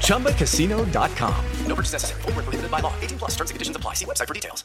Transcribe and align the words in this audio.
ChumbaCasino.com. 0.00 1.34
No 1.66 1.74
purchase 1.74 1.92
necessary. 1.92 2.22
Prohibited 2.22 2.70
by 2.70 2.80
law. 2.80 2.92
18 3.02 3.18
plus 3.18 3.32
terms 3.32 3.50
and 3.50 3.56
conditions 3.56 3.76
apply. 3.76 3.94
See 3.94 4.06
website 4.06 4.28
for 4.28 4.34
details. 4.34 4.64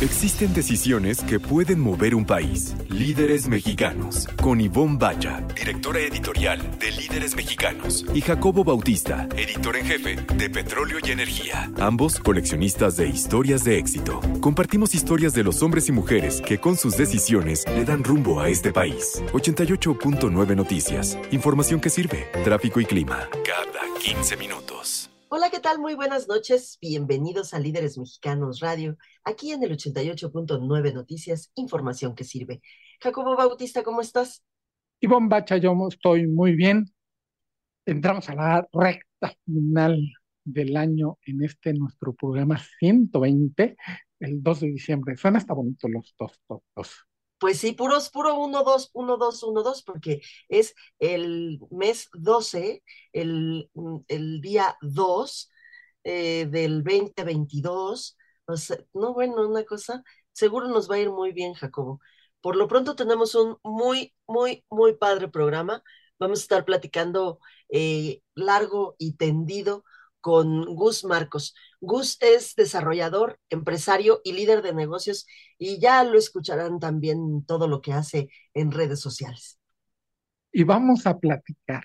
Existen 0.00 0.54
decisiones 0.54 1.22
que 1.22 1.40
pueden 1.40 1.80
mover 1.80 2.14
un 2.14 2.24
país. 2.24 2.74
Líderes 2.88 3.48
mexicanos. 3.48 4.28
Con 4.40 4.60
Ivonne 4.60 4.96
Bacha, 4.96 5.42
directora 5.54 5.98
editorial 6.00 6.78
de 6.78 6.90
Líderes 6.92 7.34
Mexicanos. 7.34 8.04
Y 8.14 8.20
Jacobo 8.20 8.62
Bautista, 8.64 9.28
editor 9.36 9.76
en 9.76 9.84
jefe 9.84 10.16
de 10.36 10.50
Petróleo 10.50 10.98
y 11.04 11.10
Energía. 11.10 11.70
Ambos 11.80 12.20
coleccionistas 12.20 12.96
de 12.96 13.08
historias 13.08 13.64
de 13.64 13.78
éxito. 13.78 14.20
Compartimos 14.40 14.94
historias 14.94 15.34
de 15.34 15.42
los 15.42 15.62
hombres 15.62 15.88
y 15.88 15.92
mujeres 15.92 16.40
que 16.40 16.58
con 16.58 16.76
sus 16.76 16.96
decisiones 16.96 17.64
le 17.66 17.84
dan 17.84 18.04
rumbo 18.04 18.40
a 18.40 18.48
este 18.48 18.72
país. 18.72 19.20
88.9 19.32 20.54
Noticias. 20.54 21.18
Información 21.32 21.80
que 21.80 21.90
sirve. 21.90 22.30
Tráfico 22.44 22.80
y 22.80 22.86
clima. 22.86 23.28
Cada 23.44 23.77
15 23.78 24.36
minutos. 24.36 25.10
Hola, 25.28 25.50
¿qué 25.50 25.60
tal? 25.60 25.78
Muy 25.78 25.94
buenas 25.94 26.26
noches. 26.26 26.78
Bienvenidos 26.80 27.54
a 27.54 27.60
Líderes 27.60 27.96
Mexicanos 27.96 28.60
Radio, 28.60 28.96
aquí 29.24 29.52
en 29.52 29.62
el 29.62 29.70
88.9 29.72 30.92
Noticias, 30.94 31.52
información 31.54 32.14
que 32.14 32.24
sirve. 32.24 32.60
Jacobo 33.00 33.36
Bautista, 33.36 33.82
¿cómo 33.82 34.00
estás? 34.00 34.42
Ivonne 35.00 35.28
Bacha, 35.28 35.58
yo 35.58 35.76
estoy 35.88 36.26
muy 36.26 36.56
bien. 36.56 36.92
Entramos 37.86 38.28
a 38.28 38.34
la 38.34 38.68
recta 38.72 39.34
final 39.44 40.12
del 40.44 40.76
año 40.76 41.18
en 41.22 41.44
este 41.44 41.72
nuestro 41.72 42.14
programa 42.14 42.58
120, 42.80 43.76
el 44.20 44.42
2 44.42 44.60
de 44.60 44.66
diciembre. 44.68 45.16
Suena 45.16 45.38
hasta 45.38 45.54
bonito 45.54 45.88
los 45.88 46.14
dos, 46.18 46.32
dos, 46.48 46.62
dos. 46.74 47.07
Pues 47.38 47.58
sí, 47.60 47.72
puros, 47.72 48.10
puro 48.10 48.34
1, 48.36 48.64
2, 48.64 48.90
1, 48.92 49.16
2, 49.16 49.42
1, 49.44 49.62
2, 49.62 49.82
porque 49.84 50.20
es 50.48 50.74
el 50.98 51.60
mes 51.70 52.08
12, 52.12 52.82
el, 53.12 53.70
el 54.08 54.40
día 54.40 54.76
2 54.82 55.50
eh, 56.04 56.46
del 56.50 56.82
2022. 56.82 58.16
O 58.46 58.56
sea, 58.56 58.78
no, 58.94 59.12
bueno, 59.14 59.46
una 59.48 59.64
cosa, 59.64 60.02
seguro 60.32 60.68
nos 60.68 60.90
va 60.90 60.96
a 60.96 60.98
ir 61.00 61.10
muy 61.10 61.32
bien, 61.32 61.54
Jacobo. 61.54 62.00
Por 62.40 62.56
lo 62.56 62.68
pronto 62.68 62.96
tenemos 62.96 63.34
un 63.34 63.56
muy, 63.62 64.14
muy, 64.26 64.64
muy 64.70 64.94
padre 64.96 65.28
programa. 65.28 65.82
Vamos 66.18 66.40
a 66.40 66.42
estar 66.42 66.64
platicando 66.64 67.40
eh, 67.68 68.22
largo 68.34 68.96
y 68.98 69.16
tendido 69.16 69.84
con 70.20 70.64
Gus 70.74 71.04
Marcos. 71.04 71.54
Gus 71.80 72.18
es 72.20 72.54
desarrollador, 72.56 73.38
empresario 73.50 74.20
y 74.24 74.32
líder 74.32 74.62
de 74.62 74.74
negocios 74.74 75.26
y 75.58 75.80
ya 75.80 76.02
lo 76.04 76.18
escucharán 76.18 76.80
también 76.80 77.44
todo 77.46 77.68
lo 77.68 77.80
que 77.80 77.92
hace 77.92 78.28
en 78.54 78.72
redes 78.72 79.00
sociales. 79.00 79.58
Y 80.52 80.64
vamos 80.64 81.06
a 81.06 81.18
platicar 81.18 81.84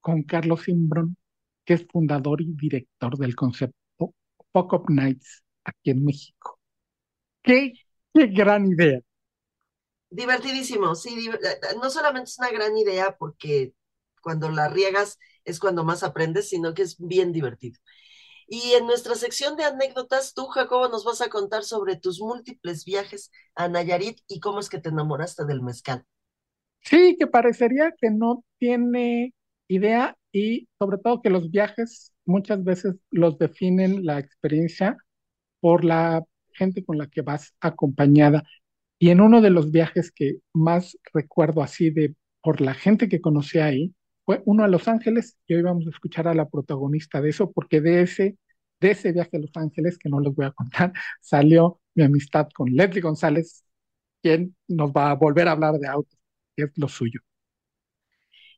con 0.00 0.22
Carlos 0.24 0.64
Simbrón, 0.64 1.16
que 1.64 1.74
es 1.74 1.86
fundador 1.90 2.42
y 2.42 2.52
director 2.54 3.16
del 3.18 3.36
concepto 3.36 4.14
Fuck 4.52 4.72
Up 4.74 4.84
Nights 4.90 5.44
aquí 5.64 5.90
en 5.90 6.04
México. 6.04 6.58
¡Qué, 7.42 7.74
qué 8.14 8.26
gran 8.28 8.66
idea! 8.66 9.00
Divertidísimo, 10.10 10.94
sí, 10.94 11.28
no 11.82 11.90
solamente 11.90 12.30
es 12.30 12.38
una 12.38 12.50
gran 12.50 12.76
idea 12.76 13.16
porque 13.18 13.74
cuando 14.22 14.48
la 14.48 14.68
riegas 14.68 15.18
es 15.44 15.58
cuando 15.58 15.82
más 15.84 16.04
aprendes, 16.04 16.48
sino 16.48 16.72
que 16.72 16.82
es 16.82 16.96
bien 16.98 17.32
divertido. 17.32 17.80
Y 18.56 18.74
en 18.74 18.86
nuestra 18.86 19.16
sección 19.16 19.56
de 19.56 19.64
anécdotas, 19.64 20.32
tú, 20.32 20.46
Jacobo, 20.46 20.88
nos 20.88 21.04
vas 21.04 21.20
a 21.20 21.28
contar 21.28 21.64
sobre 21.64 21.96
tus 21.96 22.20
múltiples 22.20 22.84
viajes 22.84 23.32
a 23.56 23.66
Nayarit 23.66 24.20
y 24.28 24.38
cómo 24.38 24.60
es 24.60 24.68
que 24.68 24.78
te 24.78 24.90
enamoraste 24.90 25.44
del 25.44 25.60
mezcal. 25.60 26.04
Sí, 26.80 27.16
que 27.18 27.26
parecería 27.26 27.92
que 28.00 28.10
no 28.10 28.44
tiene 28.58 29.34
idea 29.66 30.16
y 30.30 30.68
sobre 30.78 30.98
todo 30.98 31.20
que 31.20 31.30
los 31.30 31.50
viajes 31.50 32.12
muchas 32.26 32.62
veces 32.62 32.94
los 33.10 33.38
definen 33.38 34.06
la 34.06 34.20
experiencia 34.20 34.96
por 35.58 35.84
la 35.84 36.22
gente 36.52 36.84
con 36.84 36.96
la 36.96 37.08
que 37.08 37.22
vas 37.22 37.54
acompañada. 37.60 38.44
Y 39.00 39.10
en 39.10 39.20
uno 39.20 39.40
de 39.40 39.50
los 39.50 39.72
viajes 39.72 40.12
que 40.12 40.36
más 40.52 40.96
recuerdo 41.12 41.60
así 41.60 41.90
de 41.90 42.14
por 42.40 42.60
la 42.60 42.74
gente 42.74 43.08
que 43.08 43.20
conocí 43.20 43.58
ahí, 43.58 43.92
fue 44.24 44.42
uno 44.44 44.62
a 44.62 44.68
Los 44.68 44.86
Ángeles 44.86 45.36
y 45.48 45.54
hoy 45.54 45.62
vamos 45.62 45.88
a 45.88 45.90
escuchar 45.90 46.28
a 46.28 46.34
la 46.34 46.48
protagonista 46.48 47.20
de 47.20 47.30
eso, 47.30 47.50
porque 47.50 47.80
de 47.80 48.02
ese, 48.02 48.38
de 48.84 48.92
ese 48.92 49.12
viaje 49.12 49.36
a 49.36 49.40
Los 49.40 49.50
Ángeles, 49.56 49.98
que 49.98 50.08
no 50.10 50.20
les 50.20 50.34
voy 50.34 50.46
a 50.46 50.52
contar, 50.52 50.92
salió 51.20 51.80
mi 51.94 52.04
amistad 52.04 52.48
con 52.54 52.68
Leslie 52.70 53.00
González, 53.02 53.64
quien 54.22 54.56
nos 54.68 54.92
va 54.92 55.10
a 55.12 55.14
volver 55.16 55.48
a 55.48 55.52
hablar 55.52 55.74
de 55.78 55.88
autos, 55.88 56.18
que 56.56 56.64
es 56.64 56.72
lo 56.76 56.88
suyo. 56.88 57.20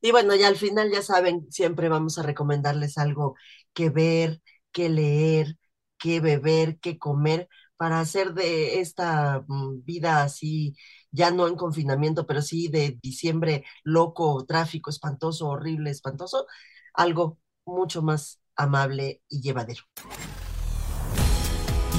Y 0.01 0.11
bueno, 0.13 0.35
ya 0.37 0.49
al 0.49 0.57
final, 0.57 0.91
ya 0.93 1.03
saben, 1.03 1.51
siempre 1.51 1.89
vamos 1.89 2.19
a 2.19 2.23
recomendarles 2.23 2.99
algo 2.99 3.35
que 3.73 3.91
ver, 3.91 4.43
que 4.73 4.89
leer, 4.89 5.57
que 5.99 6.21
beber, 6.21 6.79
que 6.79 6.99
comer, 6.99 7.49
para 7.77 8.01
hacer 8.01 8.35
de 8.35 8.81
esta 8.81 9.45
mm, 9.49 9.85
vida 9.85 10.23
así, 10.23 10.77
ya 11.11 11.31
no 11.31 11.49
en 11.49 11.57
confinamiento, 11.57 12.27
pero 12.27 12.43
sí 12.43 12.69
de 12.69 12.99
diciembre 13.03 13.65
loco, 13.85 14.45
tráfico 14.47 14.91
espantoso, 14.91 15.49
horrible, 15.49 15.91
espantoso, 15.91 16.47
algo 16.95 17.39
mucho 17.65 18.03
más 18.03 18.41
amable 18.57 19.23
y 19.29 19.41
llevadero. 19.41 19.85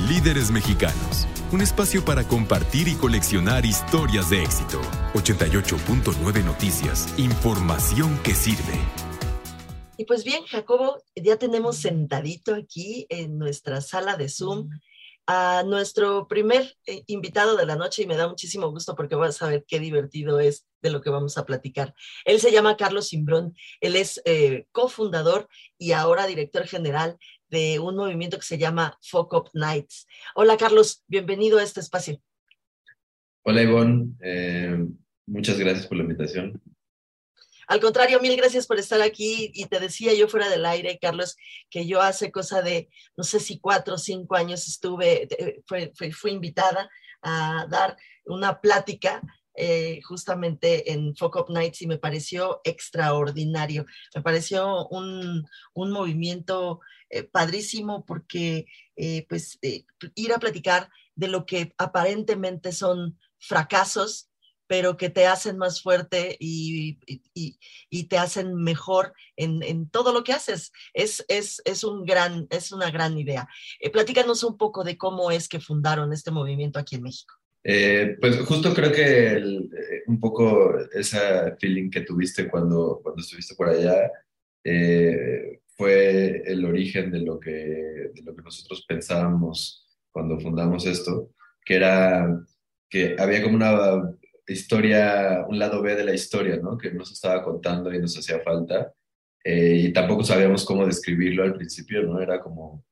Líderes 0.07 0.51
Mexicanos, 0.51 1.27
un 1.51 1.61
espacio 1.61 2.05
para 2.05 2.23
compartir 2.23 2.87
y 2.87 2.95
coleccionar 2.95 3.65
historias 3.65 4.29
de 4.29 4.43
éxito. 4.43 4.79
88.9 5.13 6.43
Noticias, 6.43 7.13
información 7.17 8.17
que 8.23 8.33
sirve. 8.33 8.79
Y 9.97 10.05
pues 10.05 10.23
bien, 10.23 10.43
Jacobo, 10.45 11.01
ya 11.15 11.37
tenemos 11.37 11.77
sentadito 11.77 12.53
aquí 12.53 13.07
en 13.09 13.39
nuestra 13.39 13.81
sala 13.81 14.15
de 14.15 14.29
Zoom 14.29 14.69
a 15.27 15.63
nuestro 15.65 16.27
primer 16.27 16.73
eh, 16.85 17.03
invitado 17.07 17.57
de 17.57 17.65
la 17.65 17.75
noche 17.75 18.03
y 18.03 18.07
me 18.07 18.15
da 18.15 18.29
muchísimo 18.29 18.71
gusto 18.71 18.95
porque 18.95 19.15
voy 19.15 19.27
a 19.27 19.33
saber 19.33 19.65
qué 19.67 19.79
divertido 19.79 20.39
es 20.39 20.65
de 20.81 20.89
lo 20.89 21.01
que 21.01 21.09
vamos 21.09 21.37
a 21.37 21.45
platicar. 21.45 21.93
Él 22.23 22.39
se 22.39 22.51
llama 22.51 22.77
Carlos 22.77 23.09
Simbrón, 23.09 23.53
él 23.81 23.97
es 23.97 24.21
eh, 24.23 24.65
cofundador 24.71 25.49
y 25.77 25.91
ahora 25.91 26.27
director 26.27 26.65
general 26.65 27.17
de 27.49 27.79
un 27.79 27.97
movimiento 27.97 28.37
que 28.37 28.45
se 28.45 28.57
llama 28.57 28.97
Fuck 29.01 29.33
Up 29.33 29.49
Nights. 29.53 30.07
Hola 30.33 30.55
Carlos, 30.55 31.03
bienvenido 31.07 31.59
a 31.59 31.63
este 31.63 31.81
espacio. 31.81 32.21
Hola 33.43 33.63
Ivonne, 33.63 34.13
eh, 34.21 34.85
muchas 35.25 35.59
gracias 35.59 35.87
por 35.87 35.97
la 35.97 36.03
invitación. 36.03 36.61
Al 37.67 37.81
contrario, 37.81 38.21
mil 38.21 38.35
gracias 38.37 38.65
por 38.65 38.79
estar 38.79 39.01
aquí. 39.01 39.51
Y 39.53 39.65
te 39.65 39.79
decía 39.79 40.13
yo 40.13 40.27
fuera 40.29 40.49
del 40.49 40.65
aire, 40.65 40.97
Carlos, 41.01 41.35
que 41.69 41.85
yo 41.85 42.01
hace 42.01 42.31
cosa 42.31 42.61
de, 42.61 42.89
no 43.17 43.23
sé 43.23 43.39
si 43.39 43.59
cuatro 43.59 43.95
o 43.95 43.97
cinco 43.97 44.35
años 44.35 44.67
estuve, 44.67 45.27
fui, 45.65 46.31
invitada 46.31 46.89
a 47.21 47.65
dar 47.69 47.97
una 48.25 48.61
plática 48.61 49.21
eh, 49.53 49.99
justamente 50.03 50.93
en 50.93 51.15
Fuck 51.15 51.35
Up 51.35 51.49
Nights 51.49 51.81
y 51.81 51.87
me 51.87 51.97
pareció 51.97 52.61
extraordinario. 52.63 53.85
Me 54.15 54.21
pareció 54.21 54.87
un, 54.87 55.45
movimiento 55.75 56.79
eh, 57.09 57.23
padrísimo 57.23 58.05
porque 58.05 58.65
eh, 58.95 59.25
pues 59.27 59.59
ir 60.15 60.33
a 60.33 60.39
platicar 60.39 60.89
de 61.15 61.27
lo 61.27 61.45
que 61.45 61.73
aparentemente 61.77 62.71
son 62.71 63.17
fracasos 63.39 64.26
pero 64.67 64.97
que 64.97 65.09
te 65.09 65.25
hacen 65.25 65.57
más 65.57 65.81
fuerte 65.81 66.35
y, 66.39 66.99
te 68.09 68.17
hacen 68.17 68.53
mejor 68.53 69.13
en, 69.35 69.89
todo 69.89 70.13
lo 70.13 70.23
que 70.23 70.33
haces. 70.33 70.71
Es, 70.93 71.25
es, 71.27 71.83
un 71.83 72.05
gran, 72.05 72.47
es 72.49 72.71
una 72.71 72.91
gran 72.91 73.17
idea. 73.17 73.47
Eh, 73.79 73.89
platícanos 73.89 74.43
un 74.43 74.57
poco 74.57 74.83
de 74.83 74.97
cómo 74.97 75.31
es 75.31 75.47
que 75.47 75.59
fundaron 75.59 76.13
este 76.13 76.31
movimiento 76.31 76.79
aquí 76.79 76.95
en 76.95 77.03
México. 77.03 77.33
Eh, 77.63 78.15
pues 78.21 78.39
justo 78.41 78.73
creo 78.73 78.91
que 78.91 79.33
eh, 79.33 80.03
un 80.07 80.19
poco 80.19 80.77
ese 80.93 81.17
feeling 81.59 81.89
que 81.89 82.01
tuviste 82.01 82.47
cuando, 82.47 82.99
cuando 83.03 83.21
estuviste 83.21 83.55
por 83.55 83.69
allá 83.69 84.09
fue 85.77 86.43
el 86.45 86.65
origen 86.65 87.11
de 87.11 87.19
lo, 87.19 87.39
que, 87.39 87.51
de 87.51 88.21
lo 88.23 88.35
que 88.35 88.41
nosotros 88.41 88.83
pensábamos 88.85 89.87
cuando 90.11 90.39
fundamos 90.39 90.85
esto, 90.85 91.29
que 91.63 91.75
era 91.75 92.27
que 92.89 93.15
había 93.19 93.43
como 93.43 93.55
una 93.55 94.01
historia, 94.47 95.45
un 95.47 95.59
lado 95.59 95.81
B 95.81 95.95
de 95.95 96.03
la 96.03 96.13
historia, 96.13 96.57
¿no? 96.57 96.77
Que 96.77 96.91
nos 96.91 97.11
estaba 97.11 97.43
contando 97.43 97.93
y 97.93 97.99
nos 97.99 98.17
hacía 98.17 98.39
falta. 98.39 98.93
Eh, 99.43 99.83
y 99.85 99.93
tampoco 99.93 100.23
sabíamos 100.23 100.65
cómo 100.65 100.85
describirlo 100.85 101.43
al 101.43 101.55
principio, 101.55 102.03
¿no? 102.03 102.21
Era 102.21 102.39
como, 102.39 102.83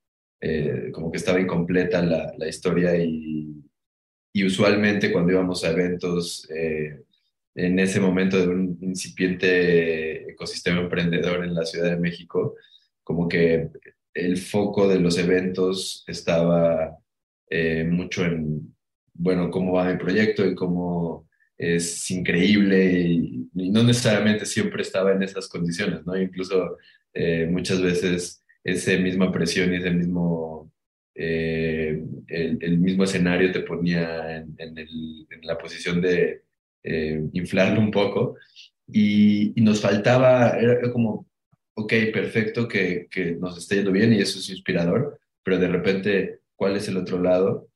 eh, 0.42 0.90
como 0.94 1.12
que 1.12 1.18
estaba 1.18 1.40
incompleta 1.40 2.02
la, 2.02 2.34
la 2.38 2.48
historia 2.48 2.96
y, 2.96 3.63
y 4.34 4.44
usualmente 4.46 5.12
cuando 5.12 5.31
íbamos 5.31 5.63
a 5.63 5.72
eventos 5.72 6.48
eh, 6.54 7.04
en 7.56 7.80
ese 7.80 8.01
momento 8.01 8.38
de 8.38 8.48
un 8.48 8.78
incipiente 8.81 10.30
ecosistema 10.31 10.81
emprendedor 10.81 11.46
en 11.46 11.56
la 11.56 11.66
Ciudad 11.66 11.90
de 11.90 11.98
México, 11.98 12.56
como 13.01 13.30
que 13.30 13.69
el 14.13 14.38
foco 14.38 14.90
de 14.90 15.00
los 15.00 15.18
eventos 15.18 16.04
estaba 16.08 16.98
eh, 17.50 17.86
mucho 17.86 18.25
en, 18.25 18.75
bueno, 19.13 19.50
cómo 19.50 19.74
va 19.74 19.92
mi 19.92 19.98
proyecto 19.98 20.46
y 20.46 20.54
cómo 20.54 21.25
es 21.57 22.10
increíble 22.12 22.92
y, 22.94 23.50
no 23.54 23.84
necesariamente 23.84 24.46
siempre 24.46 24.81
estaba 24.81 25.13
en 25.13 25.24
esas 25.24 25.48
condiciones, 25.48 26.06
¿no? 26.06 26.19
Incluso 26.19 26.78
eh, 27.13 27.48
muchas 27.50 27.81
veces 27.81 28.44
esa 28.63 28.98
misma 28.98 29.31
presión 29.31 29.74
y 29.74 29.78
ese 29.78 29.92
mismo, 29.92 30.72
eh, 31.16 32.04
el, 32.28 32.78
mismo 32.80 33.06
escenario 33.06 33.52
te 33.52 33.62
ponía 33.62 34.38
en, 34.38 34.75
la 35.44 35.57
posición 35.57 36.02
de 36.02 36.42
inflarlo 37.34 37.80
un 37.80 37.92
poco 37.92 38.36
y, 38.88 39.54
nos 39.58 39.81
faltaba, 39.81 40.50
era 40.60 40.92
como 40.92 41.28
ok, 41.75 41.94
perfecto 42.13 42.68
que, 42.68 43.08
que 43.10 43.36
nos 43.36 43.58
esté 43.58 43.75
yendo 43.75 43.92
bien 43.92 44.13
y 44.13 44.19
eso 44.22 44.40
es 44.40 44.50
inspirador, 44.50 45.19
pero 45.44 45.60
de 45.60 45.68
repente, 45.68 46.40
¿cuál 46.56 46.75
es 46.78 46.88
el 46.88 46.98
otro 46.98 47.22
lado? 47.22 47.68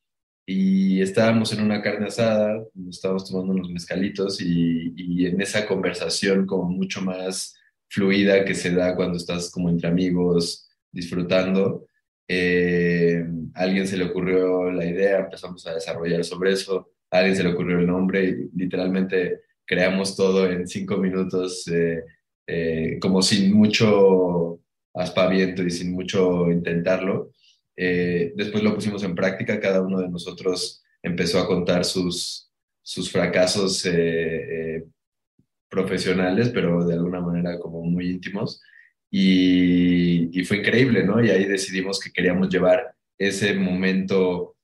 Y 0.52 1.00
estábamos 1.00 1.52
en 1.52 1.62
una 1.62 1.80
carne 1.80 2.06
asada, 2.06 2.60
estábamos 2.88 3.28
tomando 3.28 3.52
unos 3.52 3.70
mezcalitos 3.70 4.40
y, 4.40 4.92
y 4.96 5.26
en 5.26 5.40
esa 5.40 5.66
conversación 5.66 6.46
como 6.46 6.64
mucho 6.68 7.00
más 7.02 7.54
fluida 7.88 8.44
que 8.44 8.54
se 8.54 8.74
da 8.74 8.96
cuando 8.96 9.16
estás 9.16 9.50
como 9.50 9.68
entre 9.68 9.88
amigos 9.88 10.68
disfrutando, 10.90 11.86
eh, 12.26 13.24
a 13.54 13.60
alguien 13.60 13.86
se 13.86 13.96
le 13.96 14.06
ocurrió 14.06 14.72
la 14.72 14.84
idea, 14.84 15.20
empezamos 15.20 15.64
a 15.66 15.74
desarrollar 15.74 16.24
sobre 16.24 16.52
eso, 16.52 16.90
a 17.10 17.18
alguien 17.18 17.36
se 17.36 17.44
le 17.44 17.50
ocurrió 17.50 17.78
el 17.78 17.86
nombre 17.86 18.24
y 18.24 18.50
literalmente 18.56 19.42
creamos 19.64 20.16
todo 20.16 20.50
en 20.50 20.66
cinco 20.66 20.96
minutos. 20.96 21.68
Eh, 21.68 22.02
eh, 22.52 22.98
como 23.00 23.22
sin 23.22 23.54
mucho 23.54 24.58
aspaviento 24.94 25.62
y 25.62 25.70
sin 25.70 25.92
mucho 25.92 26.50
intentarlo. 26.50 27.30
Eh, 27.82 28.32
después 28.36 28.62
lo 28.62 28.74
pusimos 28.74 29.02
en 29.04 29.14
práctica, 29.14 29.58
cada 29.58 29.80
uno 29.80 30.00
de 30.00 30.08
nosotros 30.10 30.84
empezó 31.02 31.38
a 31.38 31.46
contar 31.46 31.86
sus, 31.86 32.52
sus 32.82 33.10
fracasos 33.10 33.86
eh, 33.86 34.84
profesionales, 35.70 36.50
pero 36.50 36.84
de 36.84 36.92
alguna 36.92 37.22
manera 37.22 37.58
como 37.58 37.82
muy 37.82 38.10
íntimos. 38.10 38.60
Y, 39.10 40.38
y, 40.38 40.44
fue 40.44 40.58
increíble, 40.58 41.04
¿no? 41.04 41.24
Y 41.24 41.30
ahí 41.30 41.46
decidimos 41.46 41.98
que 41.98 42.12
queríamos 42.12 42.50
llevar 42.50 42.94
ese 43.18 43.54
momento 43.54 44.56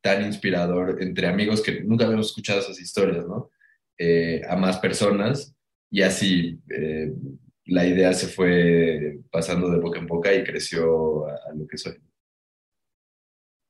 tan 0.00 0.24
inspirador 0.24 1.02
entre 1.02 1.26
amigos 1.26 1.60
que 1.60 1.82
nunca 1.82 2.04
habíamos 2.04 2.28
escuchado 2.28 2.60
esas 2.60 2.80
historias, 2.80 3.26
¿no? 3.26 3.50
a 4.48 4.56
más 4.56 4.78
personas 4.78 5.56
y 5.90 6.02
así 6.02 6.58
eh, 6.70 7.12
la 7.66 7.86
idea 7.86 8.12
se 8.12 8.28
fue 8.28 9.20
pasando 9.30 9.68
de 9.70 9.80
boca 9.80 9.98
en 9.98 10.06
boca 10.06 10.32
y 10.32 10.44
creció 10.44 11.26
a, 11.26 11.52
lo 11.54 11.66
que 11.66 11.76
soy. 11.76 11.94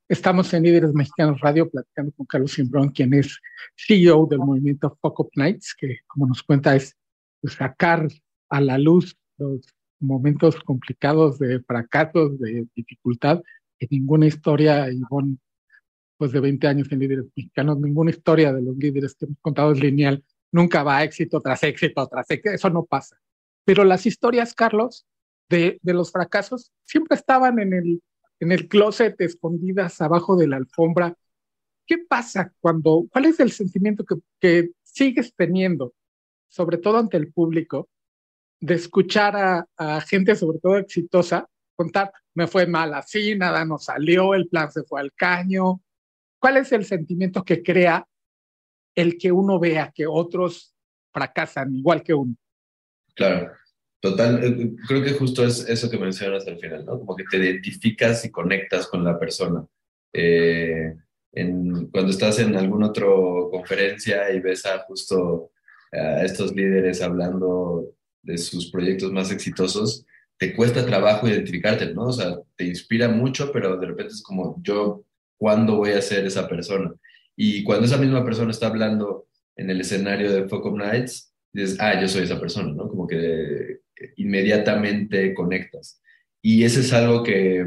Estamos 0.08 0.52
en 0.54 0.62
Líderes 0.62 0.92
Mexicanos 0.92 1.40
Radio 1.40 1.68
platicando 1.68 2.12
con 2.12 2.26
Carlos 2.26 2.52
Simbrón, 2.52 2.90
quien 2.90 3.14
es 3.14 3.40
CEO 3.74 4.26
del 4.26 4.38
movimiento 4.38 4.96
Fuck 5.00 5.20
Up 5.20 5.30
Nights, 5.34 5.74
que 5.76 5.98
como 6.06 6.26
nos 6.26 6.42
cuenta 6.42 6.76
es 6.76 6.94
pues, 7.40 7.54
sacar 7.54 8.06
a 8.50 8.60
la 8.60 8.78
luz 8.78 9.16
los 9.38 9.66
momentos 9.98 10.56
complicados 10.60 11.38
de 11.38 11.60
fracasos, 11.60 12.38
de 12.38 12.66
dificultad, 12.74 13.42
que 13.78 13.88
ninguna 13.90 14.26
historia, 14.26 14.90
Ivonne, 14.90 15.38
pues 16.18 16.32
de 16.32 16.40
20 16.40 16.66
años 16.68 16.92
en 16.92 17.00
Líderes 17.00 17.24
Mexicanos, 17.34 17.80
ninguna 17.80 18.10
historia 18.10 18.52
de 18.52 18.62
los 18.62 18.76
líderes 18.76 19.14
que 19.14 19.24
hemos 19.24 19.38
contado 19.40 19.72
es 19.72 19.80
lineal 19.80 20.22
nunca 20.52 20.82
va 20.82 21.02
éxito 21.02 21.40
tras 21.40 21.62
éxito 21.64 22.06
tras 22.06 22.30
éxito, 22.30 22.54
eso 22.54 22.70
no 22.70 22.84
pasa. 22.84 23.16
Pero 23.66 23.84
las 23.84 24.06
historias, 24.06 24.54
Carlos, 24.54 25.06
de, 25.50 25.78
los 25.82 26.10
fracasos 26.10 26.72
siempre 26.84 27.16
estaban 27.16 27.58
en 27.58 27.74
el, 27.74 28.02
en 28.40 28.52
el 28.52 28.68
closet, 28.68 29.20
escondidas 29.20 30.00
abajo 30.00 30.36
de 30.36 30.48
la 30.48 30.56
alfombra. 30.56 31.14
¿Qué 31.86 31.98
pasa 31.98 32.54
cuando, 32.60 33.04
cuál 33.12 33.26
es 33.26 33.38
el 33.40 33.52
sentimiento 33.52 34.04
que, 34.04 34.16
que 34.40 34.70
sigues 34.82 35.34
teniendo, 35.36 35.92
sobre 36.48 36.78
todo 36.78 36.96
ante 36.96 37.18
el 37.18 37.30
público, 37.30 37.90
de 38.60 38.74
escuchar 38.74 39.36
a, 39.76 40.00
gente, 40.00 40.34
sobre 40.34 40.58
todo 40.58 40.78
exitosa, 40.78 41.46
contar, 41.74 42.10
me 42.32 42.46
fue 42.46 42.66
mal 42.66 42.94
así, 42.94 43.36
nada 43.36 43.66
nos 43.66 43.84
salió, 43.84 44.32
el 44.32 44.48
plan 44.48 44.72
se 44.72 44.84
fue 44.84 45.00
al 45.00 45.12
caño? 45.12 45.82
¿Cuál 46.38 46.56
es 46.56 46.72
el 46.72 46.86
sentimiento 46.86 47.44
que 47.44 47.62
crea 47.62 48.06
el 48.96 49.18
que 49.18 49.30
uno 49.30 49.58
vea 49.60 49.92
que 49.94 50.06
otros 50.06 50.74
fracasan 51.12 51.74
igual 51.74 52.02
que 52.02 52.14
uno. 52.14 52.34
Claro, 53.16 53.50
total. 54.00 54.44
Eh, 54.44 54.72
creo 54.86 55.02
que 55.02 55.14
justo 55.14 55.44
es 55.44 55.68
eso 55.68 55.90
que 55.90 55.98
mencionas 55.98 56.46
al 56.46 56.58
final, 56.58 56.84
¿no? 56.84 57.00
Como 57.00 57.16
que 57.16 57.24
te 57.28 57.38
identificas 57.38 58.24
y 58.24 58.30
conectas 58.30 58.86
con 58.86 59.02
la 59.02 59.18
persona. 59.18 59.66
Eh, 60.12 60.94
cuando 61.92 62.10
estás 62.10 62.38
en 62.38 62.56
alguna 62.56 62.86
otra 62.86 63.06
conferencia 63.50 64.30
y 64.30 64.40
ves 64.40 64.64
a 64.64 64.78
justo 64.80 65.50
a 65.92 66.24
estos 66.24 66.54
líderes 66.54 67.02
hablando 67.02 67.94
de 68.22 68.38
sus 68.38 68.70
proyectos 68.70 69.12
más 69.12 69.30
exitosos, 69.30 70.06
te 70.38 70.54
cuesta 70.54 70.84
trabajo 70.84 71.28
identificarte, 71.28 71.94
¿no? 71.94 72.06
O 72.06 72.12
sea, 72.12 72.38
te 72.56 72.64
inspira 72.64 73.08
mucho, 73.08 73.50
pero 73.52 73.76
de 73.76 73.86
repente 73.86 74.12
es 74.12 74.22
como, 74.22 74.60
yo, 74.62 75.04
¿cuándo 75.38 75.76
voy 75.76 75.92
a 75.92 76.02
ser 76.02 76.26
esa 76.26 76.48
persona? 76.48 76.94
Y 77.36 77.64
cuando 77.64 77.86
esa 77.86 77.96
misma 77.96 78.24
persona 78.24 78.50
está 78.50 78.66
hablando 78.66 79.26
en 79.56 79.70
el 79.70 79.80
escenario 79.80 80.32
de 80.32 80.48
Focus 80.48 80.74
Nights, 80.74 81.32
dices, 81.52 81.78
ah, 81.80 81.98
yo 82.00 82.08
soy 82.08 82.24
esa 82.24 82.38
persona, 82.38 82.72
¿no? 82.72 82.88
Que 83.06 83.80
inmediatamente 84.16 85.34
conectas. 85.34 86.00
Y 86.42 86.64
eso 86.64 86.80
es 86.80 86.92
algo 86.92 87.22
que, 87.22 87.66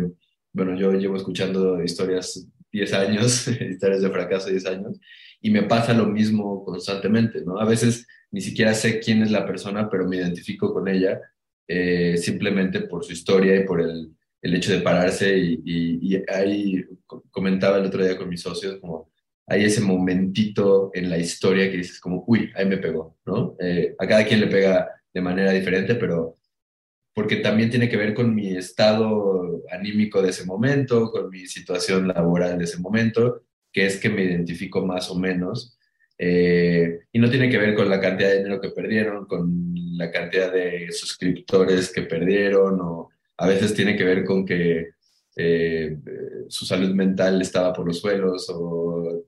bueno, 0.54 0.78
yo 0.78 0.94
llevo 0.94 1.18
escuchando 1.18 1.84
historias 1.84 2.48
10 2.72 2.94
años, 2.94 3.48
historias 3.70 4.02
de 4.02 4.10
fracaso 4.10 4.50
10 4.50 4.66
años, 4.68 5.00
y 5.42 5.50
me 5.50 5.64
pasa 5.64 5.94
lo 5.94 6.06
mismo 6.06 6.64
constantemente, 6.64 7.42
¿no? 7.44 7.60
A 7.60 7.66
veces 7.66 8.08
ni 8.32 8.42
siquiera 8.42 8.74
sé 8.74 9.00
quién 9.00 9.24
es 9.24 9.32
la 9.32 9.46
persona, 9.46 9.90
pero 9.90 10.08
me 10.08 10.18
identifico 10.18 10.74
con 10.74 10.88
ella 10.88 11.20
eh, 11.68 12.18
simplemente 12.18 12.82
por 12.82 13.04
su 13.04 13.14
historia 13.14 13.56
y 13.56 13.66
por 13.66 13.82
el, 13.82 14.12
el 14.42 14.56
hecho 14.56 14.72
de 14.72 14.82
pararse. 14.82 15.38
Y, 15.38 15.62
y, 15.66 16.16
y, 16.16 16.24
ahí 16.28 16.86
comentaba 17.32 17.78
el 17.78 17.86
otro 17.86 18.04
día 18.04 18.18
con 18.18 18.30
mis 18.30 18.42
socios, 18.42 18.78
como 18.80 19.12
hay 19.48 19.66
ese 19.66 19.82
momentito 19.82 20.92
en 20.94 21.10
la 21.10 21.18
historia 21.18 21.70
que 21.72 21.78
dices 21.78 22.00
como, 22.00 22.24
uy, 22.28 22.52
ahí 22.56 22.66
me 22.68 22.78
pegó, 22.78 23.18
¿no? 23.26 23.56
Eh, 23.60 23.96
a 23.98 24.08
cada 24.08 24.24
quien 24.26 24.42
le 24.42 24.48
pega 24.48 24.88
de 25.14 25.22
manera 25.22 25.52
diferente, 25.52 25.96
pero 25.96 26.38
porque 27.14 27.38
también 27.38 27.70
tiene 27.70 27.90
que 27.90 27.98
ver 27.98 28.14
con 28.14 28.34
mi 28.34 28.56
estado 28.56 29.64
anímico 29.72 30.22
de 30.22 30.30
ese 30.30 30.46
momento, 30.46 31.12
con 31.12 31.30
mi 31.30 31.48
situación 31.48 32.08
laboral 32.08 32.58
de 32.58 32.64
ese 32.64 32.80
momento, 32.80 33.44
que 33.72 33.86
es 33.86 33.98
que 33.98 34.10
me 34.10 34.24
identifico 34.24 34.86
más 34.86 35.10
o 35.10 35.20
menos. 35.20 35.78
Eh, 36.18 37.00
y 37.12 37.20
no 37.20 37.30
tiene 37.30 37.50
que 37.50 37.58
ver 37.58 37.76
con 37.76 37.90
la 37.90 38.00
cantidad 38.00 38.30
de 38.30 38.38
dinero 38.38 38.62
que 38.62 38.70
perdieron, 38.70 39.26
con 39.26 39.74
la 39.98 40.12
cantidad 40.12 40.52
de 40.52 40.92
suscriptores 40.92 41.92
que 41.92 42.04
perdieron, 42.04 42.80
o 42.82 43.10
a 43.38 43.48
veces 43.48 43.74
tiene 43.74 43.96
que 43.98 44.04
ver 44.04 44.24
con 44.24 44.46
que 44.46 44.90
eh, 45.36 45.98
su 46.48 46.66
salud 46.66 46.94
mental 46.94 47.42
estaba 47.42 47.74
por 47.74 47.86
los 47.86 48.00
suelos 48.00 48.50
o 48.50 49.26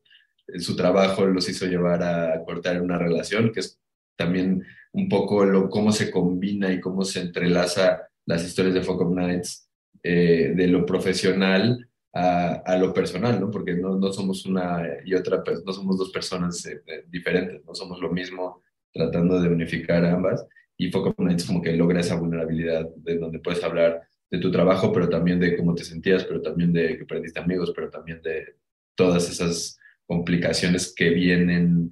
su 0.59 0.75
trabajo 0.75 1.25
los 1.25 1.47
hizo 1.47 1.65
llevar 1.65 2.03
a 2.03 2.43
cortar 2.43 2.81
una 2.81 2.97
relación, 2.97 3.51
que 3.51 3.61
es 3.61 3.79
también 4.17 4.63
un 4.93 5.07
poco 5.09 5.45
lo, 5.45 5.69
cómo 5.69 5.91
se 5.91 6.11
combina 6.11 6.71
y 6.71 6.79
cómo 6.79 7.03
se 7.03 7.21
entrelaza 7.21 8.07
las 8.25 8.45
historias 8.45 8.73
de 8.73 8.81
Focus 8.81 9.11
Nights 9.11 9.69
eh, 10.03 10.53
de 10.55 10.67
lo 10.67 10.85
profesional 10.85 11.87
a, 12.13 12.55
a, 12.65 12.77
lo 12.77 12.93
personal, 12.93 13.39
¿no? 13.39 13.49
Porque 13.49 13.73
no, 13.75 13.97
no, 13.97 14.11
somos 14.11 14.45
una 14.45 14.85
y 15.05 15.13
otra, 15.13 15.43
no 15.65 15.71
somos 15.71 15.97
dos 15.97 16.11
personas 16.11 16.65
eh, 16.65 16.81
eh, 16.85 17.05
diferentes, 17.07 17.63
no 17.65 17.73
somos 17.73 18.01
lo 18.01 18.11
mismo 18.11 18.61
tratando 18.91 19.39
de 19.39 19.47
unificar 19.47 20.03
ambas. 20.05 20.45
Y 20.77 20.91
Focus 20.91 21.13
Nights 21.19 21.45
como 21.45 21.61
que 21.61 21.73
logra 21.73 22.01
esa 22.01 22.15
vulnerabilidad 22.15 22.89
de 22.95 23.17
donde 23.17 23.39
puedes 23.39 23.63
hablar 23.63 24.01
de 24.29 24.39
tu 24.39 24.51
trabajo, 24.51 24.91
pero 24.91 25.07
también 25.07 25.39
de 25.39 25.55
cómo 25.55 25.75
te 25.75 25.83
sentías, 25.83 26.25
pero 26.25 26.41
también 26.41 26.73
de 26.73 26.97
que 26.97 27.05
perdiste 27.05 27.39
amigos, 27.39 27.71
pero 27.75 27.89
también 27.89 28.21
de 28.21 28.55
todas 28.95 29.29
esas 29.29 29.77
complicaciones 30.05 30.93
que 30.95 31.09
vienen 31.09 31.91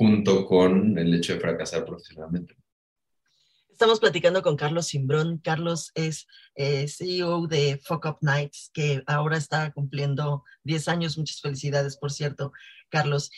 junto 0.00 0.46
con 0.46 0.96
el 0.96 1.12
hecho 1.12 1.34
de 1.34 1.40
fracasar 1.40 1.84
profesionalmente. 1.84 2.56
Estamos 3.68 4.00
platicando 4.00 4.40
con 4.40 4.56
Carlos 4.56 4.86
Simbrón. 4.86 5.42
Carlos 5.44 5.92
es 5.94 6.26
eh, 6.54 6.88
CEO 6.88 7.46
de 7.46 7.78
Fuck 7.84 8.06
Up 8.06 8.16
Nights, 8.22 8.70
que 8.72 9.02
ahora 9.06 9.36
está 9.36 9.70
cumpliendo 9.72 10.42
10 10.64 10.88
años. 10.88 11.18
Muchas 11.18 11.42
felicidades, 11.42 11.98
por 11.98 12.12
cierto, 12.12 12.50
Carlos. 12.88 13.30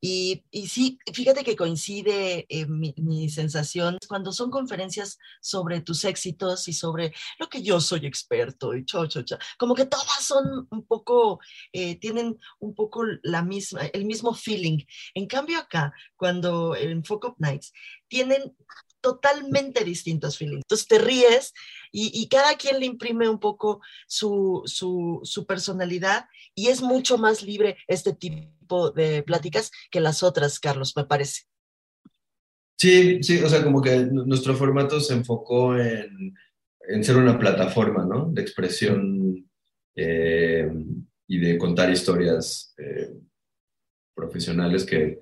Y, 0.00 0.44
y 0.50 0.68
sí, 0.68 0.98
fíjate 1.12 1.42
que 1.42 1.56
coincide 1.56 2.46
eh, 2.48 2.66
mi, 2.66 3.28
sensación 3.28 3.98
cuando 4.08 4.32
son 4.32 4.50
conferencias 4.50 5.18
sobre 5.40 5.80
tus 5.80 6.04
éxitos 6.04 6.68
y 6.68 6.72
sobre 6.72 7.12
lo 7.38 7.48
que 7.48 7.62
yo 7.62 7.80
soy 7.80 8.06
experto 8.06 8.74
y 8.74 8.84
cho, 8.84 9.06
cho, 9.06 9.22
cho. 9.22 9.38
Como 9.58 9.74
que 9.74 9.86
todas 9.86 10.22
son 10.22 10.68
un 10.70 10.86
poco, 10.86 11.40
eh, 11.72 11.98
tienen 11.98 12.38
un 12.60 12.74
poco 12.74 13.04
la 13.22 13.42
misma, 13.42 13.86
el 13.86 14.04
mismo 14.04 14.34
feeling. 14.34 14.78
En 15.14 15.26
cambio 15.26 15.58
acá, 15.58 15.92
cuando 16.16 16.76
en 16.76 17.04
Focus 17.04 17.34
Nights, 17.38 17.72
tienen 18.08 18.54
totalmente 19.00 19.84
distintos 19.84 20.38
feelings. 20.38 20.62
Entonces 20.64 20.86
te 20.86 20.98
ríes 20.98 21.52
y, 21.92 22.28
cada 22.28 22.56
quien 22.56 22.80
le 22.80 22.86
imprime 22.86 23.28
un 23.28 23.40
poco 23.40 23.80
su, 24.06 24.62
su, 24.66 25.20
su, 25.22 25.46
personalidad 25.46 26.26
y 26.54 26.68
es 26.68 26.82
mucho 26.82 27.16
más 27.16 27.42
libre 27.42 27.78
este 27.86 28.12
tipo 28.12 28.90
de 28.90 29.22
pláticas 29.22 29.70
que 29.90 30.00
las 30.00 30.22
otras, 30.22 30.60
Carlos, 30.60 30.94
me 30.96 31.04
parece. 31.04 31.42
Sí, 32.76 33.22
sí, 33.22 33.42
o 33.42 33.48
sea, 33.48 33.64
como 33.64 33.80
que 33.80 33.96
nuestro 34.04 34.54
formato 34.54 35.00
se 35.00 35.14
enfocó 35.14 35.76
en, 35.76 36.34
en 36.88 37.04
ser 37.04 37.16
una 37.16 37.38
plataforma, 37.38 38.04
¿no? 38.04 38.30
De 38.30 38.42
expresión 38.42 39.48
eh, 39.94 40.70
y 41.26 41.38
de 41.38 41.58
contar 41.58 41.90
historias 41.90 42.74
eh, 42.78 43.14
profesionales 44.14 44.84
que 44.84 45.18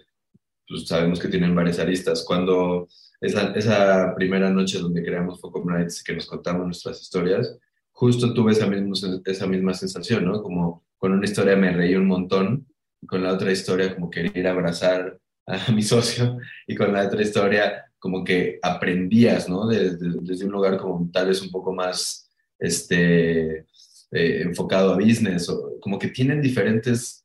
pues, 0.69 0.87
sabemos 0.87 1.19
que 1.19 1.29
tienen 1.29 1.55
varias 1.55 1.79
aristas. 1.79 2.25
Cuando 2.25 2.89
esa, 3.21 3.53
esa 3.53 4.15
primera 4.15 4.51
noche 4.51 4.79
donde 4.79 5.03
creamos 5.03 5.41
Focus 5.41 5.65
Nights, 5.65 6.03
que 6.03 6.15
nos 6.15 6.27
contamos 6.27 6.65
nuestras 6.65 7.01
historias, 7.01 7.57
justo 7.93 8.35
tuve 8.35 8.53
esa 8.53 8.67
misma, 8.67 8.93
esa 9.25 9.47
misma 9.47 9.75
sensación, 9.75 10.25
¿no? 10.25 10.43
Como 10.43 10.85
con 10.99 11.13
una 11.13 11.25
historia 11.25 11.57
me 11.57 11.73
reí 11.73 11.95
un 11.95 12.07
montón, 12.07 12.67
y 13.01 13.07
con 13.07 13.23
la 13.23 13.33
otra 13.33 13.53
historia 13.53 13.95
como 13.95 14.11
quería 14.11 14.51
abrazar 14.51 15.19
a 15.47 15.71
mi 15.73 15.83
socio, 15.83 16.39
y 16.67 16.75
con 16.75 16.93
la 16.93 17.07
otra 17.07 17.23
historia 17.23 17.85
como 17.99 18.23
que 18.23 18.59
aprendías, 18.63 19.49
¿no? 19.49 19.67
Desde, 19.67 19.97
desde 20.21 20.45
un 20.45 20.53
lugar 20.53 20.77
como 20.77 21.11
tal 21.11 21.29
vez 21.29 21.43
un 21.43 21.51
poco 21.51 21.73
más 21.73 22.31
este, 22.59 23.67
eh, 24.13 24.43
enfocado 24.43 24.93
a 24.93 24.97
business, 24.97 25.49
o 25.49 25.79
como 25.81 25.99
que 25.99 26.09
tienen 26.09 26.41
diferentes, 26.41 27.25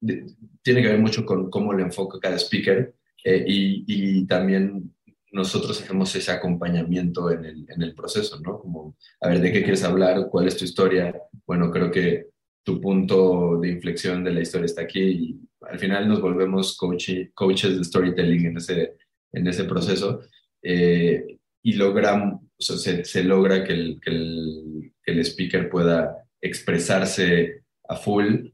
de, 0.00 0.26
tiene 0.62 0.82
que 0.82 0.88
ver 0.88 1.00
mucho 1.00 1.24
con 1.26 1.50
cómo 1.50 1.72
le 1.72 1.82
enfoca 1.82 2.18
cada 2.20 2.36
speaker 2.36 2.94
eh, 3.24 3.44
y, 3.46 3.84
y, 3.86 4.26
también 4.26 4.94
nosotros 5.36 5.80
hacemos 5.80 6.16
ese 6.16 6.32
acompañamiento 6.32 7.30
en 7.30 7.44
el, 7.44 7.66
en 7.68 7.82
el 7.82 7.94
proceso, 7.94 8.40
¿no? 8.40 8.58
Como, 8.58 8.96
a 9.20 9.28
ver, 9.28 9.40
¿de 9.40 9.52
qué 9.52 9.62
quieres 9.62 9.84
hablar? 9.84 10.28
¿Cuál 10.30 10.48
es 10.48 10.56
tu 10.56 10.64
historia? 10.64 11.14
Bueno, 11.46 11.70
creo 11.70 11.90
que 11.90 12.28
tu 12.64 12.80
punto 12.80 13.58
de 13.60 13.68
inflexión 13.68 14.24
de 14.24 14.32
la 14.32 14.40
historia 14.40 14.64
está 14.64 14.82
aquí 14.82 15.02
y 15.02 15.40
al 15.60 15.78
final 15.78 16.08
nos 16.08 16.22
volvemos 16.22 16.76
coach, 16.76 17.10
coaches 17.34 17.76
de 17.76 17.84
storytelling 17.84 18.46
en 18.46 18.56
ese, 18.56 18.96
en 19.32 19.46
ese 19.46 19.64
proceso 19.64 20.20
eh, 20.62 21.38
y 21.62 21.74
logramos, 21.74 22.40
o 22.58 22.62
sea, 22.62 22.76
se, 22.78 23.04
se, 23.04 23.22
logra 23.22 23.62
que 23.62 23.74
el, 23.74 24.00
que, 24.00 24.10
el, 24.10 24.92
que 25.02 25.12
el 25.12 25.20
speaker 25.20 25.68
pueda 25.68 26.16
expresarse 26.40 27.62
a 27.88 27.96
full 27.96 28.48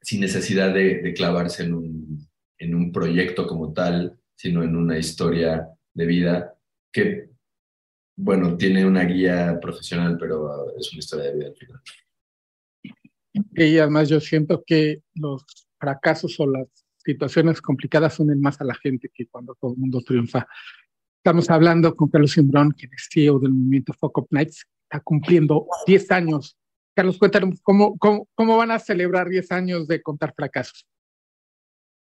sin 0.00 0.20
necesidad 0.20 0.72
de, 0.72 1.00
de 1.02 1.12
clavarse 1.12 1.64
en 1.64 1.74
un, 1.74 2.28
en 2.58 2.74
un 2.76 2.92
proyecto 2.92 3.46
como 3.48 3.72
tal, 3.72 4.16
sino 4.36 4.62
en 4.62 4.76
una 4.76 4.96
historia 4.98 5.68
de 5.94 6.06
vida 6.06 6.54
que, 6.92 7.30
bueno, 8.16 8.56
tiene 8.56 8.84
una 8.84 9.04
guía 9.04 9.58
profesional, 9.60 10.16
pero 10.18 10.76
es 10.76 10.92
una 10.92 10.98
historia 10.98 11.26
de 11.26 11.36
vida 11.36 11.46
al 11.48 11.56
final. 11.56 11.80
Y 13.54 13.78
además 13.78 14.08
yo 14.08 14.20
siento 14.20 14.62
que 14.66 15.02
los 15.14 15.44
fracasos 15.78 16.38
o 16.40 16.46
las 16.46 16.66
situaciones 16.98 17.60
complicadas 17.62 18.18
unen 18.20 18.40
más 18.40 18.60
a 18.60 18.64
la 18.64 18.74
gente 18.74 19.10
que 19.12 19.26
cuando 19.26 19.54
todo 19.54 19.72
el 19.72 19.78
mundo 19.78 20.02
triunfa. 20.02 20.46
Estamos 21.18 21.50
hablando 21.50 21.94
con 21.94 22.08
Carlos 22.08 22.32
Simbrón, 22.32 22.72
que 22.72 22.86
es 22.86 23.08
CEO 23.12 23.38
del 23.38 23.52
movimiento 23.52 23.92
Focus 23.92 24.26
Nights, 24.30 24.66
está 24.84 25.00
cumpliendo 25.00 25.66
10 25.86 26.10
años. 26.10 26.56
Carlos, 26.94 27.18
cuéntanos, 27.18 27.60
¿cómo, 27.62 27.96
cómo, 27.98 28.28
cómo 28.34 28.56
van 28.56 28.70
a 28.70 28.78
celebrar 28.78 29.28
10 29.28 29.52
años 29.52 29.86
de 29.86 30.02
contar 30.02 30.34
fracasos? 30.34 30.86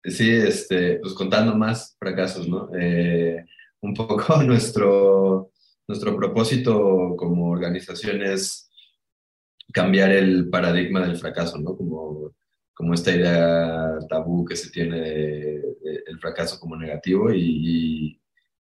Sí, 0.03 0.29
este, 0.29 0.99
pues 0.99 1.13
contando 1.13 1.55
más 1.55 1.95
fracasos, 1.97 2.47
¿no? 2.47 2.69
Eh, 2.77 3.45
un 3.83 3.93
poco 3.93 4.17
nuestro, 4.43 5.51
nuestro 5.87 6.15
propósito 6.15 7.15
como 7.17 7.51
organización 7.51 8.23
es 8.23 8.71
cambiar 9.71 10.11
el 10.11 10.49
paradigma 10.49 11.05
del 11.05 11.17
fracaso, 11.17 11.59
¿no? 11.59 11.75
Como, 11.75 12.33
como 12.73 12.93
esta 12.93 13.15
idea 13.15 13.99
tabú 14.09 14.45
que 14.45 14.55
se 14.55 14.71
tiene 14.71 14.99
de, 14.99 15.11
de, 15.81 16.03
el 16.07 16.19
fracaso 16.19 16.59
como 16.59 16.75
negativo 16.75 17.31
y, 17.33 18.19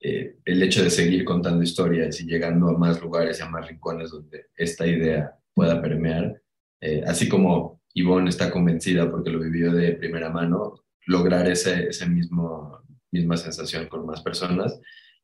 eh, 0.02 0.38
el 0.46 0.64
hecho 0.64 0.82
de 0.82 0.90
seguir 0.90 1.26
contando 1.26 1.62
historias 1.62 2.22
y 2.22 2.26
llegando 2.26 2.70
a 2.70 2.78
más 2.78 3.02
lugares 3.02 3.40
y 3.40 3.44
a 3.44 3.50
más 3.50 3.68
rincones 3.68 4.12
donde 4.12 4.46
esta 4.56 4.88
idea 4.88 5.36
pueda 5.54 5.82
permear, 5.82 6.42
eh, 6.80 7.04
así 7.06 7.28
como 7.28 7.82
Ivonne 7.94 8.30
está 8.30 8.50
convencida 8.50 9.12
porque 9.12 9.30
lo 9.30 9.40
vivió 9.40 9.74
de 9.74 9.94
primera 9.94 10.30
mano, 10.30 10.86
lograr 11.06 11.50
ese, 11.50 11.90
ese 11.90 12.08
misma 12.08 13.38
sensación 13.38 13.88
con 13.88 14.06
más 14.06 14.22
personas. 14.22 14.80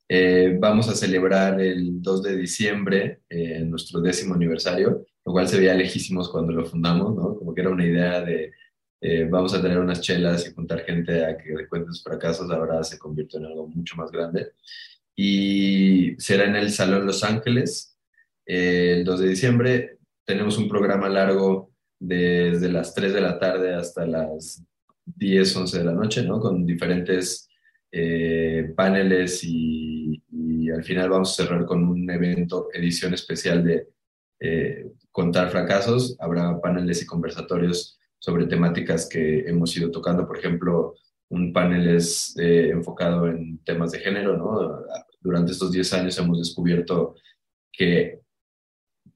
Eh, 0.08 0.58
vamos 0.60 0.88
a 0.88 0.96
celebrar 0.96 1.60
el 1.60 2.02
2 2.02 2.24
de 2.24 2.36
diciembre 2.38 3.22
eh, 3.28 3.62
nuestro 3.62 4.02
décimo 4.02 4.36
aniversario, 4.36 5.06
lo 5.26 5.32
cual 5.32 5.48
se 5.48 5.58
veía 5.58 5.74
lejísimos 5.74 6.30
cuando 6.30 6.54
lo 6.54 6.66
fundamos, 6.66 7.16
¿no? 7.16 7.36
Como 7.36 7.54
que 7.54 7.62
era 7.62 7.72
una 7.72 7.86
idea 7.86 8.22
de 8.22 8.52
eh, 9.02 9.28
vamos 9.30 9.54
a 9.54 9.62
tener 9.62 9.80
unas 9.80 10.02
chelas 10.02 10.48
y 10.48 10.54
juntar 10.54 10.86
gente 10.86 11.26
a 11.26 11.38
que 11.38 11.68
cuente 11.68 11.90
sus 11.90 12.04
fracasos, 12.04 12.50
ahora 12.52 12.84
se 12.84 12.98
convirtió 12.98 13.40
en 13.40 13.46
algo 13.48 13.68
mucho 13.68 13.96
más 13.98 14.12
grande. 14.12 14.54
Y 15.16 16.16
será 16.18 16.46
en 16.46 16.56
el 16.56 16.72
Salón 16.72 17.06
Los 17.06 17.24
Ángeles 17.24 17.98
el 18.46 19.04
2 19.04 19.20
de 19.20 19.30
diciembre. 19.30 20.00
Tenemos 20.26 20.58
un 20.58 20.68
programa 20.68 21.10
largo 21.10 21.72
desde 22.00 22.72
las 22.72 22.94
3 22.94 23.14
de 23.14 23.22
la 23.22 23.40
tarde 23.40 23.74
hasta 23.74 24.06
las 24.06 24.64
10, 25.06 25.56
11 25.56 25.78
de 25.80 25.84
la 25.86 25.94
noche, 25.94 26.24
¿no? 26.24 26.40
Con 26.40 26.66
diferentes 26.66 27.50
eh, 27.92 28.74
paneles 28.76 29.42
y, 29.44 29.95
y, 30.66 30.72
al 30.72 30.84
final 30.84 31.10
vamos 31.10 31.32
a 31.32 31.44
cerrar 31.44 31.66
con 31.66 31.84
un 31.84 32.10
evento, 32.10 32.70
edición 32.74 33.14
especial 33.14 33.64
de 33.64 33.88
eh, 34.40 34.92
Contar 35.12 35.50
Fracasos. 35.50 36.16
Habrá 36.20 36.60
paneles 36.60 37.02
y 37.02 37.06
conversatorios 37.06 38.00
sobre 38.20 38.48
temáticas 38.48 39.08
que 39.08 39.48
hemos 39.48 39.76
ido 39.78 39.92
tocando. 39.92 40.28
Por 40.28 40.38
ejemplo, 40.38 40.96
un 41.30 41.54
panel 41.54 41.96
es 41.96 42.36
eh, 42.38 42.70
enfocado 42.70 43.28
en 43.28 43.60
temas 43.60 43.92
de 43.92 44.00
género, 44.00 44.38
¿no? 44.38 44.84
Durante 45.22 45.52
estos 45.52 45.72
10 45.72 45.94
años 45.94 46.18
hemos 46.18 46.40
descubierto 46.40 47.16
que, 47.72 48.22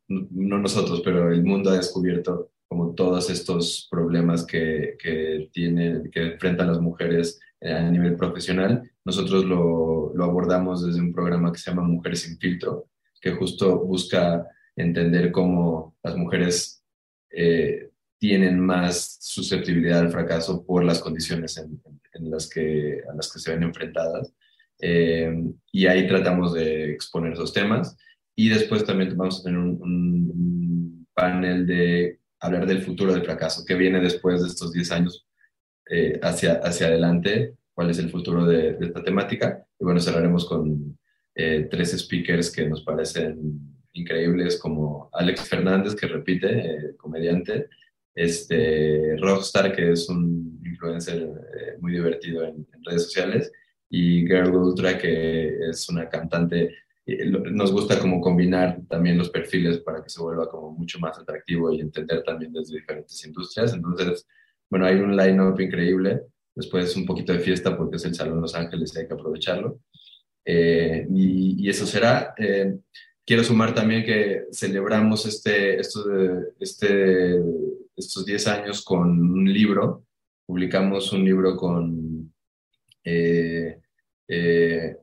no 0.08 0.58
nosotros, 0.58 1.02
pero 1.04 1.32
el 1.32 1.44
mundo 1.44 1.70
ha 1.70 1.76
descubierto 1.78 2.52
como 2.68 2.94
todos 2.94 3.30
estos 3.30 3.88
problemas 3.90 4.46
que, 4.46 4.96
que, 5.00 5.50
tienen, 5.52 6.10
que 6.12 6.34
enfrentan 6.34 6.68
las 6.68 6.80
mujeres 6.80 7.40
a 7.62 7.90
nivel 7.90 8.16
profesional. 8.16 8.89
Nosotros 9.06 9.46
lo, 9.46 10.14
lo, 10.14 10.24
abordamos 10.24 10.86
desde 10.86 11.02
un 11.02 11.14
programa 11.14 11.52
que 11.52 11.60
se 11.60 11.72
llama 11.72 11.84
Mujeres 11.84 12.22
sin 12.22 12.38
filtro, 12.38 12.90
que 13.22 13.32
justo 13.32 13.80
busca 13.80 14.46
entender 14.76 15.32
cómo 15.32 15.96
las 16.04 16.16
mujeres 16.16 16.84
eh, 17.32 17.90
tienen 18.18 18.60
más 18.60 19.18
susceptibilidad 19.22 20.00
al 20.00 20.12
fracaso 20.12 20.66
por 20.66 20.84
las 20.84 21.00
condiciones 21.00 21.58
en, 21.58 21.82
las 22.30 22.50
que, 22.50 23.02
a 23.10 23.16
las 23.16 23.32
que 23.32 23.40
se 23.40 23.52
ven 23.52 23.64
enfrentadas. 23.64 24.34
Eh, 24.82 25.34
y 25.72 25.88
ahí 25.88 26.08
tratamos 26.08 26.54
de 26.54 26.92
exponer 26.92 27.34
esos 27.34 27.54
temas. 27.54 27.98
Y 28.36 28.50
después 28.50 28.86
también 28.86 29.16
vamos 29.18 29.40
a 29.40 29.44
tener 29.44 29.60
un, 29.60 31.08
panel 31.14 31.66
de 31.68 32.20
hablar 32.40 32.66
del 32.66 32.82
futuro 32.82 33.12
del 33.12 33.26
fracaso, 33.26 33.66
qué 33.66 33.76
viene 33.76 34.00
después 34.00 34.42
de 34.42 34.48
estos 34.48 34.72
10 34.72 34.92
años 34.94 35.28
eh, 35.90 36.18
hacia, 36.24 36.54
hacia 36.64 36.88
adelante, 36.88 37.56
cuál 37.80 37.92
es 37.92 38.00
el 38.00 38.10
futuro 38.10 38.46
de, 38.46 38.74
de 38.74 38.88
esta 38.88 39.02
temática. 39.02 39.66
Y 39.80 39.86
bueno, 39.86 40.02
cerraremos 40.02 40.44
con 40.46 41.00
eh, 41.34 41.70
tres 41.72 41.98
speakers 41.98 42.52
que 42.52 42.68
nos 42.68 42.84
parecen 42.84 43.40
increíbles, 43.94 44.60
como 44.60 45.10
Alex 45.14 45.48
Fernández, 45.48 45.96
que 45.96 46.08
repite, 46.08 46.50
eh, 46.50 46.98
comediante, 46.98 47.70
este, 48.14 49.16
Rockstar, 49.22 49.74
que 49.74 49.94
es 49.94 50.10
un 50.10 50.60
influencer 50.66 51.22
eh, 51.22 51.78
muy 51.80 51.94
divertido 51.94 52.44
en, 52.44 52.68
en, 52.70 52.84
redes 52.84 53.06
sociales, 53.06 53.50
y 53.90 54.28
Girl 54.28 54.54
Ultra, 54.54 54.98
que 54.98 55.70
es 55.70 55.88
una 55.88 56.10
cantante 56.10 56.76
nos 57.52 57.72
gusta 57.72 57.98
como 57.98 58.20
combinar 58.20 58.82
también 58.90 59.18
los 59.18 59.30
perfiles 59.30 59.80
para 59.80 60.04
que 60.04 60.10
se 60.10 60.22
vuelva 60.22 60.50
como 60.50 60.74
mucho 60.74 61.00
más 61.00 61.18
atractivo 61.18 61.72
y 61.72 61.80
entender 61.80 62.24
también 62.24 62.52
desde 62.52 62.76
diferentes 62.76 63.26
industrias. 63.26 63.74
Entonces, 63.74 64.28
bueno, 64.70 64.86
hay 64.86 64.98
un 65.00 65.16
line-up 65.16 65.60
increíble. 65.62 66.24
Después 66.56 66.96
un 66.96 67.06
poquito 67.06 67.32
de 67.34 67.40
fiesta 67.40 67.78
porque 67.78 67.98
es 67.98 68.06
el 68.06 68.16
Salón 68.16 68.42
Los 68.42 68.56
Ángeles 68.56 68.94
y 68.96 69.00
hay 69.00 69.08
que 69.08 69.14
aprovecharlo. 69.14 69.80
Eh, 70.46 71.06
y, 71.14 71.70
eso 71.70 71.86
será. 71.86 72.34
Eh, 72.38 72.80
quiero 73.26 73.44
sumar 73.44 73.76
también 73.76 74.04
que 74.04 74.46
celebramos 74.52 75.26
este, 75.26 75.80
estos, 75.80 76.06
este, 76.60 77.40
estos 77.96 78.26
10 78.26 78.48
años 78.48 78.84
con 78.84 79.10
un 79.10 79.52
libro 79.52 80.06
publicamos 80.48 81.14
un 81.14 81.24
libro 81.24 81.56
con, 81.56 82.34
eh, 83.04 83.78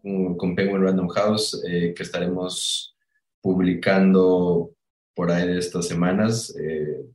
con 0.03 0.57
Penguin 0.57 0.83
Random 0.83 1.07
House 1.07 1.62
que 1.65 2.03
estaremos 2.03 2.97
publicando 3.41 4.73
por 5.15 5.31
ahí 5.31 5.47
de 5.47 5.59
estas 5.59 5.87
semanas. 5.87 6.53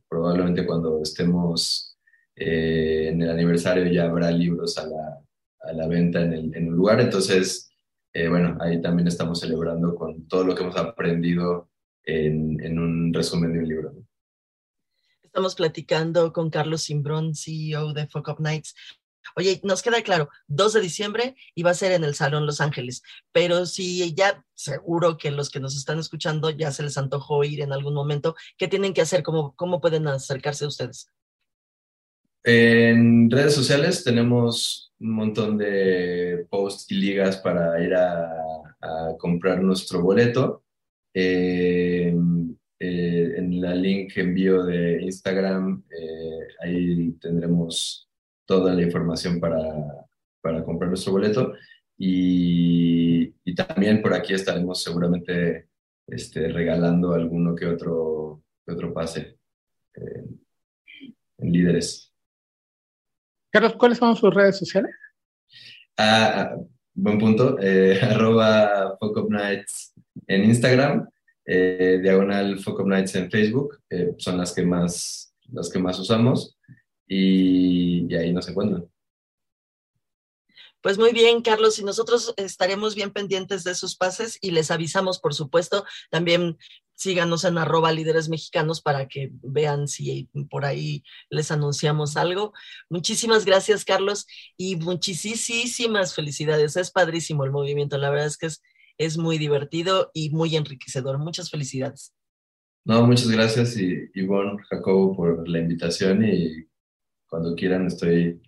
probablemente 0.08 0.64
cuando 0.64 1.02
estemos 1.02 1.91
en 2.34 3.22
el 3.22 3.30
aniversario 3.30 3.86
ya 3.86 4.04
habrá 4.04 4.30
libros 4.30 4.78
a 4.78 4.86
la, 4.86 5.20
a 5.60 5.72
la 5.72 5.86
venta 5.86 6.22
en 6.22 6.32
el, 6.32 6.56
en 6.56 6.66
el 6.68 6.72
lugar. 6.72 7.00
Entonces, 7.00 7.70
bueno, 8.14 8.58
ahí 8.60 8.80
también 8.80 9.08
estamos 9.08 9.40
celebrando 9.40 9.94
con 9.94 10.26
todo 10.28 10.44
lo 10.44 10.54
que 10.54 10.62
hemos 10.62 10.76
aprendido 10.76 11.70
en, 12.04 12.62
en 12.62 12.78
un 12.78 13.14
resumen 13.14 13.52
de 13.52 13.58
un 13.60 13.68
libro. 13.68 13.94
Estamos 15.22 15.54
platicando 15.54 16.30
con 16.32 16.50
Carlos 16.50 16.82
Simbrón, 16.82 17.34
CEO 17.34 17.94
de 17.94 18.06
Fuck 18.06 18.28
Up 18.28 18.40
Nights. 18.40 18.74
Oye, 19.34 19.60
nos 19.64 19.80
queda 19.80 20.02
claro, 20.02 20.28
2 20.48 20.74
de 20.74 20.80
diciembre 20.80 21.36
y 21.54 21.62
va 21.62 21.70
a 21.70 21.74
ser 21.74 21.92
en 21.92 22.04
el 22.04 22.14
Salón 22.14 22.44
Los 22.44 22.60
Ángeles, 22.60 23.02
pero 23.32 23.64
si 23.64 24.14
ya 24.14 24.44
seguro 24.52 25.16
que 25.16 25.30
los 25.30 25.48
que 25.48 25.60
nos 25.60 25.76
están 25.76 25.98
escuchando 25.98 26.50
ya 26.50 26.70
se 26.70 26.82
les 26.82 26.98
antojó 26.98 27.44
ir 27.44 27.62
en 27.62 27.72
algún 27.72 27.94
momento, 27.94 28.34
¿qué 28.58 28.68
tienen 28.68 28.92
que 28.92 29.00
hacer? 29.00 29.22
¿Cómo, 29.22 29.54
cómo 29.56 29.80
pueden 29.80 30.06
acercarse 30.06 30.64
a 30.64 30.68
ustedes? 30.68 31.06
En 32.44 33.30
redes 33.30 33.54
sociales 33.54 34.02
tenemos 34.02 34.92
un 34.98 35.10
montón 35.12 35.58
de 35.58 36.44
posts 36.50 36.90
y 36.90 36.96
ligas 36.96 37.36
para 37.36 37.82
ir 37.84 37.94
a, 37.94 38.38
comprar 39.18 39.62
nuestro 39.62 40.02
boleto. 40.02 40.64
Eh, 41.14 42.12
eh, 42.80 43.34
en 43.36 43.60
la 43.60 43.74
link 43.76 44.12
envío 44.16 44.64
de 44.64 45.02
Instagram, 45.02 45.84
eh, 45.88 46.48
ahí 46.60 47.12
tendremos 47.20 48.08
toda 48.44 48.74
la 48.74 48.82
información 48.82 49.38
para, 49.38 49.60
para 50.40 50.64
comprar 50.64 50.88
nuestro 50.88 51.12
boleto. 51.12 51.52
Y, 51.96 53.30
también 53.54 54.02
por 54.02 54.14
aquí 54.14 54.34
estaremos 54.34 54.82
seguramente 54.82 55.68
este, 56.08 56.48
regalando 56.48 57.12
alguno 57.12 57.54
que 57.54 57.66
otro, 57.66 58.42
que 58.66 58.72
otro 58.72 58.92
pase 58.92 59.38
en 59.94 61.52
líderes. 61.52 62.11
Carlos, 63.52 63.74
¿cuáles 63.78 63.98
son 63.98 64.16
sus 64.16 64.34
redes 64.34 64.58
sociales? 64.58 64.90
Ah, 65.96 66.56
buen 66.94 67.18
punto. 67.18 67.58
arroba 68.02 68.98
Nights 69.28 69.94
en 70.26 70.44
Instagram 70.44 71.06
eh, 71.44 71.98
diagonal 72.00 72.58
Focus 72.60 72.86
Nights 72.86 73.14
en 73.16 73.30
Facebook, 73.30 73.80
eh, 73.90 74.14
son 74.18 74.38
las 74.38 74.52
que 74.52 74.62
más, 74.62 75.34
las 75.52 75.70
que 75.70 75.78
más 75.78 75.98
usamos 75.98 76.56
y, 77.06 78.06
y 78.08 78.16
ahí 78.16 78.32
nos 78.32 78.48
encuentran. 78.48 78.88
Pues 80.80 80.98
muy 80.98 81.12
bien, 81.12 81.42
Carlos, 81.42 81.78
y 81.78 81.84
nosotros 81.84 82.34
estaremos 82.36 82.94
bien 82.94 83.12
pendientes 83.12 83.62
de 83.62 83.74
sus 83.74 83.96
pases 83.96 84.38
y 84.40 84.50
les 84.50 84.70
avisamos, 84.70 85.20
por 85.20 85.32
supuesto, 85.32 85.84
también 86.10 86.58
síganos 87.02 87.44
en 87.44 87.58
arroba 87.58 87.92
líderes 87.92 88.28
mexicanos 88.28 88.80
para 88.80 89.08
que 89.08 89.30
vean 89.42 89.88
si 89.88 90.28
por 90.50 90.64
ahí 90.64 91.02
les 91.30 91.50
anunciamos 91.50 92.16
algo. 92.16 92.52
Muchísimas 92.88 93.44
gracias, 93.44 93.84
Carlos, 93.84 94.26
y 94.56 94.76
muchísimas 94.76 96.14
felicidades. 96.14 96.76
Es 96.76 96.90
padrísimo 96.90 97.44
el 97.44 97.50
movimiento, 97.50 97.98
la 97.98 98.10
verdad 98.10 98.26
es 98.26 98.36
que 98.36 98.46
es 98.46 98.62
es 98.98 99.18
muy 99.18 99.38
divertido 99.38 100.10
y 100.14 100.30
muy 100.30 100.56
enriquecedor. 100.56 101.18
Muchas 101.18 101.50
felicidades. 101.50 102.14
No, 102.84 103.06
muchas 103.06 103.28
gracias 103.28 103.76
y 103.76 104.10
Ivonne, 104.14 104.60
Jacobo, 104.68 105.16
por 105.16 105.48
la 105.48 105.60
invitación 105.60 106.24
y 106.24 106.66
cuando 107.28 107.54
quieran 107.54 107.86
estoy 107.86 108.40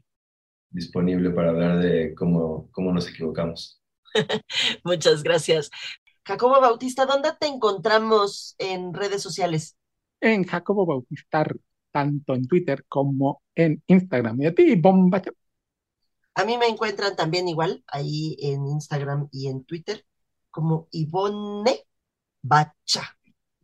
disponible 0.71 1.31
para 1.31 1.51
hablar 1.51 1.79
de 1.79 2.15
cómo, 2.15 2.69
cómo 2.73 2.93
nos 2.93 3.09
equivocamos. 3.09 3.81
muchas 4.85 5.23
gracias. 5.23 5.71
Jacobo 6.25 6.61
Bautista, 6.61 7.05
¿dónde 7.05 7.31
te 7.39 7.47
encontramos 7.47 8.55
en 8.59 8.95
redes 8.95 9.23
sociales? 9.23 9.77
En 10.21 10.45
Jacobo 10.45 10.87
Bautista, 10.87 11.47
tanto 11.93 12.35
en 12.35 12.49
Twitter 12.49 12.85
como 12.89 13.43
en 13.55 13.83
Instagram. 13.87 14.41
Y 14.41 14.47
a 14.47 14.55
ti, 14.55 14.75
bomba. 14.77 15.23
A 16.35 16.45
mí 16.45 16.57
me 16.59 16.67
encuentran 16.67 17.15
también 17.15 17.47
igual 17.47 17.85
ahí 17.87 18.37
en 18.41 18.67
Instagram 18.67 19.29
y 19.31 19.49
en 19.49 19.65
Twitter 19.65 20.05
como 20.51 20.89
Ivone 20.93 21.85
Bacha. 22.43 23.17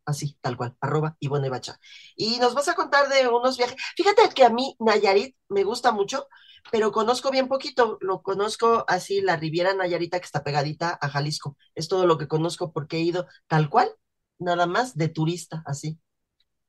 Así, 0.05 0.37
tal 0.41 0.57
cual, 0.57 0.77
arroba 0.81 1.17
Ivone 1.21 1.51
Bacha. 1.51 1.79
Y 2.17 2.39
nos 2.39 2.55
vas 2.55 2.69
a 2.69 2.75
contar 2.75 3.09
de 3.09 3.29
unos 3.29 3.57
viajes. 3.59 3.77
Fíjate 3.97 4.23
que 4.35 4.45
a 4.45 4.51
mí 4.51 4.75
Nayarit 4.79 5.37
me 5.49 5.63
gusta 5.65 5.93
mucho, 5.93 6.27
pero 6.73 6.93
conozco 6.93 7.31
bien 7.31 7.49
poquito. 7.49 7.99
Lo 8.01 8.23
conozco 8.23 8.85
así, 8.89 9.21
la 9.21 9.37
Riviera 9.37 9.75
Nayarita 9.75 10.19
que 10.19 10.25
está 10.25 10.43
pegadita 10.43 10.99
a 11.01 11.09
Jalisco. 11.09 11.57
Es 11.75 11.89
todo 11.89 12.07
lo 12.07 12.19
que 12.19 12.29
conozco 12.29 12.73
porque 12.73 12.97
he 12.97 13.01
ido 13.01 13.27
tal 13.47 13.69
cual, 13.69 13.91
nada 14.39 14.67
más 14.67 14.97
de 14.97 15.09
turista, 15.09 15.63
así. 15.67 15.99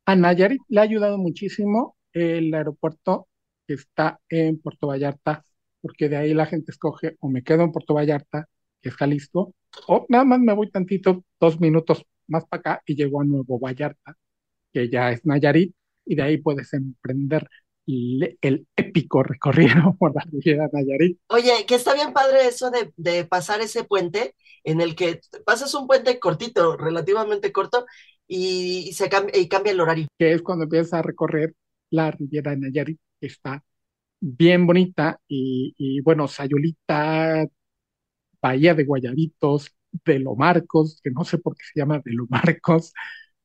A 0.05 0.15
Nayarit 0.15 0.61
le 0.67 0.79
ha 0.79 0.83
ayudado 0.83 1.17
muchísimo 1.17 1.95
el 2.13 2.53
aeropuerto 2.53 3.27
que 3.67 3.75
está 3.75 4.19
en 4.29 4.59
Puerto 4.59 4.87
Vallarta, 4.87 5.45
porque 5.81 6.09
de 6.09 6.17
ahí 6.17 6.33
la 6.33 6.45
gente 6.45 6.71
escoge 6.71 7.15
o 7.19 7.29
me 7.29 7.43
quedo 7.43 7.63
en 7.63 7.71
Puerto 7.71 7.93
Vallarta, 7.93 8.47
que 8.81 8.89
es 8.89 8.95
Jalisco, 8.95 9.53
o 9.87 10.05
nada 10.09 10.25
más 10.25 10.39
me 10.39 10.53
voy 10.53 10.69
tantito, 10.69 11.23
dos 11.39 11.59
minutos 11.59 12.05
más 12.31 12.45
para 12.45 12.59
acá 12.59 12.83
y 12.85 12.95
llego 12.95 13.21
a 13.21 13.25
Nuevo 13.25 13.59
Vallarta, 13.59 14.17
que 14.73 14.89
ya 14.89 15.11
es 15.11 15.25
Nayarit, 15.25 15.75
y 16.05 16.15
de 16.15 16.23
ahí 16.23 16.37
puedes 16.37 16.73
emprender 16.73 17.47
el, 17.87 18.67
épico 18.75 19.23
recorrido 19.23 19.95
por 19.99 20.15
la 20.15 20.21
Riviera 20.21 20.69
Nayarit. 20.71 21.19
Oye, 21.27 21.65
que 21.67 21.75
está 21.75 21.93
bien 21.93 22.13
padre 22.13 22.47
eso 22.47 22.71
de, 22.95 23.25
pasar 23.25 23.61
ese 23.61 23.83
puente 23.83 24.35
en 24.63 24.81
el 24.81 24.95
que 24.95 25.21
pasas 25.45 25.73
un 25.73 25.87
puente 25.87 26.19
cortito, 26.19 26.77
relativamente 26.77 27.51
corto, 27.51 27.85
y, 28.27 28.93
se 28.93 29.09
cambia, 29.09 29.37
y 29.37 29.47
cambia 29.47 29.73
el 29.73 29.81
horario. 29.81 30.07
Que 30.17 30.33
es 30.33 30.41
cuando 30.41 30.63
empiezas 30.63 30.93
a 30.93 31.01
recorrer 31.01 31.53
la 31.89 32.11
Riviera 32.11 32.55
Nayarit, 32.55 32.99
que 33.19 33.27
está 33.27 33.63
bien 34.19 34.65
bonita, 34.65 35.19
y, 35.27 35.73
y 35.77 36.01
bueno, 36.01 36.27
Sayulita, 36.27 37.45
Bahía 38.41 38.73
de 38.73 38.85
Guayabitos, 38.85 39.75
de 40.05 40.19
Lo 40.19 40.35
Marcos, 40.35 40.99
que 41.03 41.11
no 41.11 41.23
sé 41.25 41.37
por 41.37 41.55
qué 41.55 41.63
se 41.73 41.79
llama 41.79 42.01
de 42.03 42.13
Lo 42.13 42.25
Marcos, 42.29 42.93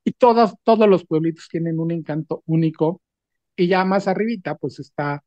y 0.04 0.12
todos, 0.12 0.54
todos 0.64 0.88
los 0.88 1.06
pueblitos 1.06 1.48
tienen 1.50 1.78
un 1.80 1.90
encanto 1.90 2.42
único, 2.46 3.02
y 3.56 3.68
ya 3.68 3.84
más 3.84 4.08
arribita 4.08 4.56
pues 4.56 4.78
está 4.80 5.24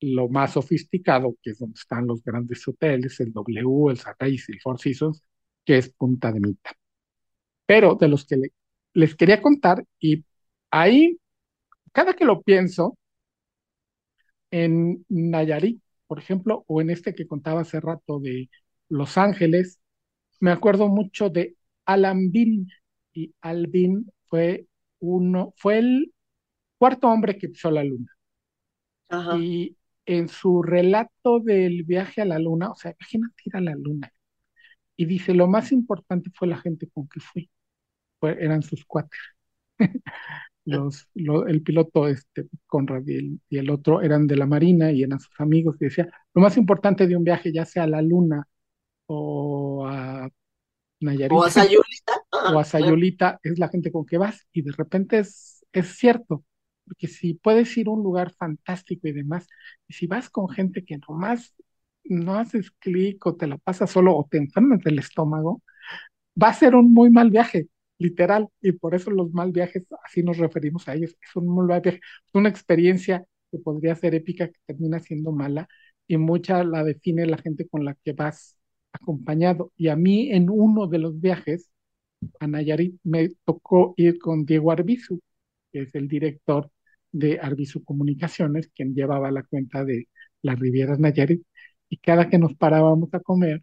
lo 0.00 0.28
más 0.28 0.52
sofisticado, 0.52 1.36
que 1.42 1.50
es 1.50 1.58
donde 1.58 1.78
están 1.78 2.06
los 2.06 2.22
grandes 2.24 2.66
hoteles, 2.66 3.20
el 3.20 3.32
W, 3.32 3.90
el 3.92 3.98
Sunrise, 3.98 4.52
el 4.52 4.60
Four 4.60 4.80
Seasons, 4.80 5.22
que 5.64 5.78
es 5.78 5.92
Punta 5.92 6.32
de 6.32 6.40
Mita. 6.40 6.72
Pero 7.66 7.94
de 7.96 8.08
los 8.08 8.26
que 8.26 8.36
les 8.94 9.14
quería 9.14 9.40
contar, 9.42 9.84
y 10.00 10.24
ahí, 10.70 11.18
cada 11.92 12.14
que 12.14 12.24
lo 12.24 12.42
pienso, 12.42 12.98
en 14.50 15.04
Nayarit, 15.08 15.80
por 16.06 16.18
ejemplo, 16.18 16.64
o 16.68 16.80
en 16.80 16.90
este 16.90 17.14
que 17.14 17.26
contaba 17.26 17.62
hace 17.62 17.80
rato 17.80 18.20
de 18.20 18.50
los 18.88 19.16
Ángeles. 19.18 19.80
Me 20.42 20.50
acuerdo 20.50 20.88
mucho 20.88 21.30
de 21.30 21.56
Alan 21.86 22.32
Bean 22.32 22.66
y 23.12 23.32
Alvin 23.42 24.10
fue 24.26 24.66
uno, 24.98 25.54
fue 25.56 25.78
el 25.78 26.12
cuarto 26.78 27.06
hombre 27.06 27.38
que 27.38 27.48
pisó 27.48 27.70
la 27.70 27.84
luna. 27.84 28.10
Y 29.38 29.76
en 30.04 30.26
su 30.26 30.64
relato 30.64 31.38
del 31.38 31.84
viaje 31.84 32.22
a 32.22 32.24
la 32.24 32.40
luna, 32.40 32.72
o 32.72 32.74
sea, 32.74 32.92
imagínate 32.98 33.42
ir 33.44 33.56
a 33.56 33.60
la 33.60 33.76
luna. 33.76 34.12
Y 34.96 35.04
dice, 35.04 35.32
lo 35.32 35.46
más 35.46 35.70
importante 35.70 36.30
fue 36.34 36.48
la 36.48 36.58
gente 36.58 36.88
con 36.92 37.06
que 37.06 37.20
fui. 37.20 37.48
eran 38.22 38.62
sus 38.62 38.84
cuates. 38.84 39.20
Los, 40.64 41.08
el 41.14 41.62
piloto 41.62 42.08
este, 42.08 42.48
Conrad 42.66 43.04
y 43.06 43.14
el, 43.14 43.40
y 43.48 43.58
el, 43.58 43.70
otro 43.70 44.00
eran 44.02 44.26
de 44.26 44.36
la 44.36 44.46
Marina 44.46 44.90
y 44.90 45.04
eran 45.04 45.20
sus 45.20 45.38
amigos. 45.38 45.76
Y 45.80 45.84
decía, 45.84 46.08
lo 46.34 46.42
más 46.42 46.56
importante 46.56 47.06
de 47.06 47.16
un 47.16 47.22
viaje, 47.22 47.52
ya 47.52 47.64
sea 47.64 47.84
a 47.84 47.86
la 47.88 48.02
luna 48.02 48.48
o 49.06 49.86
a 49.86 50.28
Nayarita. 51.00 51.34
O 51.34 51.44
a 51.44 51.50
Sayulita. 51.50 52.12
o 52.54 52.58
a 52.58 52.64
Sayulita 52.64 53.40
es 53.42 53.58
la 53.58 53.68
gente 53.68 53.92
con 53.92 54.06
que 54.06 54.18
vas 54.18 54.46
y 54.52 54.62
de 54.62 54.72
repente 54.72 55.18
es, 55.18 55.64
es 55.72 55.96
cierto, 55.96 56.44
porque 56.84 57.08
si 57.08 57.34
puedes 57.34 57.76
ir 57.76 57.88
a 57.88 57.90
un 57.90 58.02
lugar 58.02 58.32
fantástico 58.32 59.08
y 59.08 59.12
demás, 59.12 59.46
y 59.88 59.94
si 59.94 60.06
vas 60.06 60.30
con 60.30 60.48
gente 60.48 60.84
que 60.84 60.98
nomás 61.08 61.54
no 62.04 62.34
haces 62.36 62.70
clic 62.72 63.24
o 63.26 63.36
te 63.36 63.46
la 63.46 63.58
pasas 63.58 63.90
solo 63.90 64.16
o 64.16 64.26
te 64.30 64.38
enfermas 64.38 64.80
del 64.82 64.98
estómago, 64.98 65.62
va 66.40 66.48
a 66.48 66.54
ser 66.54 66.74
un 66.74 66.92
muy 66.92 67.10
mal 67.10 67.30
viaje, 67.30 67.68
literal, 67.98 68.48
y 68.60 68.72
por 68.72 68.94
eso 68.94 69.10
los 69.10 69.32
mal 69.32 69.52
viajes, 69.52 69.84
así 70.04 70.22
nos 70.22 70.38
referimos 70.38 70.88
a 70.88 70.94
ellos, 70.94 71.16
es 71.22 71.36
un 71.36 71.54
mal 71.54 71.66
viaje, 71.66 72.00
es 72.26 72.34
una 72.34 72.48
experiencia 72.48 73.24
que 73.50 73.58
podría 73.58 73.94
ser 73.94 74.14
épica 74.14 74.48
que 74.48 74.58
termina 74.66 74.98
siendo 75.00 75.32
mala 75.32 75.68
y 76.06 76.16
mucha 76.16 76.64
la 76.64 76.84
define 76.84 77.26
la 77.26 77.38
gente 77.38 77.68
con 77.68 77.84
la 77.84 77.94
que 78.04 78.12
vas 78.12 78.58
acompañado. 78.92 79.72
Y 79.76 79.88
a 79.88 79.96
mí 79.96 80.30
en 80.32 80.50
uno 80.50 80.86
de 80.86 80.98
los 80.98 81.20
viajes 81.20 81.70
a 82.40 82.46
Nayarit 82.46 82.96
me 83.04 83.30
tocó 83.44 83.94
ir 83.96 84.18
con 84.18 84.44
Diego 84.44 84.72
Arbizu, 84.72 85.20
que 85.72 85.82
es 85.82 85.94
el 85.94 86.08
director 86.08 86.70
de 87.12 87.38
Arbizu 87.40 87.84
Comunicaciones, 87.84 88.70
quien 88.74 88.94
llevaba 88.94 89.30
la 89.30 89.42
cuenta 89.44 89.84
de 89.84 90.08
las 90.42 90.58
Rivieras 90.58 90.98
Nayarit, 90.98 91.42
y 91.88 91.98
cada 91.98 92.28
que 92.30 92.38
nos 92.38 92.54
parábamos 92.54 93.12
a 93.14 93.20
comer 93.20 93.62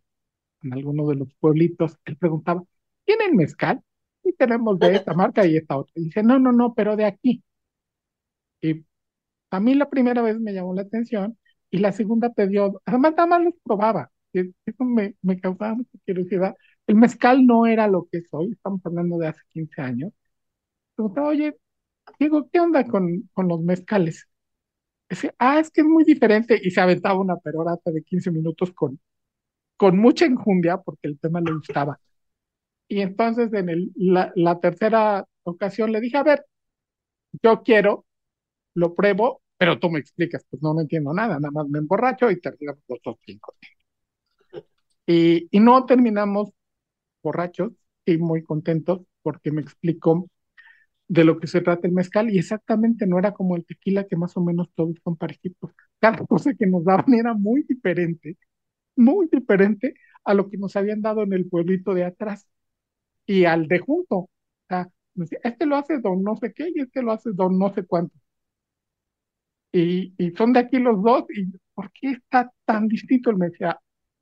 en 0.63 0.73
alguno 0.73 1.07
de 1.07 1.15
los 1.15 1.33
pueblitos, 1.35 1.97
él 2.05 2.17
preguntaba, 2.17 2.63
¿tienen 3.05 3.35
mezcal? 3.35 3.81
Y 4.23 4.33
tenemos 4.33 4.79
de 4.79 4.95
esta 4.95 5.13
marca 5.13 5.45
y 5.45 5.57
esta 5.57 5.77
otra. 5.77 5.93
Y 5.95 6.05
dice, 6.05 6.23
no, 6.23 6.39
no, 6.39 6.51
no, 6.51 6.73
pero 6.75 6.95
de 6.95 7.05
aquí. 7.05 7.43
Y 8.61 8.85
a 9.51 9.59
mí 9.59 9.75
la 9.75 9.89
primera 9.89 10.21
vez 10.21 10.39
me 10.39 10.53
llamó 10.53 10.73
la 10.75 10.83
atención 10.83 11.37
y 11.71 11.79
la 11.79 11.91
segunda 11.91 12.33
te 12.33 12.47
dio, 12.47 12.81
además 12.85 13.13
nada 13.13 13.27
más 13.27 13.43
los 13.43 13.53
probaba. 13.63 14.11
Eso 14.33 14.83
me, 14.85 15.15
causaba 15.41 15.75
mucha 15.75 15.97
curiosidad. 16.05 16.55
El 16.87 16.95
mezcal 16.95 17.45
no 17.45 17.65
era 17.65 17.87
lo 17.87 18.07
que 18.11 18.19
es 18.19 18.27
hoy, 18.31 18.51
estamos 18.53 18.81
hablando 18.85 19.17
de 19.17 19.27
hace 19.27 19.41
15 19.49 19.81
años. 19.81 20.13
Preguntaba, 20.95 21.29
oye, 21.29 21.57
Diego, 22.19 22.49
¿qué 22.51 22.59
onda 22.59 22.85
con, 22.87 23.29
con 23.33 23.47
los 23.47 23.61
mezcales? 23.61 24.27
Dice, 25.09 25.35
ah, 25.39 25.59
es 25.59 25.71
que 25.71 25.81
es 25.81 25.87
muy 25.87 26.03
diferente. 26.03 26.59
Y 26.63 26.71
se 26.71 26.81
aventaba 26.81 27.19
una 27.19 27.37
perorata 27.37 27.91
de 27.91 28.03
15 28.03 28.31
minutos 28.31 28.71
con, 28.73 28.99
con 29.77 29.97
mucha 29.99 30.25
enjundia 30.25 30.77
porque 30.79 31.07
el 31.09 31.19
tema 31.19 31.41
le 31.41 31.53
gustaba. 31.53 31.99
Y 32.87 33.01
entonces 33.01 33.53
en 33.53 33.69
el, 33.69 33.91
la, 33.95 34.31
la 34.35 34.59
tercera 34.59 35.25
ocasión 35.43 35.91
le 35.91 36.01
dije, 36.01 36.17
a 36.17 36.23
ver, 36.23 36.45
yo 37.43 37.63
quiero, 37.63 38.05
lo 38.75 38.95
pruebo, 38.95 39.41
pero 39.57 39.79
tú 39.79 39.89
me 39.89 39.99
explicas, 39.99 40.45
pues 40.49 40.61
no, 40.63 40.73
me 40.73 40.83
entiendo 40.83 41.13
nada, 41.13 41.39
nada 41.39 41.51
más 41.51 41.67
me 41.69 41.79
emborracho 41.79 42.31
y 42.31 42.39
terminamos 42.41 42.83
los 42.87 42.99
dos 43.03 43.17
cinco. 43.25 43.55
Y, 45.09 45.49
y 45.51 45.61
no 45.61 45.85
terminamos 45.87 46.51
borrachos 47.23 47.73
y 48.05 48.17
muy 48.19 48.43
contentos 48.43 49.01
porque 49.23 49.51
me 49.51 49.61
explicó 49.61 50.29
de 51.07 51.23
lo 51.25 51.39
que 51.39 51.47
se 51.47 51.61
trata 51.61 51.87
el 51.87 51.93
mezcal 51.93 52.29
y 52.31 52.39
exactamente 52.39 53.07
no 53.07 53.19
era 53.19 53.33
como 53.33 53.55
el 53.55 53.65
tequila 53.65 54.05
que 54.07 54.17
más 54.17 54.37
o 54.37 54.41
menos 54.43 54.69
todos 54.75 54.95
son 55.03 55.17
parejitos. 55.17 55.71
Cada 55.99 56.19
cosa 56.27 56.53
que 56.55 56.67
nos 56.67 56.83
daban 56.85 57.13
era 57.13 57.33
muy 57.33 57.63
diferente, 57.63 58.37
muy 58.97 59.29
diferente 59.31 59.95
a 60.25 60.33
lo 60.35 60.49
que 60.49 60.57
nos 60.57 60.75
habían 60.77 61.01
dado 61.01 61.23
en 61.23 61.33
el 61.33 61.49
pueblito 61.49 61.93
de 61.95 62.05
atrás 62.05 62.47
y 63.27 63.45
al 63.45 63.67
de 63.67 63.79
junto. 63.79 64.17
O 64.17 64.29
sea, 64.69 64.89
este 65.43 65.65
lo 65.65 65.77
hace 65.77 65.99
don 65.99 66.23
no 66.23 66.35
sé 66.37 66.53
qué 66.53 66.69
y 66.75 66.81
este 66.81 67.01
lo 67.03 67.11
hace 67.13 67.31
don 67.33 67.57
no 67.59 67.73
sé 67.73 67.85
cuánto. 67.85 68.15
Y, 69.71 70.13
y 70.17 70.31
son 70.31 70.53
de 70.53 70.59
aquí 70.61 70.77
los 70.79 71.01
dos 71.03 71.25
y 71.29 71.45
¿por 71.73 71.91
qué 71.93 72.11
está 72.11 72.51
tan 72.65 72.87
distinto? 72.87 73.29
Él 73.29 73.37
me 73.37 73.49
decía, 73.49 73.79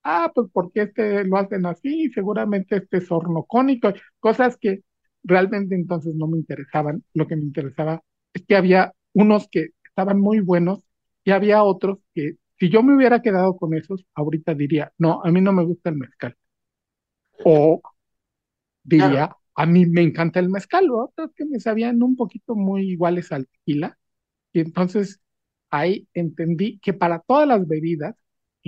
ah, 0.08 0.32
pues 0.34 0.48
porque 0.54 0.84
este 0.84 1.24
lo 1.26 1.38
hacen 1.38 1.66
así 1.66 2.10
seguramente 2.14 2.78
este 2.78 2.98
es 2.98 3.12
hornocónico, 3.12 3.94
cosas 4.20 4.58
que 4.58 4.82
realmente 5.24 5.76
entonces 5.76 6.16
no 6.16 6.28
me 6.28 6.38
interesaban. 6.38 7.04
Lo 7.14 7.28
que 7.28 7.36
me 7.36 7.44
interesaba 7.44 8.02
es 8.34 8.46
que 8.46 8.56
había 8.56 8.94
unos 9.14 9.48
que 9.50 9.70
estaban 9.86 10.20
muy 10.20 10.40
buenos 10.40 10.88
y 11.24 11.32
había 11.32 11.64
otros 11.64 12.00
que 12.14 12.38
si 12.60 12.70
yo 12.70 12.84
me 12.84 12.96
hubiera 12.96 13.22
quedado 13.22 13.58
con 13.58 13.74
esos, 13.76 14.06
ahorita 14.16 14.54
diría, 14.56 14.92
no, 14.98 15.22
a 15.24 15.32
mí 15.32 15.42
no 15.42 15.54
me 15.54 15.64
gusta 15.66 15.90
el 15.90 15.98
mezcal. 15.98 16.36
O 17.44 17.82
diría, 18.84 19.36
a 19.56 19.66
mí 19.66 19.86
me 19.86 20.02
encanta 20.02 20.40
el 20.40 20.50
mezcal, 20.50 20.90
o 20.90 21.06
otros 21.06 21.32
que 21.36 21.46
me 21.46 21.60
sabían 21.60 22.02
un 22.04 22.16
poquito 22.16 22.56
muy 22.56 22.90
iguales 22.92 23.32
al 23.32 23.48
tequila. 23.48 23.98
Y 24.54 24.62
entonces 24.62 25.20
ahí 25.70 26.08
entendí 26.14 26.80
que 26.80 26.94
para 26.94 27.20
todas 27.20 27.48
las 27.48 27.68
bebidas, 27.68 28.16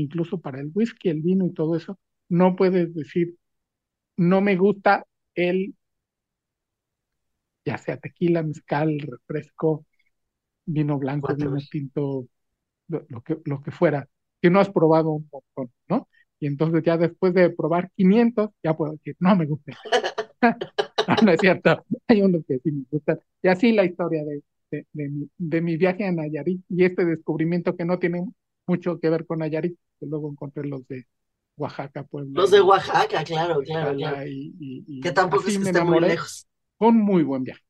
incluso 0.02 0.40
para 0.40 0.60
el 0.60 0.72
whisky, 0.74 1.10
el 1.10 1.22
vino 1.22 1.46
y 1.46 1.54
todo 1.54 1.76
eso, 1.76 2.00
no 2.30 2.56
puedes 2.56 2.94
decir, 2.94 3.36
no 4.18 4.42
me 4.42 4.56
gusta 4.58 5.06
el, 5.36 5.76
ya 7.66 7.78
sea 7.78 7.98
tequila, 7.98 8.44
mezcal, 8.44 9.00
refresco, 9.00 9.86
vino 10.66 10.98
blanco, 11.00 11.36
vino 11.36 11.58
tinto, 11.70 12.28
lo, 12.88 13.22
que, 13.22 13.38
lo 13.46 13.62
que 13.62 13.72
fuera, 13.72 14.08
que 14.42 14.50
no 14.50 14.60
has 14.60 14.70
probado 14.70 15.12
un 15.12 15.30
montón, 15.32 15.74
¿no? 15.88 16.08
Y 16.40 16.48
entonces 16.48 16.84
ya 16.84 16.98
después 16.98 17.34
de 17.34 17.50
probar 17.50 17.92
500, 17.96 18.52
ya 18.64 18.76
puedo 18.76 18.94
decir, 18.94 19.16
no 19.20 19.36
me 19.36 19.46
gusta. 19.46 19.74
no, 21.26 21.32
es 21.32 21.40
cierto, 21.42 21.86
hay 22.08 22.22
unos 22.22 22.46
que 22.48 22.60
sí 22.60 22.72
me 22.72 22.86
gustan. 22.90 23.20
Y 23.42 23.48
así 23.50 23.72
la 23.74 23.86
historia 23.86 24.24
de, 24.24 24.44
de, 24.72 25.10
mi, 25.10 25.30
de, 25.38 25.62
mi, 25.62 25.78
viaje 25.78 26.06
a 26.06 26.12
Nayarit 26.12 26.62
y 26.70 26.86
este 26.86 27.06
descubrimiento 27.06 27.76
que 27.76 27.86
no 27.86 28.00
tiene 28.00 28.26
mucho 28.68 29.00
que 29.00 29.10
ver 29.10 29.26
con 29.26 29.40
Nayarit, 29.40 29.78
que 30.00 30.06
luego 30.06 30.30
encontré 30.32 30.66
los 30.66 30.88
de 30.88 31.06
Oaxaca, 31.58 32.04
pues. 32.04 32.26
Los 32.30 32.52
de 32.52 32.62
Oaxaca, 32.62 33.24
claro, 33.24 33.60
claro, 33.62 33.96
claro. 33.96 34.24
Y, 34.26 35.02
que 35.02 35.12
tampoco 35.12 35.48
es 35.48 35.58
que 35.58 35.82
muy 35.84 36.00
lejos. 36.00 36.48
Un 36.80 36.98
muy 36.98 37.24
buen 37.24 37.44
viaje. 37.44 37.62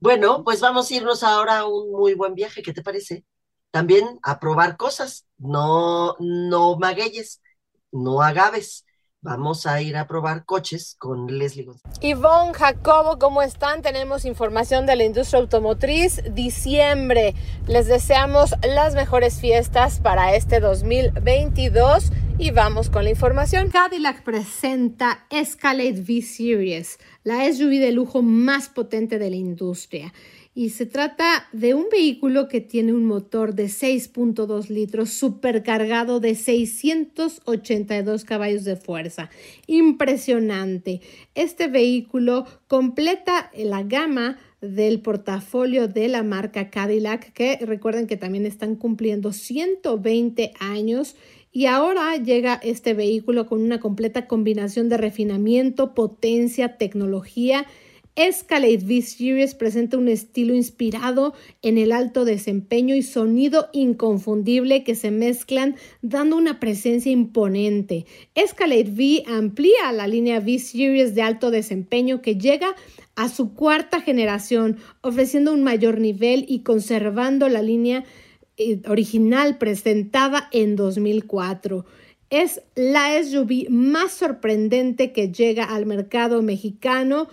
Bueno, 0.00 0.44
pues 0.44 0.60
vamos 0.60 0.90
a 0.90 0.94
irnos 0.94 1.24
ahora 1.24 1.58
a 1.58 1.66
un 1.66 1.90
muy 1.90 2.14
buen 2.14 2.34
viaje, 2.34 2.62
¿qué 2.62 2.72
te 2.72 2.82
parece? 2.82 3.24
También 3.72 4.06
a 4.22 4.38
probar 4.38 4.76
cosas, 4.76 5.26
no, 5.38 6.14
no 6.20 6.78
magueyes, 6.78 7.42
no 7.90 8.22
agaves. 8.22 8.86
Vamos 9.28 9.66
a 9.66 9.82
ir 9.82 9.98
a 9.98 10.06
probar 10.06 10.46
coches 10.46 10.96
con 10.98 11.26
Leslie 11.38 11.66
González. 11.66 11.98
Ivonne, 12.00 12.54
Jacobo, 12.54 13.18
¿cómo 13.18 13.42
están? 13.42 13.82
Tenemos 13.82 14.24
información 14.24 14.86
de 14.86 14.96
la 14.96 15.04
industria 15.04 15.40
automotriz. 15.40 16.22
Diciembre. 16.32 17.34
Les 17.66 17.86
deseamos 17.88 18.54
las 18.66 18.94
mejores 18.94 19.38
fiestas 19.38 20.00
para 20.00 20.34
este 20.34 20.60
2022 20.60 22.10
y 22.38 22.52
vamos 22.52 22.88
con 22.88 23.04
la 23.04 23.10
información. 23.10 23.68
Cadillac 23.68 24.22
presenta 24.22 25.26
Escalade 25.28 26.00
V 26.00 26.22
Series, 26.22 26.98
la 27.22 27.52
SUV 27.52 27.80
de 27.80 27.92
lujo 27.92 28.22
más 28.22 28.70
potente 28.70 29.18
de 29.18 29.28
la 29.28 29.36
industria 29.36 30.10
y 30.58 30.70
se 30.70 30.86
trata 30.86 31.46
de 31.52 31.72
un 31.74 31.86
vehículo 31.88 32.48
que 32.48 32.60
tiene 32.60 32.92
un 32.92 33.04
motor 33.04 33.54
de 33.54 33.66
6.2 33.66 34.70
litros 34.70 35.10
supercargado 35.10 36.18
de 36.18 36.34
682 36.34 38.24
caballos 38.24 38.64
de 38.64 38.74
fuerza. 38.74 39.30
Impresionante. 39.68 41.00
Este 41.36 41.68
vehículo 41.68 42.44
completa 42.66 43.52
la 43.56 43.84
gama 43.84 44.36
del 44.60 45.00
portafolio 45.00 45.86
de 45.86 46.08
la 46.08 46.24
marca 46.24 46.70
Cadillac, 46.70 47.32
que 47.34 47.58
recuerden 47.58 48.08
que 48.08 48.16
también 48.16 48.44
están 48.44 48.74
cumpliendo 48.74 49.32
120 49.32 50.54
años 50.58 51.14
y 51.52 51.66
ahora 51.66 52.16
llega 52.16 52.58
este 52.64 52.94
vehículo 52.94 53.46
con 53.46 53.62
una 53.62 53.78
completa 53.78 54.26
combinación 54.26 54.88
de 54.88 54.96
refinamiento, 54.96 55.94
potencia, 55.94 56.78
tecnología 56.78 57.64
Escalade 58.16 58.78
V 58.78 59.02
Series 59.02 59.54
presenta 59.54 59.96
un 59.96 60.08
estilo 60.08 60.54
inspirado 60.54 61.34
en 61.62 61.78
el 61.78 61.92
alto 61.92 62.24
desempeño 62.24 62.94
y 62.94 63.02
sonido 63.02 63.68
inconfundible 63.72 64.84
que 64.84 64.94
se 64.94 65.10
mezclan 65.10 65.76
dando 66.02 66.36
una 66.36 66.60
presencia 66.60 67.12
imponente. 67.12 68.06
Escalade 68.34 68.90
V 68.90 69.22
amplía 69.26 69.92
la 69.92 70.06
línea 70.06 70.38
V 70.38 70.58
Series 70.58 71.14
de 71.14 71.22
alto 71.22 71.50
desempeño 71.50 72.22
que 72.22 72.36
llega 72.36 72.74
a 73.14 73.28
su 73.28 73.54
cuarta 73.54 74.00
generación, 74.00 74.78
ofreciendo 75.00 75.52
un 75.52 75.62
mayor 75.62 76.00
nivel 76.00 76.44
y 76.48 76.60
conservando 76.60 77.48
la 77.48 77.62
línea 77.62 78.04
eh, 78.56 78.80
original 78.86 79.58
presentada 79.58 80.48
en 80.52 80.76
2004 80.76 81.84
es 82.30 82.60
la 82.74 83.22
SUV 83.22 83.70
más 83.70 84.12
sorprendente 84.12 85.12
que 85.12 85.32
llega 85.32 85.64
al 85.64 85.86
mercado 85.86 86.42
mexicano 86.42 87.28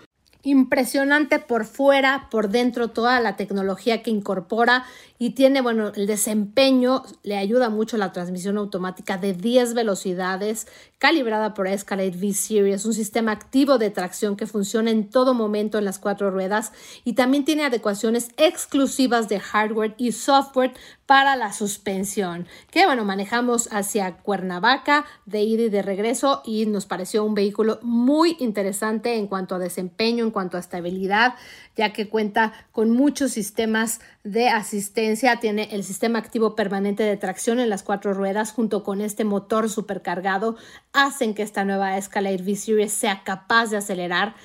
impresionante 0.46 1.40
por 1.40 1.66
fuera, 1.66 2.28
por 2.30 2.50
dentro, 2.50 2.90
toda 2.90 3.20
la 3.20 3.36
tecnología 3.36 4.04
que 4.04 4.12
incorpora 4.12 4.86
y 5.18 5.32
tiene, 5.32 5.62
bueno, 5.62 5.92
el 5.96 6.08
desempeño, 6.08 7.04
le 7.24 7.38
ayuda 7.38 7.70
mucho 7.70 7.98
la 7.98 8.12
transmisión 8.12 8.58
automática 8.58 9.18
de 9.18 9.34
10 9.34 9.74
velocidades, 9.74 10.68
calibrada 11.00 11.54
por 11.54 11.68
Escalade 11.68 12.12
V 12.12 12.34
Series, 12.34 12.86
un 12.86 12.94
sistema 12.94 13.32
activo 13.32 13.78
de 13.78 13.90
tracción 13.90 14.36
que 14.36 14.46
funciona 14.46 14.92
en 14.92 15.10
todo 15.10 15.34
momento 15.34 15.78
en 15.78 15.86
las 15.86 16.00
cuatro 16.00 16.30
ruedas 16.30 16.74
y 17.04 17.14
también 17.14 17.44
tiene 17.44 17.66
adecuaciones 17.66 18.30
exclusivas 18.38 19.28
de 19.28 19.40
hardware 19.40 19.96
y 19.98 20.12
software 20.12 20.74
para 21.06 21.36
la 21.36 21.54
suspensión, 21.54 22.48
que 22.72 22.86
bueno, 22.86 23.06
manejamos 23.06 23.70
hacia 23.72 24.18
Cuernavaca 24.18 25.06
de 25.26 25.44
ida 25.44 25.64
y 25.64 25.70
de 25.70 25.82
regreso 25.82 26.42
y 26.44 26.66
nos 26.66 26.86
pareció 26.86 27.24
un 27.24 27.36
vehículo 27.36 27.80
muy 27.84 28.36
interesante 28.40 29.16
en 29.16 29.28
cuanto 29.28 29.56
a 29.56 29.60
desempeño, 29.60 30.24
en 30.24 30.32
cuanto 30.32 30.58
a 30.58 30.60
estabilidad, 30.60 31.36
ya 31.76 31.94
que 31.94 32.10
cuenta 32.10 32.54
con 32.72 32.90
muchos 32.90 33.32
sistemas 33.32 34.00
de 34.24 34.50
asistencia, 34.50 35.40
tiene 35.40 35.70
el 35.72 35.84
sistema 35.84 36.18
activo 36.18 36.56
permanente 36.56 37.04
de 37.04 37.18
tracción 37.18 37.60
en 37.60 37.70
las 37.70 37.84
cuatro 37.84 38.14
ruedas. 38.14 38.52
Junto 38.52 38.84
con 38.84 39.02
este 39.02 39.24
motor 39.24 39.70
supercargado, 39.70 40.56
hacen 40.94 41.36
que 41.36 41.44
esta 41.44 41.64
nueva 41.66 41.98
Escalade 41.98 42.42
V 42.42 42.56
Series 42.56 42.94
sea 42.94 43.24
capaz 43.24 43.70
de 43.70 43.78
acelerar 43.78 44.36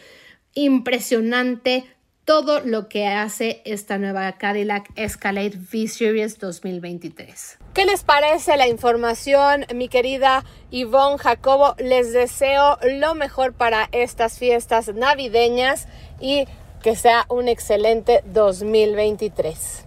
Impresionante 0.55 1.85
todo 2.25 2.61
lo 2.61 2.89
que 2.89 3.07
hace 3.07 3.63
esta 3.65 3.99
nueva 3.99 4.33
Cadillac 4.33 4.91
Escalade 4.97 5.59
V-Series 5.73 6.39
2023. 6.39 7.59
¿Qué 7.75 7.85
les 7.85 8.03
parece 8.03 8.57
la 8.57 8.69
información, 8.69 9.67
mi 9.75 9.89
querida 9.89 10.45
Yvonne 10.71 11.19
Jacobo? 11.19 11.75
Les 11.79 12.13
deseo 12.13 12.79
lo 12.99 13.15
mejor 13.15 13.53
para 13.53 13.89
estas 13.93 14.39
fiestas 14.39 14.95
navideñas 14.95 15.87
y 16.21 16.47
que 16.83 16.97
sea 16.97 17.27
un 17.29 17.49
excelente 17.49 18.23
2023. 18.27 19.85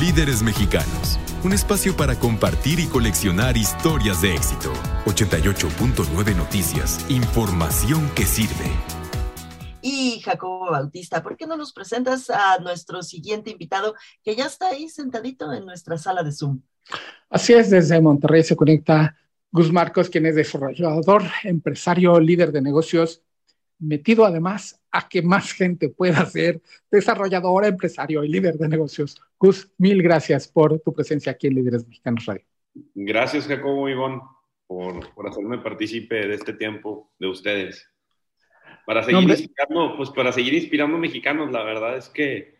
Líderes 0.00 0.42
Mexicanos, 0.42 1.18
un 1.42 1.52
espacio 1.52 1.96
para 1.96 2.16
compartir 2.16 2.80
y 2.80 2.86
coleccionar 2.86 3.56
historias 3.56 4.20
de 4.20 4.34
éxito. 4.34 4.72
88.9 5.06 6.36
Noticias, 6.36 7.04
información 7.08 8.10
que 8.14 8.26
sirve. 8.26 8.95
Y 9.88 10.20
Jacobo 10.20 10.72
Bautista, 10.72 11.22
¿por 11.22 11.36
qué 11.36 11.46
no 11.46 11.56
nos 11.56 11.72
presentas 11.72 12.28
a 12.28 12.58
nuestro 12.58 13.02
siguiente 13.02 13.50
invitado 13.50 13.94
que 14.24 14.34
ya 14.34 14.46
está 14.46 14.70
ahí 14.70 14.88
sentadito 14.88 15.52
en 15.52 15.64
nuestra 15.64 15.96
sala 15.96 16.24
de 16.24 16.32
Zoom? 16.32 16.60
Así 17.30 17.52
es, 17.52 17.70
desde 17.70 18.00
Monterrey 18.00 18.42
se 18.42 18.56
conecta 18.56 19.16
Gus 19.52 19.70
Marcos, 19.70 20.10
quien 20.10 20.26
es 20.26 20.34
desarrollador, 20.34 21.22
empresario, 21.44 22.18
líder 22.18 22.50
de 22.50 22.62
negocios 22.62 23.22
metido 23.78 24.24
además 24.24 24.82
a 24.90 25.08
que 25.08 25.22
más 25.22 25.52
gente 25.52 25.88
pueda 25.88 26.26
ser 26.26 26.60
desarrollador, 26.90 27.64
empresario 27.64 28.24
y 28.24 28.28
líder 28.28 28.56
de 28.56 28.68
negocios. 28.68 29.22
Gus, 29.38 29.70
mil 29.78 30.02
gracias 30.02 30.48
por 30.48 30.80
tu 30.80 30.92
presencia 30.92 31.30
aquí 31.30 31.46
en 31.46 31.54
Líderes 31.54 31.86
Mexicanos 31.86 32.26
Radio. 32.26 32.44
Gracias, 32.94 33.46
Jacobo 33.46 33.88
Ivón, 33.88 34.20
por, 34.66 35.14
por 35.14 35.28
hacerme 35.28 35.58
partícipe 35.58 36.26
de 36.26 36.34
este 36.34 36.54
tiempo 36.54 37.12
de 37.20 37.28
ustedes. 37.28 37.88
Para 38.86 39.02
seguir, 39.02 39.28
inspirando, 39.28 39.96
pues 39.96 40.10
para 40.10 40.32
seguir 40.32 40.54
inspirando 40.54 40.96
mexicanos, 40.96 41.50
la 41.50 41.62
verdad 41.64 41.96
es 41.96 42.08
que 42.08 42.54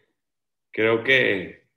creo 0.73 1.03
que 1.05 1.69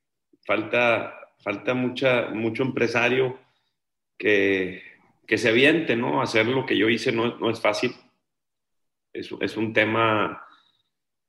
falta, 0.46 1.32
falta 1.38 1.74
mucha, 1.74 2.30
mucho 2.32 2.64
empresario 2.64 3.40
que, 4.18 4.82
que 5.28 5.38
se 5.38 5.50
aviente, 5.50 5.96
¿no? 5.96 6.22
Hacer 6.22 6.48
lo 6.48 6.66
que 6.66 6.78
yo 6.78 6.90
hice 6.90 7.12
no, 7.12 7.38
no 7.38 7.50
es 7.50 7.62
fácil 7.62 7.96
es, 9.14 9.30
es 9.40 9.58
un 9.58 9.74
tema 9.74 10.44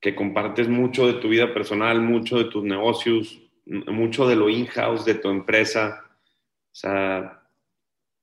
que 0.01 0.15
compartes 0.15 0.69
mucho 0.69 1.07
de 1.07 1.15
tu 1.15 1.29
vida 1.29 1.53
personal, 1.53 2.01
mucho 2.01 2.39
de 2.39 2.45
tus 2.45 2.65
negocios, 2.65 3.41
mucho 3.67 4.27
de 4.27 4.37
lo 4.37 4.49
in-house 4.49 5.05
de 5.05 5.15
tu 5.15 5.29
empresa. 5.29 6.05
O 6.73 6.75
sea, 6.75 7.43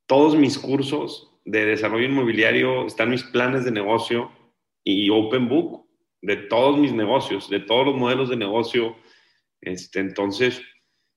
todos 0.08 0.36
mis 0.36 0.58
cursos 0.58 1.32
de 1.46 1.66
desarrollo 1.66 2.06
inmobiliario 2.06 2.88
están 2.88 3.10
mis 3.10 3.24
planes 3.24 3.64
de 3.64 3.72
negocio 3.72 4.32
y 4.90 5.10
open 5.10 5.50
book 5.50 5.86
de 6.22 6.38
todos 6.38 6.78
mis 6.78 6.94
negocios, 6.94 7.50
de 7.50 7.60
todos 7.60 7.88
los 7.88 7.96
modelos 7.96 8.30
de 8.30 8.38
negocio. 8.38 8.96
Este, 9.60 10.00
entonces, 10.00 10.62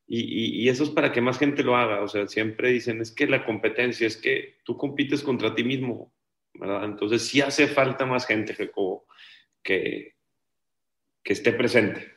y, 0.08 0.64
y, 0.64 0.68
eso 0.68 0.82
es 0.82 0.90
para 0.90 1.12
que 1.12 1.20
más 1.20 1.38
gente 1.38 1.62
lo 1.62 1.76
haga. 1.76 2.02
O 2.02 2.08
sea, 2.08 2.26
siempre 2.26 2.72
dicen, 2.72 3.00
es 3.00 3.12
que 3.12 3.28
la 3.28 3.46
competencia, 3.46 4.08
es 4.08 4.16
que 4.16 4.56
tú 4.64 4.76
compites 4.76 5.22
contra 5.22 5.54
ti 5.54 5.62
mismo. 5.62 6.12
Entonces 6.54 7.22
sí 7.22 7.40
hace 7.40 7.68
falta 7.68 8.04
más 8.06 8.26
gente 8.26 8.56
que, 9.62 10.14
que 11.22 11.32
esté 11.32 11.52
presente. 11.52 12.08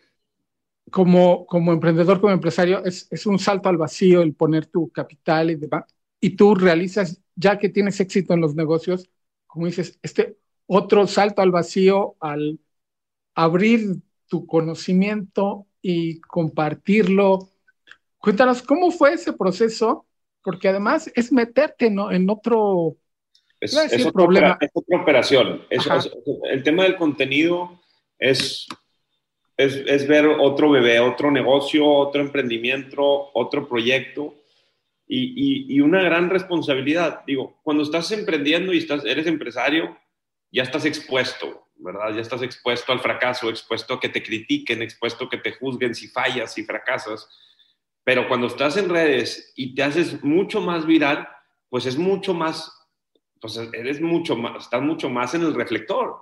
Como, 0.89 1.45
como 1.45 1.71
emprendedor, 1.71 2.19
como 2.19 2.33
empresario, 2.33 2.83
es, 2.83 3.07
es, 3.11 3.27
un 3.27 3.37
salto 3.37 3.69
al 3.69 3.77
vacío 3.77 4.23
el 4.23 4.33
poner 4.33 4.65
tu 4.65 4.89
capital 4.89 5.51
y 5.51 5.55
demás. 5.55 5.85
Y 6.19 6.31
tú 6.31 6.55
realizas, 6.55 7.21
ya 7.35 7.59
que 7.59 7.69
tienes 7.69 7.99
éxito 7.99 8.33
en 8.33 8.41
los 8.41 8.55
negocios, 8.55 9.07
como 9.45 9.67
dices, 9.67 9.99
este 10.01 10.37
otro 10.67 11.07
salto 11.07 11.41
al 11.41 11.51
vacío 11.51 12.15
al 12.19 12.59
abrir 13.35 14.01
tu 14.27 14.45
conocimiento 14.45 15.67
y 15.81 16.19
compartirlo. 16.21 17.49
Cuéntanos, 18.17 18.61
¿cómo 18.61 18.91
fue 18.91 19.13
ese 19.13 19.33
proceso? 19.33 20.05
Porque 20.41 20.69
además 20.69 21.11
es 21.15 21.31
meterte 21.31 21.89
¿no? 21.89 22.11
en 22.11 22.29
otro 22.29 22.97
es, 23.63 23.73
es, 23.75 24.05
otra, 24.05 24.57
es 24.59 24.71
otra, 24.73 25.01
operación. 25.01 25.61
el 25.69 26.63
tema 26.63 26.83
del 26.83 26.97
contenido 26.97 27.79
es, 28.19 28.67
es, 29.55 30.07
ver 30.07 30.27
otro 30.27 30.69
bebé, 30.69 30.99
otro 30.99 31.31
negocio, 31.31 31.87
otro 31.87 32.21
emprendimiento, 32.21 33.29
otro 33.33 33.69
proyecto 33.69 34.35
y, 35.07 35.73
y, 35.73 35.79
una 35.79 36.01
gran 36.01 36.29
responsabilidad. 36.29 37.21
Digo, 37.25 37.57
cuando 37.63 37.83
estás 37.83 38.11
emprendiendo 38.11 38.73
y 38.73 38.79
estás, 38.79 39.05
eres 39.05 39.27
empresario, 39.27 39.97
ya 40.53 40.63
estás 40.63 40.85
expuesto, 40.85 41.67
¿verdad? 41.75 42.13
Ya 42.13 42.21
estás 42.21 42.41
expuesto 42.41 42.93
al 42.93 43.01
fracaso, 43.01 43.49
expuesto 43.49 43.95
a 43.95 43.99
que 43.99 44.07
te 44.07 44.23
critiquen, 44.23 44.81
expuesto 44.81 45.25
a 45.25 45.29
que 45.29 45.37
te 45.37 45.51
juzguen 45.51 45.93
si 45.93 46.07
fallas, 46.07 46.53
si 46.53 46.63
fracasas. 46.63 47.27
Pero 48.05 48.29
cuando 48.29 48.47
estás 48.47 48.77
en 48.77 48.87
redes 48.87 49.51
y 49.57 49.75
te 49.75 49.83
haces 49.83 50.23
mucho 50.23 50.61
más 50.61 50.85
viral, 50.85 51.27
pues 51.69 51.85
es 51.85 51.97
mucho 51.97 52.33
más 52.33 52.71
entonces, 53.43 53.73
eres 53.73 53.99
mucho 53.99 54.37
más, 54.37 54.63
estás 54.63 54.81
mucho 54.81 55.09
más 55.09 55.35
en 55.35 55.41
el 55.41 55.53
reflector, 55.53 56.15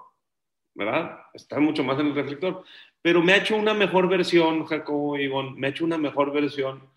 ¿verdad? 0.74 1.20
Estás 1.36 1.60
mucho 1.60 1.84
más 1.84 2.00
en 2.00 2.08
el 2.08 2.16
reflector. 2.16 2.64
Pero 3.00 3.22
me 3.22 3.34
ha 3.34 3.38
hecho 3.38 3.56
una 3.56 3.76
mejor 3.76 4.10
versión, 4.10 4.66
Jacobo 4.66 5.20
Ivonne, 5.20 5.54
me 5.56 5.68
ha 5.68 5.70
hecho 5.70 5.86
una 5.86 6.00
mejor 6.00 6.34
versión 6.34 6.90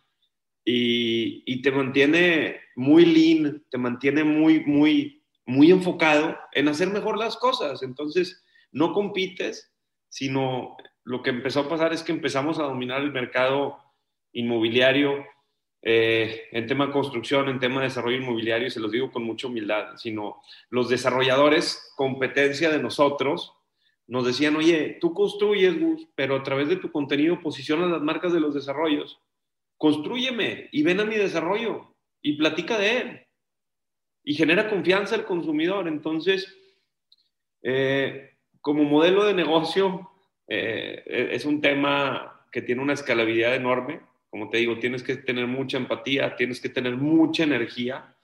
y, 0.65 1.43
y, 1.45 1.61
te 1.61 1.71
mantiene 1.71 2.59
muy 2.75 3.05
lean, 3.05 3.67
te 3.71 3.77
mantiene 3.77 4.25
muy, 4.25 4.61
muy, 4.61 5.24
muy 5.47 5.71
enfocado 5.71 6.37
en 6.53 6.69
hacer 6.69 6.89
mejor 6.89 7.19
las 7.19 7.37
cosas. 7.37 7.83
Entonces, 7.83 8.43
no 8.73 8.93
compites, 8.93 9.73
sino 10.09 10.77
lo 11.05 11.23
que 11.23 11.31
empezó 11.31 11.61
a 11.61 11.69
pasar 11.69 11.93
es 11.93 12.03
que 12.03 12.13
empezamos 12.13 12.59
a 12.59 12.65
dominar 12.65 13.03
el 13.03 13.13
mercado 13.13 13.79
inmobiliario 14.33 15.25
eh, 15.87 16.45
en 16.51 16.67
tema 16.67 16.87
de 16.87 16.93
construcción, 16.93 17.49
en 17.51 17.61
tema 17.61 17.81
de 17.81 17.89
desarrollo 17.89 18.17
inmobiliario, 18.17 18.71
se 18.71 18.81
los 18.81 18.91
digo 18.91 19.13
con 19.13 19.23
mucha 19.23 19.49
humildad, 19.49 19.97
sino 19.97 20.41
los 20.71 20.89
desarrolladores, 20.89 21.93
competencia 21.95 22.71
de 22.71 22.83
nosotros, 22.83 23.53
nos 24.07 24.25
decían, 24.25 24.57
oye, 24.57 24.97
tú 25.01 25.13
construyes, 25.13 25.77
pero 26.15 26.37
a 26.37 26.43
través 26.43 26.69
de 26.69 26.77
tu 26.77 26.91
contenido 26.91 27.41
posicionas 27.41 27.91
las 27.91 28.01
marcas 28.01 28.33
de 28.33 28.41
los 28.41 28.55
desarrollos. 28.55 29.21
Construyeme 29.77 30.71
y 30.73 30.83
ven 30.83 31.01
a 31.01 31.05
mi 31.05 31.17
desarrollo 31.17 31.95
y 32.23 32.39
platica 32.39 32.79
de 32.79 32.99
él. 32.99 33.24
Y 34.25 34.35
genera 34.35 34.69
confianza 34.69 35.15
al 35.15 35.27
consumidor. 35.27 35.87
Entonces, 35.87 36.57
eh, 37.63 38.31
como 38.61 38.85
modelo 38.85 39.25
de 39.25 39.35
negocio, 39.35 40.11
eh, 40.49 41.29
es 41.33 41.45
un 41.45 41.61
tema 41.61 42.47
que 42.51 42.63
tiene 42.63 42.83
una 42.83 42.95
escalabilidad 42.95 43.55
enorme 43.55 44.01
como 44.35 44.51
te 44.51 44.59
digo, 44.59 44.81
tienes 44.81 45.05
que 45.05 45.15
tener 45.15 45.47
mucha 45.47 45.77
empatía, 45.77 46.35
tienes 46.35 46.61
que 46.61 46.69
tener 46.69 46.97
mucha 46.97 47.45
energía. 47.45 48.17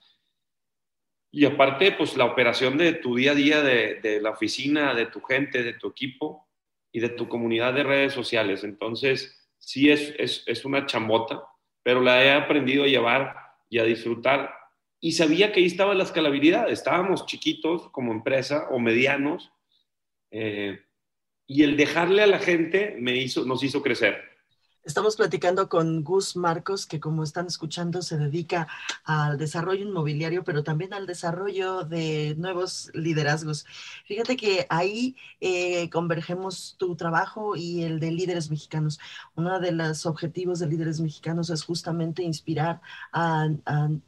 Y 1.31 1.45
aparte, 1.45 1.93
pues 1.93 2.17
la 2.17 2.25
operación 2.25 2.77
de 2.77 2.91
tu 2.91 3.15
día 3.15 3.31
a 3.31 3.35
día, 3.35 3.61
de, 3.61 4.19
la 4.21 4.31
oficina, 4.31 4.93
de 4.93 5.05
tu 5.05 5.21
gente, 5.21 5.63
de 5.63 5.71
tu 5.71 5.87
equipo 5.87 6.49
y 6.91 6.99
de 6.99 7.07
tu 7.07 7.29
comunidad 7.29 7.73
de 7.73 7.83
redes 7.83 8.11
sociales. 8.11 8.65
Entonces, 8.65 9.49
sí 9.57 9.89
es, 9.89 10.13
es, 10.19 10.43
es 10.47 10.65
una 10.65 10.85
chambota, 10.85 11.45
pero 11.81 12.01
la 12.01 12.21
he 12.25 12.31
aprendido 12.33 12.83
a 12.83 12.87
llevar 12.87 13.33
y 13.69 13.79
a 13.79 13.85
disfrutar. 13.85 14.53
Y 15.01 15.13
sabía 15.13 15.51
que 15.51 15.59
ahí 15.59 15.65
estaba 15.65 15.95
la 15.95 16.03
escalabilidad. 16.03 16.69
Estábamos 16.69 17.25
chiquitos 17.25 17.89
como 17.89 18.13
empresa 18.13 18.67
o 18.69 18.79
medianos. 18.79 19.51
Eh, 20.29 20.79
y 21.47 21.63
el 21.63 21.75
dejarle 21.75 22.21
a 22.21 22.27
la 22.27 22.39
gente 22.39 22.95
me 22.99 23.17
hizo, 23.17 23.43
nos 23.43 23.63
hizo 23.63 23.81
crecer. 23.81 24.30
Estamos 24.83 25.15
platicando 25.15 25.69
con 25.69 26.03
Gus 26.03 26.35
Marcos, 26.35 26.87
que 26.87 26.99
como 26.99 27.23
están 27.23 27.45
escuchando 27.45 28.01
se 28.01 28.17
dedica 28.17 28.67
al 29.03 29.37
desarrollo 29.37 29.83
inmobiliario, 29.85 30.43
pero 30.43 30.63
también 30.63 30.91
al 30.95 31.05
desarrollo 31.05 31.83
de 31.83 32.33
nuevos 32.39 32.89
liderazgos. 32.95 33.67
Fíjate 34.07 34.35
que 34.35 34.65
ahí 34.69 35.15
eh, 35.39 35.87
convergemos 35.91 36.77
tu 36.79 36.95
trabajo 36.95 37.55
y 37.55 37.83
el 37.83 37.99
de 37.99 38.09
líderes 38.09 38.49
mexicanos. 38.49 38.99
Uno 39.35 39.59
de 39.59 39.71
los 39.71 40.07
objetivos 40.07 40.57
de 40.57 40.67
líderes 40.67 40.99
mexicanos 40.99 41.51
es 41.51 41.63
justamente 41.63 42.23
inspirar 42.23 42.81
a, 43.13 43.49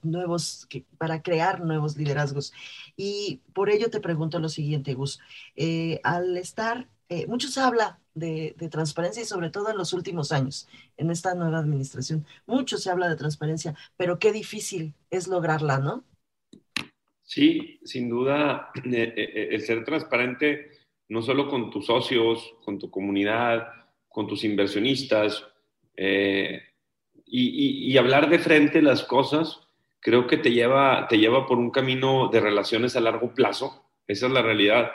nuevos, 0.02 0.68
para 0.98 1.22
crear 1.22 1.62
nuevos 1.62 1.98
liderazgos. 1.98 2.52
Y 2.98 3.42
por 3.54 3.70
ello 3.70 3.92
te 3.92 4.00
pregunto 4.00 4.40
lo 4.40 4.50
siguiente, 4.50 4.96
Gus. 4.96 5.20
Eh, 5.56 6.00
al 6.04 6.36
estar, 6.36 6.88
eh, 7.14 7.28
mucho 7.28 7.48
se 7.48 7.60
habla 7.60 8.00
de, 8.14 8.56
transparencia 8.72 9.22
y 9.22 9.26
sobre 9.26 9.50
todo 9.50 9.70
en 9.70 9.78
los 9.78 9.94
últimos 9.94 10.32
años, 10.32 10.68
en 10.98 11.12
esta 11.12 11.36
nueva 11.36 11.60
administración. 11.60 12.26
Mucho 12.46 12.78
se 12.78 12.90
habla 12.90 13.10
de 13.10 13.16
transparencia, 13.16 13.76
pero 13.98 14.20
qué 14.20 14.32
difícil 14.32 14.94
es 15.10 15.28
lograrla, 15.28 15.80
¿no? 15.80 16.04
Sí, 17.24 17.80
sin 17.84 18.10
duda, 18.10 18.72
eh, 18.86 19.14
eh, 19.16 19.48
el 19.52 19.62
ser 19.62 19.84
transparente 19.84 20.72
no 21.10 21.22
solo 21.22 21.48
con 21.48 21.70
tus 21.70 21.86
socios, 21.86 22.56
con 22.64 22.80
tu 22.80 22.90
comunidad, 22.90 23.68
con 24.10 24.28
tus 24.28 24.44
inversionistas, 24.44 25.46
eh, 25.96 26.64
y, 27.26 27.92
y, 27.92 27.98
hablar 27.98 28.30
de 28.30 28.40
frente 28.40 28.82
las 28.82 29.04
cosas, 29.04 29.60
creo 30.00 30.28
que 30.28 30.38
te 30.38 30.52
lleva, 30.52 31.08
te 31.08 31.18
lleva 31.18 31.46
por 31.48 31.58
un 31.58 31.72
camino 31.72 32.30
de 32.32 32.40
relaciones 32.40 32.96
a 32.96 33.02
largo 33.02 33.34
plazo. 33.34 33.86
Esa 34.08 34.28
es 34.28 34.32
la 34.32 34.42
realidad. 34.42 34.92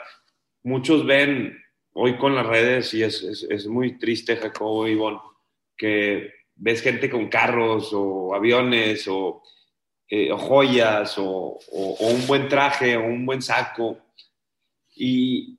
Muchos 0.63 1.05
ven 1.05 1.57
hoy 1.93 2.17
con 2.17 2.35
las 2.35 2.45
redes, 2.45 2.93
y 2.93 3.03
es, 3.03 3.23
es, 3.23 3.67
muy 3.67 3.97
triste, 3.97 4.37
Jacobo 4.37 4.87
y 4.87 4.91
Ivonne, 4.91 5.19
que 5.75 6.33
ves 6.55 6.81
gente 6.81 7.09
con 7.09 7.27
carros 7.29 7.91
o 7.93 8.33
aviones 8.33 9.07
o, 9.07 9.41
eh, 10.09 10.29
joyas 10.31 11.15
o, 11.17 11.59
un 11.71 12.27
buen 12.27 12.47
traje 12.47 12.97
o 12.97 13.05
un 13.05 13.25
buen 13.25 13.41
saco. 13.41 13.97
Y, 14.95 15.57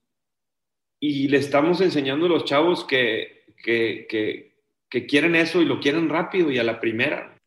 y 0.98 1.28
le 1.28 1.38
estamos 1.38 1.80
enseñando 1.80 2.26
a 2.26 2.28
los 2.28 2.44
chavos 2.44 2.84
que, 2.84 3.44
que, 3.62 4.06
que, 4.08 4.54
que, 4.88 5.06
quieren 5.06 5.34
eso 5.34 5.62
y 5.62 5.64
lo 5.64 5.80
quieren 5.80 6.08
rápido 6.08 6.50
y 6.50 6.58
a 6.58 6.64
la 6.64 6.78
primera. 6.80 7.38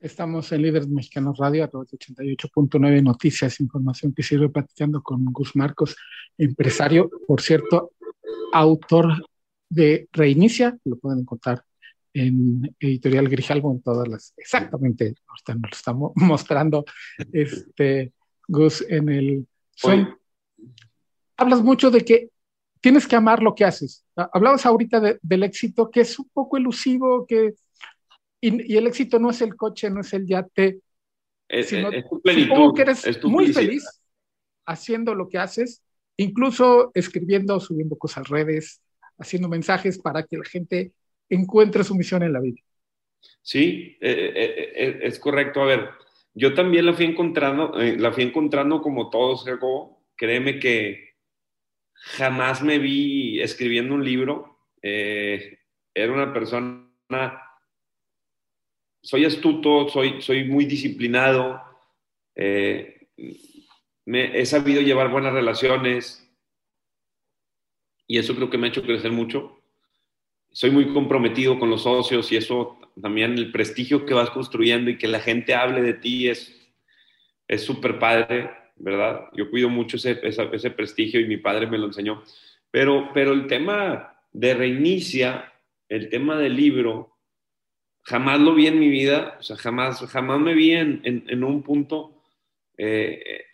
Estamos 0.00 0.50
en 0.52 0.62
Líderes 0.62 0.88
Mexicanos 0.88 1.36
Radio 1.38 1.64
a 1.64 1.68
través 1.68 1.90
de 1.90 1.98
88.9 1.98 3.02
Noticias, 3.02 3.60
información 3.60 4.14
que 4.14 4.22
sirve 4.22 4.48
platicando 4.48 5.02
con 5.02 5.24
Gus 5.26 5.54
Marcos, 5.56 5.96
empresario, 6.38 7.10
por 7.26 7.42
cierto, 7.42 7.92
autor 8.52 9.26
de 9.68 10.08
Reinicia, 10.12 10.76
lo 10.84 10.96
pueden 10.96 11.20
encontrar 11.20 11.64
en 12.12 12.74
Editorial 12.80 13.28
Grijalvo 13.28 13.70
en 13.72 13.82
todas 13.82 14.08
las, 14.08 14.34
exactamente, 14.36 15.14
ahorita 15.28 15.54
nos 15.54 15.70
lo 15.70 15.76
estamos 15.76 16.12
mostrando, 16.16 16.84
este, 17.32 18.12
Gus, 18.48 18.84
en 18.88 19.08
el... 19.08 19.46
hablas 21.36 21.62
mucho 21.62 21.90
de 21.90 22.04
que 22.04 22.30
tienes 22.80 23.06
que 23.06 23.16
amar 23.16 23.42
lo 23.42 23.54
que 23.54 23.64
haces. 23.64 24.04
Hablabas 24.16 24.66
ahorita 24.66 25.18
del 25.22 25.42
éxito, 25.42 25.90
que 25.90 26.00
es 26.00 26.18
un 26.18 26.28
poco 26.32 26.56
elusivo, 26.56 27.26
que, 27.26 27.54
y, 28.40 28.76
el 28.76 28.86
éxito 28.86 29.18
no 29.18 29.30
es 29.30 29.40
el 29.42 29.54
coche, 29.54 29.90
no 29.90 30.00
es 30.00 30.12
el 30.12 30.26
yate, 30.26 30.80
es, 31.48 31.68
sino, 31.68 31.90
es 31.90 32.08
tu 32.08 32.20
plenitud, 32.20 32.74
que 32.74 32.82
eres 32.82 33.24
muy 33.24 33.52
feliz 33.52 33.84
haciendo 34.66 35.14
lo 35.14 35.28
que 35.28 35.38
haces 35.38 35.82
incluso 36.20 36.90
escribiendo, 36.94 37.58
subiendo 37.60 37.96
cosas 37.96 38.18
a 38.18 38.34
redes, 38.34 38.82
haciendo 39.18 39.48
mensajes 39.48 39.98
para 39.98 40.22
que 40.24 40.36
la 40.36 40.44
gente 40.44 40.92
encuentre 41.30 41.82
su 41.82 41.94
misión 41.94 42.22
en 42.22 42.32
la 42.32 42.40
vida. 42.40 42.60
Sí, 43.42 43.96
eh, 44.00 44.32
eh, 44.34 44.72
eh, 44.74 44.98
es 45.02 45.18
correcto. 45.18 45.62
A 45.62 45.66
ver, 45.66 45.90
yo 46.34 46.52
también 46.52 46.84
la 46.84 46.92
fui 46.92 47.06
encontrando, 47.06 47.72
la 47.74 48.12
fui 48.12 48.24
encontrando 48.24 48.82
como 48.82 49.08
todos, 49.08 49.44
Créeme 50.14 50.58
que 50.58 51.14
jamás 51.94 52.62
me 52.62 52.78
vi 52.78 53.40
escribiendo 53.40 53.94
un 53.94 54.04
libro. 54.04 54.58
era 54.82 56.12
una 56.12 56.32
persona, 56.34 56.86
soy 59.02 59.24
astuto, 59.24 59.88
soy 59.88 60.44
muy 60.44 60.66
disciplinado 60.66 61.62
he 64.06 64.46
sabido 64.46 64.80
llevar 64.80 65.10
buenas 65.10 65.32
relaciones 65.32 66.28
y 68.06 68.18
eso 68.18 68.34
creo 68.34 68.50
que 68.50 68.58
me 68.58 68.66
ha 68.66 68.70
hecho 68.70 68.82
crecer 68.82 69.12
mucho. 69.12 69.60
Soy 70.52 70.70
muy 70.70 70.92
comprometido 70.92 71.58
con 71.58 71.70
los 71.70 71.82
socios 71.82 72.30
y 72.32 72.36
eso 72.36 72.78
también 73.00 73.34
el 73.34 73.52
prestigio 73.52 74.04
que 74.04 74.14
vas 74.14 74.30
construyendo 74.30 74.90
y 74.90 74.98
que 74.98 75.06
la 75.06 75.20
gente 75.20 75.54
hable 75.54 75.82
de 75.82 75.94
ti 75.94 76.28
es 76.28 76.56
es 77.50 77.64
súper 77.64 77.98
padre, 77.98 78.48
¿verdad? 78.76 79.24
Yo 79.32 79.50
cuido 79.50 79.68
mucho 79.68 79.96
ese, 79.96 80.20
ese, 80.22 80.70
prestigio 80.70 81.18
y 81.18 81.26
mi 81.26 81.36
padre 81.36 81.66
me 81.66 81.78
lo 81.78 81.86
enseñó. 81.86 82.22
Pero, 82.70 83.10
pero 83.12 83.32
el 83.32 83.48
tema 83.48 84.22
de 84.30 84.54
reinicia, 84.54 85.52
el 85.88 86.08
tema 86.08 86.38
del 86.38 86.54
libro, 86.54 87.18
jamás 88.02 88.38
lo 88.38 88.54
vi 88.54 88.68
en 88.68 88.78
mi 88.78 88.88
vida, 88.88 89.36
o 89.40 89.42
sea, 89.42 89.56
jamás, 89.56 89.98
jamás 89.98 90.38
me 90.38 90.54
vi 90.54 90.70
en, 90.74 91.00
en, 91.02 91.42
un 91.42 91.64
punto 91.64 92.22
eh, 92.78 93.46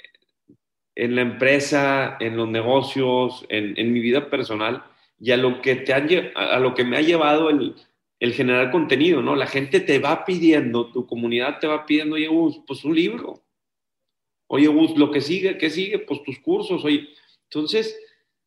en 0.96 1.14
la 1.14 1.20
empresa, 1.20 2.16
en 2.18 2.37
los 2.37 2.48
negocios, 2.48 3.44
en, 3.50 3.92
mi 3.92 4.00
vida 4.00 4.30
personal 4.30 4.82
y 5.20 5.30
a 5.30 5.37
lo 5.37 5.61
que, 5.61 5.76
te 5.76 5.92
a 5.92 6.59
lo 6.59 6.74
que 6.74 6.85
me 6.85 6.96
ha 6.96 7.02
llevado 7.02 7.50
el, 7.50 7.74
generar 8.32 8.70
contenido, 8.70 9.20
¿no? 9.20 9.37
La 9.37 9.46
gente 9.46 9.80
te 9.80 9.98
va 9.98 10.24
pidiendo, 10.24 10.90
tu 10.90 11.06
comunidad 11.06 11.59
te 11.61 11.66
va 11.66 11.85
pidiendo, 11.85 12.16
oye, 12.16 12.28
Gus, 12.28 12.61
pues 12.66 12.82
un 12.85 12.94
libro. 12.94 13.42
Oye, 14.48 14.68
Gus, 14.68 14.96
lo 14.96 15.11
que 15.11 15.20
sigue, 15.20 15.59
¿qué 15.59 15.68
sigue? 15.68 15.98
Pues 15.98 16.22
tus 16.22 16.38
cursos, 16.38 16.82
oye. 16.82 17.09
Entonces, 17.44 17.98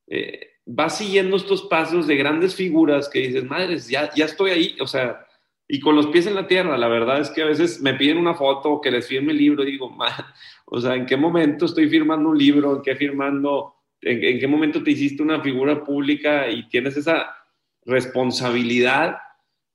eh, 0.08 0.54
vas 0.66 0.98
siguiendo 0.98 1.38
estos 1.38 1.62
pasos 1.64 2.08
de 2.08 2.16
grandes 2.16 2.56
figuras 2.56 3.10
que 3.10 3.20
dices, 3.20 3.44
madres, 3.44 3.88
ya, 3.88 4.12
ya 4.16 4.26
estoy 4.26 4.52
ahí, 4.52 4.78
o 4.82 4.88
sea, 4.88 5.28
y 5.72 5.80
con 5.80 5.96
los 5.96 6.08
pies 6.08 6.26
en 6.26 6.34
la 6.34 6.48
tierra. 6.48 6.78
La 6.78 6.88
verdad 6.88 7.22
es 7.22 7.30
que 7.30 7.44
a 7.44 7.46
veces 7.46 7.80
me 7.80 7.94
piden 7.94 8.18
una 8.18 8.34
foto 8.34 8.72
o 8.72 8.82
que 8.82 8.90
les 8.90 9.08
firme 9.08 9.32
el 9.32 9.38
libro 9.38 9.64
y 9.64 9.72
digo, 9.72 9.96
o 10.66 10.82
sea, 10.82 10.96
¿en 10.96 11.06
qué 11.06 11.16
momento 11.16 11.66
estoy 11.66 11.88
firmando 11.88 12.30
un 12.30 12.38
libro? 12.38 12.76
¿En 12.76 12.82
qué 12.82 12.96
firmando? 12.96 13.76
¿En, 14.02 14.40
qué 14.40 14.48
momento 14.48 14.82
te 14.82 14.92
hiciste 14.92 15.22
una 15.22 15.42
figura 15.42 15.84
pública 15.84 16.50
y 16.50 16.68
tienes 16.70 16.98
esa 16.98 17.38
responsabilidad? 17.86 19.20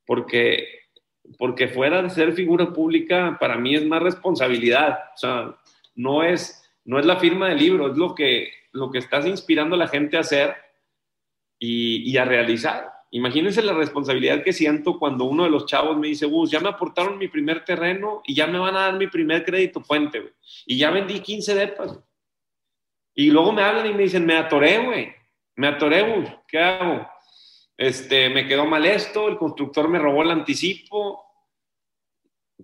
Porque, 0.04 0.66
porque 1.38 1.68
fuera 1.68 2.02
de 2.02 2.10
ser 2.10 2.32
figura 2.32 2.72
pública, 2.72 3.36
para 3.38 3.56
mí 3.56 3.76
es 3.76 3.86
más 3.86 4.02
responsabilidad. 4.02 4.98
O 5.14 5.16
sea, 5.16 5.56
no 5.94 6.24
es, 6.24 6.68
no 6.84 6.98
es 6.98 7.06
la 7.06 7.18
firma 7.18 7.50
del 7.50 7.58
libro, 7.58 7.92
es 7.92 7.96
lo 7.96 8.16
que, 8.16 8.50
lo 8.72 8.90
que 8.90 8.98
estás 8.98 9.26
inspirando 9.26 9.76
a 9.76 9.78
la 9.78 9.88
gente 9.88 10.16
a 10.16 10.20
hacer 10.20 10.56
y, 11.56 12.10
y 12.10 12.16
a 12.16 12.24
realizar. 12.24 12.93
Imagínense 13.14 13.62
la 13.62 13.74
responsabilidad 13.74 14.42
que 14.42 14.52
siento 14.52 14.98
cuando 14.98 15.26
uno 15.26 15.44
de 15.44 15.50
los 15.50 15.66
chavos 15.66 15.96
me 15.96 16.08
dice, 16.08 16.26
Bus, 16.26 16.50
ya 16.50 16.58
me 16.58 16.68
aportaron 16.68 17.16
mi 17.16 17.28
primer 17.28 17.64
terreno 17.64 18.22
y 18.24 18.34
ya 18.34 18.48
me 18.48 18.58
van 18.58 18.74
a 18.74 18.80
dar 18.80 18.94
mi 18.94 19.06
primer 19.06 19.44
crédito 19.44 19.80
puente, 19.80 20.18
güey. 20.18 20.32
Y 20.66 20.78
ya 20.78 20.90
vendí 20.90 21.20
15 21.20 21.54
depas. 21.54 21.96
Y 23.14 23.30
luego 23.30 23.52
me 23.52 23.62
hablan 23.62 23.86
y 23.86 23.94
me 23.94 24.02
dicen, 24.02 24.26
me 24.26 24.36
atoré, 24.36 24.84
güey. 24.84 25.14
Me 25.54 25.68
atoré, 25.68 26.02
Bus. 26.02 26.28
¿Qué 26.48 26.58
hago? 26.58 27.08
Este, 27.76 28.30
me 28.30 28.48
quedó 28.48 28.66
mal 28.66 28.84
esto, 28.84 29.28
el 29.28 29.38
constructor 29.38 29.88
me 29.88 30.00
robó 30.00 30.24
el 30.24 30.32
anticipo. 30.32 31.24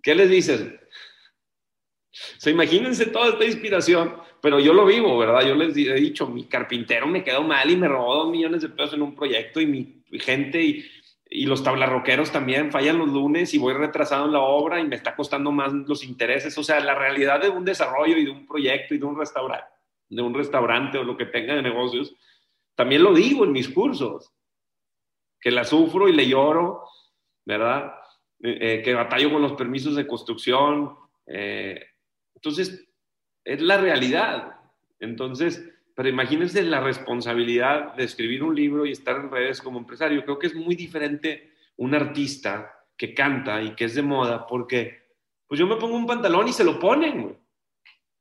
¿Qué 0.02 0.16
les 0.16 0.30
dices? 0.30 0.66
O 2.36 2.40
sea, 2.40 2.52
imagínense 2.52 3.06
toda 3.06 3.28
esta 3.28 3.44
inspiración, 3.44 4.16
pero 4.42 4.58
yo 4.58 4.74
lo 4.74 4.84
vivo, 4.84 5.16
¿verdad? 5.16 5.46
Yo 5.46 5.54
les 5.54 5.76
he 5.76 5.94
dicho, 5.94 6.26
mi 6.26 6.44
carpintero 6.44 7.06
me 7.06 7.22
quedó 7.22 7.42
mal 7.42 7.70
y 7.70 7.76
me 7.76 7.86
robó 7.86 8.16
dos 8.16 8.30
millones 8.30 8.62
de 8.62 8.68
pesos 8.68 8.94
en 8.94 9.02
un 9.02 9.14
proyecto 9.14 9.60
y 9.60 9.66
mi 9.66 10.02
gente 10.18 10.60
y, 10.60 10.84
y 11.32 11.46
los 11.46 11.62
tablarroqueros 11.62 12.32
también 12.32 12.72
fallan 12.72 12.98
los 12.98 13.08
lunes 13.08 13.54
y 13.54 13.58
voy 13.58 13.72
retrasado 13.72 14.26
en 14.26 14.32
la 14.32 14.40
obra 14.40 14.80
y 14.80 14.86
me 14.86 14.96
está 14.96 15.14
costando 15.14 15.52
más 15.52 15.72
los 15.72 16.04
intereses. 16.04 16.58
O 16.58 16.64
sea, 16.64 16.80
la 16.80 16.96
realidad 16.96 17.40
de 17.40 17.48
un 17.48 17.64
desarrollo 17.64 18.16
y 18.16 18.24
de 18.24 18.32
un 18.32 18.46
proyecto 18.46 18.94
y 18.94 18.98
de 18.98 19.04
un 19.04 19.16
restaurante, 19.16 19.70
de 20.08 20.22
un 20.22 20.34
restaurante 20.34 20.98
o 20.98 21.04
lo 21.04 21.16
que 21.16 21.26
tenga 21.26 21.54
de 21.54 21.62
negocios, 21.62 22.16
también 22.74 23.04
lo 23.04 23.14
digo 23.14 23.44
en 23.44 23.52
mis 23.52 23.68
cursos, 23.68 24.32
que 25.40 25.52
la 25.52 25.64
sufro 25.64 26.08
y 26.08 26.12
le 26.12 26.28
lloro, 26.28 26.84
¿verdad? 27.44 27.94
Eh, 28.42 28.58
eh, 28.60 28.82
que 28.82 28.94
batallo 28.94 29.30
con 29.32 29.40
los 29.40 29.52
permisos 29.52 29.94
de 29.94 30.08
construcción. 30.08 30.96
Eh, 31.26 31.80
entonces, 32.34 32.88
es 33.44 33.60
la 33.60 33.78
realidad. 33.78 34.56
Entonces, 34.98 35.68
pero 35.94 36.08
imagínense 36.08 36.62
la 36.62 36.80
responsabilidad 36.80 37.94
de 37.94 38.04
escribir 38.04 38.42
un 38.42 38.54
libro 38.54 38.86
y 38.86 38.92
estar 38.92 39.16
en 39.16 39.30
redes 39.30 39.60
como 39.60 39.78
empresario. 39.78 40.24
Creo 40.24 40.38
que 40.38 40.46
es 40.46 40.54
muy 40.54 40.74
diferente 40.74 41.52
un 41.76 41.94
artista 41.94 42.74
que 42.96 43.14
canta 43.14 43.62
y 43.62 43.74
que 43.74 43.86
es 43.86 43.94
de 43.94 44.02
moda, 44.02 44.46
porque 44.46 45.00
pues 45.46 45.58
yo 45.58 45.66
me 45.66 45.76
pongo 45.76 45.96
un 45.96 46.06
pantalón 46.06 46.48
y 46.48 46.52
se 46.52 46.64
lo 46.64 46.78
ponen, 46.78 47.36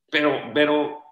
Pero, 0.09 0.51
pero, 0.53 1.03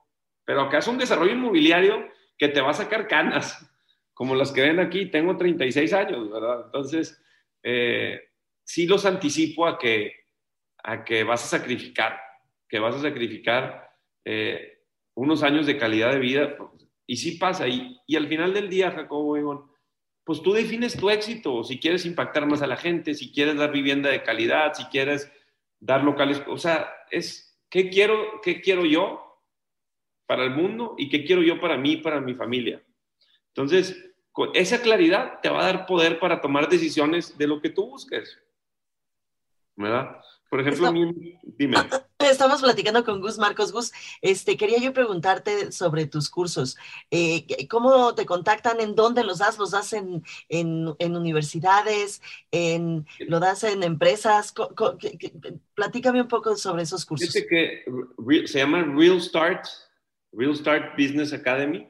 pero 0.43 0.61
acá 0.61 0.79
es 0.79 0.87
un 0.87 0.97
desarrollo 0.97 1.33
inmobiliario 1.33 2.09
que 2.37 2.47
te 2.47 2.61
va 2.61 2.71
a 2.71 2.73
sacar 2.73 3.07
canas, 3.07 3.69
como 4.13 4.33
las 4.33 4.51
que 4.51 4.61
ven 4.61 4.79
aquí. 4.79 5.07
Tengo 5.07 5.37
36 5.37 5.93
años, 5.93 6.31
¿verdad? 6.31 6.63
Entonces, 6.65 7.23
eh, 7.61 8.19
sí 8.63 8.87
los 8.87 9.05
anticipo 9.05 9.67
a 9.67 9.77
que, 9.77 10.13
a 10.83 11.03
que 11.03 11.23
vas 11.23 11.43
a 11.43 11.59
sacrificar, 11.59 12.19
que 12.67 12.79
vas 12.79 12.95
a 12.95 13.01
sacrificar 13.01 13.89
eh, 14.25 14.83
unos 15.15 15.43
años 15.43 15.65
de 15.65 15.77
calidad 15.77 16.11
de 16.11 16.19
vida, 16.19 16.57
y 17.05 17.17
sí 17.17 17.37
pasa, 17.37 17.67
y, 17.67 17.99
y 18.05 18.15
al 18.15 18.27
final 18.27 18.53
del 18.53 18.69
día, 18.69 18.91
Jacobo, 18.91 19.71
pues 20.23 20.41
tú 20.41 20.53
defines 20.53 20.97
tu 20.97 21.09
éxito, 21.09 21.63
si 21.63 21.79
quieres 21.79 22.05
impactar 22.05 22.45
más 22.45 22.61
a 22.61 22.67
la 22.67 22.75
gente, 22.75 23.13
si 23.13 23.31
quieres 23.31 23.55
dar 23.55 23.71
vivienda 23.71 24.09
de 24.09 24.23
calidad, 24.23 24.73
si 24.73 24.83
quieres 24.85 25.31
dar 25.79 26.03
locales, 26.03 26.43
o 26.47 26.57
sea, 26.57 26.89
es, 27.09 27.57
¿qué 27.69 27.89
quiero, 27.89 28.41
qué 28.41 28.61
quiero 28.61 28.85
yo 28.85 29.41
para 30.25 30.43
el 30.43 30.51
mundo 30.51 30.95
y 30.97 31.07
qué 31.09 31.23
quiero 31.23 31.41
yo 31.41 31.61
para 31.61 31.77
mí, 31.77 31.97
para 31.97 32.19
mi 32.19 32.35
familia? 32.35 32.83
Entonces, 33.49 34.13
con 34.33 34.49
esa 34.53 34.81
claridad 34.81 35.39
te 35.41 35.49
va 35.49 35.61
a 35.61 35.71
dar 35.71 35.85
poder 35.85 36.19
para 36.19 36.41
tomar 36.41 36.67
decisiones 36.67 37.37
de 37.37 37.47
lo 37.47 37.61
que 37.61 37.69
tú 37.69 37.87
busques. 37.87 38.37
¿verdad? 39.77 40.19
Por 40.49 40.61
ejemplo, 40.61 40.91
dime. 41.43 41.77
Estamos 42.19 42.61
platicando 42.61 43.03
con 43.03 43.21
Gus 43.21 43.37
Marcos. 43.37 43.71
Gus, 43.71 43.91
este, 44.21 44.57
quería 44.57 44.79
yo 44.79 44.93
preguntarte 44.93 45.71
sobre 45.71 46.07
tus 46.07 46.29
cursos. 46.29 46.77
Eh, 47.11 47.45
¿Cómo 47.69 48.15
te 48.15 48.25
contactan? 48.25 48.79
¿En 48.79 48.95
dónde 48.95 49.23
los 49.23 49.39
das? 49.39 49.57
¿Los 49.57 49.71
das 49.71 49.93
en, 49.93 50.23
universidades? 50.99 52.21
En, 52.51 53.05
¿Lo 53.19 53.39
das 53.39 53.63
en 53.63 53.83
empresas? 53.83 54.53
Platícame 55.75 56.21
un 56.21 56.27
poco 56.27 56.55
sobre 56.55 56.83
esos 56.83 57.05
cursos. 57.05 57.33
Dice 57.33 57.47
que 57.47 57.83
se 58.47 58.59
llama 58.59 58.83
Real 58.83 59.21
Start, 59.21 59.65
Real 60.31 60.55
Start 60.55 60.97
Business 60.97 61.33
Academy. 61.33 61.87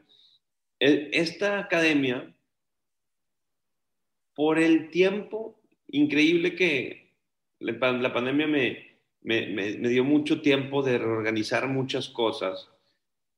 E, 0.80 1.10
esta 1.14 1.60
academia, 1.60 2.36
por 4.36 4.60
el 4.60 4.89
tiempo 4.89 5.60
increíble 5.88 6.55
que 6.55 7.07
la, 7.60 8.14
pandemia 8.14 8.47
me, 8.47 8.97
me, 9.22 9.89
dio 9.89 10.03
mucho 10.03 10.41
tiempo 10.41 10.84
de 10.84 10.97
reorganizar 10.97 11.68
muchas 11.68 12.10
cosas 12.10 12.70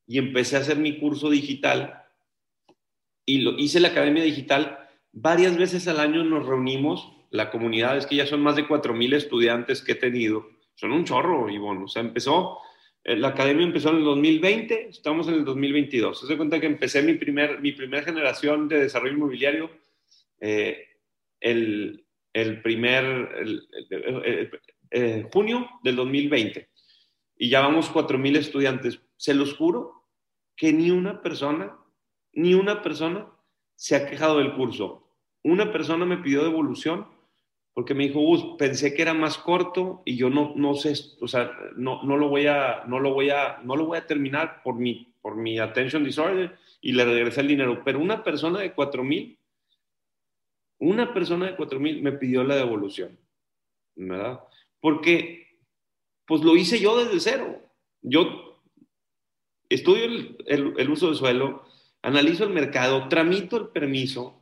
y 0.07 0.17
empecé 0.17 0.57
a 0.57 0.59
hacer 0.59 0.77
mi 0.77 0.99
curso 0.99 1.29
digital 1.29 2.03
y 3.25 3.41
lo 3.41 3.57
hice 3.57 3.79
la 3.79 3.89
academia 3.89 4.23
digital. 4.23 4.89
Varias 5.11 5.57
veces 5.57 5.87
al 5.87 5.99
año 5.99 6.23
nos 6.23 6.45
reunimos, 6.45 7.11
la 7.31 7.51
comunidad, 7.51 7.97
es 7.97 8.07
que 8.07 8.15
ya 8.15 8.25
son 8.25 8.41
más 8.41 8.55
de 8.55 8.67
4.000 8.67 9.13
estudiantes 9.13 9.83
que 9.83 9.91
he 9.91 9.95
tenido, 9.95 10.49
son 10.73 10.91
un 10.91 11.05
chorro, 11.05 11.41
bueno, 11.41 11.85
o 11.85 11.87
sea, 11.87 12.01
empezó, 12.01 12.57
eh, 13.03 13.15
la 13.15 13.29
academia 13.29 13.65
empezó 13.65 13.91
en 13.91 13.97
el 13.97 14.03
2020, 14.03 14.89
estamos 14.89 15.27
en 15.27 15.35
el 15.35 15.45
2022. 15.45 16.21
Se 16.21 16.27
da 16.27 16.37
cuenta 16.37 16.59
que 16.59 16.65
empecé 16.65 17.03
mi 17.03 17.13
primer, 17.15 17.59
mi 17.59 17.71
primera 17.71 18.03
generación 18.03 18.67
de 18.67 18.79
desarrollo 18.79 19.13
inmobiliario 19.13 19.69
eh, 20.39 20.87
el, 21.39 22.05
el 22.33 22.61
primer, 22.61 23.29
eh, 24.91 25.29
junio 25.31 25.67
del 25.83 25.95
2020. 25.95 26.69
Y 27.37 27.49
ya 27.49 27.61
vamos 27.61 27.91
4.000 27.91 28.37
estudiantes. 28.37 29.01
Se 29.15 29.33
los 29.33 29.55
juro 29.55 30.05
que 30.55 30.73
ni 30.73 30.91
una 30.91 31.21
persona, 31.21 31.77
ni 32.33 32.53
una 32.53 32.81
persona 32.81 33.27
se 33.75 33.95
ha 33.95 34.09
quejado 34.09 34.39
del 34.39 34.53
curso. 34.55 35.07
Una 35.43 35.71
persona 35.71 36.05
me 36.05 36.17
pidió 36.17 36.43
devolución 36.43 37.07
porque 37.73 37.93
me 37.93 38.07
dijo, 38.07 38.19
Gus, 38.19 38.57
pensé 38.57 38.93
que 38.93 39.03
era 39.03 39.13
más 39.13 39.37
corto 39.37 40.01
y 40.03 40.17
yo 40.17 40.29
no, 40.29 40.51
no 40.57 40.73
sé, 40.73 40.95
o 41.21 41.29
sea, 41.29 41.49
no, 41.77 42.03
no, 42.03 42.17
lo 42.17 42.27
voy 42.27 42.45
a, 42.45 42.83
no, 42.87 42.99
lo 42.99 43.13
voy 43.13 43.29
a, 43.29 43.59
no 43.63 43.77
lo 43.77 43.85
voy 43.85 43.97
a 43.97 44.05
terminar 44.05 44.61
por 44.63 44.75
mi, 44.75 45.13
por 45.21 45.37
mi 45.37 45.59
attention 45.59 46.03
disorder 46.03 46.57
y 46.81 46.91
le 46.91 47.05
regresé 47.05 47.39
el 47.39 47.47
dinero. 47.47 47.81
Pero 47.85 47.99
una 47.99 48.21
persona 48.21 48.59
de 48.59 48.75
4.000 48.75 49.38
una 50.79 51.13
persona 51.13 51.47
de 51.47 51.57
4.000 51.57 52.01
me 52.01 52.13
pidió 52.13 52.43
la 52.43 52.55
devolución, 52.55 53.19
¿verdad? 53.95 54.41
Porque, 54.79 55.59
pues 56.25 56.41
lo 56.41 56.55
hice 56.55 56.79
yo 56.79 57.03
desde 57.03 57.19
cero. 57.19 57.61
Yo 58.01 58.63
estudio 59.67 60.05
el, 60.47 60.89
uso 60.89 61.09
de 61.09 61.15
suelo, 61.15 61.65
analizo 62.01 62.45
el 62.45 62.51
mercado, 62.51 63.07
tramito 63.09 63.57
el 63.57 63.67
permiso, 63.67 64.39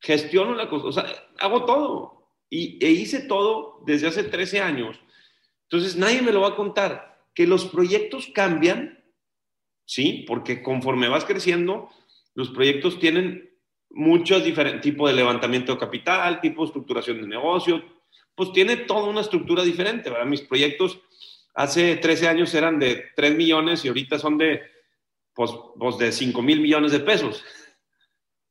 gestiono 0.00 0.54
la 0.54 0.68
cosa, 0.68 0.86
o 0.86 0.92
sea, 0.92 1.06
hago 1.38 1.64
todo. 1.64 2.20
Y, 2.50 2.84
e 2.84 2.90
hice 2.90 3.20
todo 3.20 3.82
desde 3.86 4.08
hace 4.08 4.24
13 4.24 4.60
años. 4.60 5.00
Entonces, 5.64 5.96
nadie 5.96 6.20
me 6.20 6.32
lo 6.32 6.40
va 6.40 6.48
a 6.48 6.56
contar. 6.56 7.24
Que 7.32 7.46
los 7.46 7.66
proyectos 7.66 8.26
cambian, 8.34 9.04
¿sí? 9.84 10.24
Porque 10.26 10.60
conforme 10.62 11.08
vas 11.08 11.24
creciendo, 11.24 11.88
los 12.34 12.50
proyectos 12.50 12.98
tienen 12.98 13.49
muchos 13.90 14.44
diferentes 14.44 14.82
tipos 14.82 15.10
de 15.10 15.16
levantamiento 15.16 15.72
de 15.72 15.78
capital, 15.78 16.40
tipo 16.40 16.62
de 16.62 16.66
estructuración 16.66 17.20
de 17.20 17.26
negocio, 17.26 17.82
pues 18.34 18.52
tiene 18.52 18.76
toda 18.76 19.08
una 19.08 19.20
estructura 19.20 19.62
diferente, 19.62 20.10
¿verdad? 20.10 20.26
Mis 20.26 20.42
proyectos 20.42 21.00
hace 21.54 21.96
13 21.96 22.28
años 22.28 22.54
eran 22.54 22.78
de 22.78 23.04
3 23.16 23.36
millones 23.36 23.84
y 23.84 23.88
ahorita 23.88 24.18
son 24.18 24.38
de, 24.38 24.62
pues, 25.34 25.50
pues 25.78 25.98
de 25.98 26.12
5 26.12 26.40
mil 26.42 26.60
millones 26.60 26.92
de 26.92 27.00
pesos. 27.00 27.44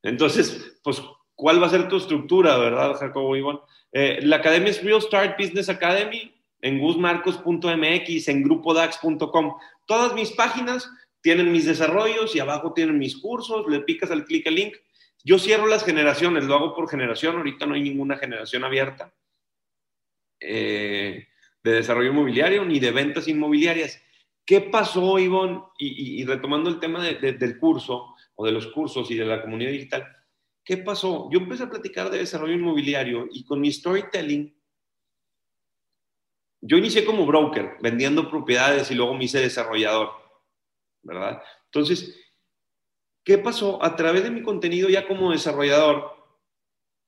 Entonces, 0.03 0.79
pues, 0.83 1.01
¿cuál 1.35 1.61
va 1.61 1.67
a 1.67 1.71
ser 1.71 1.87
tu 1.87 1.97
estructura, 1.97 2.57
verdad, 2.57 2.95
Jacobo 2.95 3.35
Iván? 3.35 3.59
Eh, 3.91 4.19
la 4.21 4.37
academia 4.37 4.69
es 4.69 4.83
Real 4.83 5.01
Start 5.01 5.39
Business 5.39 5.69
Academy 5.69 6.33
en 6.61 6.79
guzmarcos.mx, 6.79 8.27
en 8.27 8.43
grupodax.com. 8.43 9.55
Todas 9.85 10.13
mis 10.13 10.31
páginas 10.31 10.89
tienen 11.21 11.51
mis 11.51 11.65
desarrollos 11.65 12.35
y 12.35 12.39
abajo 12.39 12.73
tienen 12.73 12.97
mis 12.97 13.17
cursos, 13.17 13.65
le 13.67 13.81
picas 13.81 14.11
al 14.11 14.25
clic 14.25 14.45
el 14.47 14.55
link 14.55 14.75
yo 15.23 15.37
cierro 15.37 15.67
las 15.67 15.83
generaciones, 15.83 16.45
lo 16.45 16.55
hago 16.55 16.75
por 16.75 16.89
generación, 16.89 17.37
ahorita 17.37 17.65
no 17.65 17.75
hay 17.75 17.81
ninguna 17.81 18.17
generación 18.17 18.63
abierta 18.63 19.13
eh, 20.39 21.27
de 21.61 21.71
desarrollo 21.71 22.11
inmobiliario 22.11 22.63
ni 22.63 22.79
de 22.79 22.91
ventas 22.91 23.27
inmobiliarias. 23.27 24.01
¿Qué 24.45 24.61
pasó, 24.61 25.19
Ivonne? 25.19 25.61
Y, 25.77 26.23
retomando 26.25 26.69
el 26.69 26.79
tema 26.79 27.03
del 27.03 27.59
curso 27.59 28.15
o 28.35 28.45
de 28.45 28.51
los 28.51 28.67
cursos 28.67 29.11
y 29.11 29.15
de 29.15 29.25
la 29.25 29.41
comunidad 29.41 29.71
digital, 29.71 30.07
¿qué 30.63 30.77
pasó? 30.77 31.29
Yo 31.31 31.39
empecé 31.39 31.63
a 31.63 31.69
platicar 31.69 32.09
de 32.09 32.19
desarrollo 32.19 32.53
inmobiliario 32.53 33.27
y 33.31 33.43
con 33.43 33.59
mi 33.61 33.71
storytelling, 33.71 34.55
yo 36.61 36.77
inicié 36.77 37.05
como 37.05 37.25
broker, 37.25 37.77
vendiendo 37.81 38.29
propiedades 38.29 38.89
y 38.89 38.95
luego 38.95 39.13
me 39.13 39.25
hice 39.25 39.39
desarrollador, 39.39 40.09
¿verdad? 41.03 41.43
Entonces, 41.65 42.28
¿Qué 43.23 43.37
pasó? 43.37 43.83
A 43.83 43.95
través 43.95 44.23
de 44.23 44.31
mi 44.31 44.41
contenido 44.41 44.89
ya 44.89 45.07
como 45.07 45.31
desarrollador, 45.31 46.17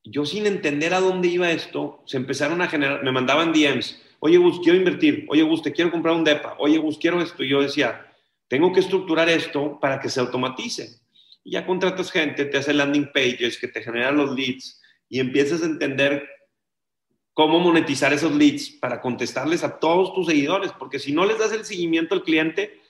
yo 0.03 0.25
sin 0.25 0.45
entender 0.45 0.93
a 0.93 0.99
dónde 0.99 1.27
iba 1.27 1.51
esto, 1.51 2.01
se 2.05 2.17
empezaron 2.17 2.61
a 2.61 2.67
generar, 2.67 3.03
me 3.03 3.11
mandaban 3.11 3.53
DMs, 3.53 4.01
oye 4.19 4.37
Gus, 4.37 4.59
quiero 4.61 4.77
invertir, 4.77 5.25
oye 5.29 5.43
Gus, 5.43 5.61
te 5.61 5.71
quiero 5.71 5.91
comprar 5.91 6.15
un 6.15 6.23
DEPA, 6.23 6.55
oye 6.59 6.77
Gus, 6.77 6.97
quiero 6.97 7.21
esto. 7.21 7.43
Y 7.43 7.49
yo 7.49 7.61
decía, 7.61 8.13
tengo 8.47 8.71
que 8.73 8.79
estructurar 8.79 9.29
esto 9.29 9.79
para 9.79 9.99
que 9.99 10.09
se 10.09 10.19
automatice. 10.19 10.99
Y 11.43 11.51
ya 11.51 11.65
contratas 11.65 12.11
gente, 12.11 12.45
te 12.45 12.57
hace 12.57 12.73
landing 12.73 13.11
pages 13.13 13.57
que 13.57 13.67
te 13.67 13.81
generan 13.81 14.17
los 14.17 14.35
leads 14.35 14.81
y 15.09 15.19
empiezas 15.19 15.63
a 15.63 15.65
entender 15.65 16.27
cómo 17.33 17.59
monetizar 17.59 18.13
esos 18.13 18.35
leads 18.35 18.71
para 18.71 19.01
contestarles 19.01 19.63
a 19.63 19.79
todos 19.79 20.13
tus 20.13 20.27
seguidores, 20.27 20.71
porque 20.73 20.99
si 20.99 21.13
no 21.13 21.25
les 21.25 21.39
das 21.39 21.51
el 21.53 21.65
seguimiento 21.65 22.13
al 22.13 22.23
cliente, 22.23 22.80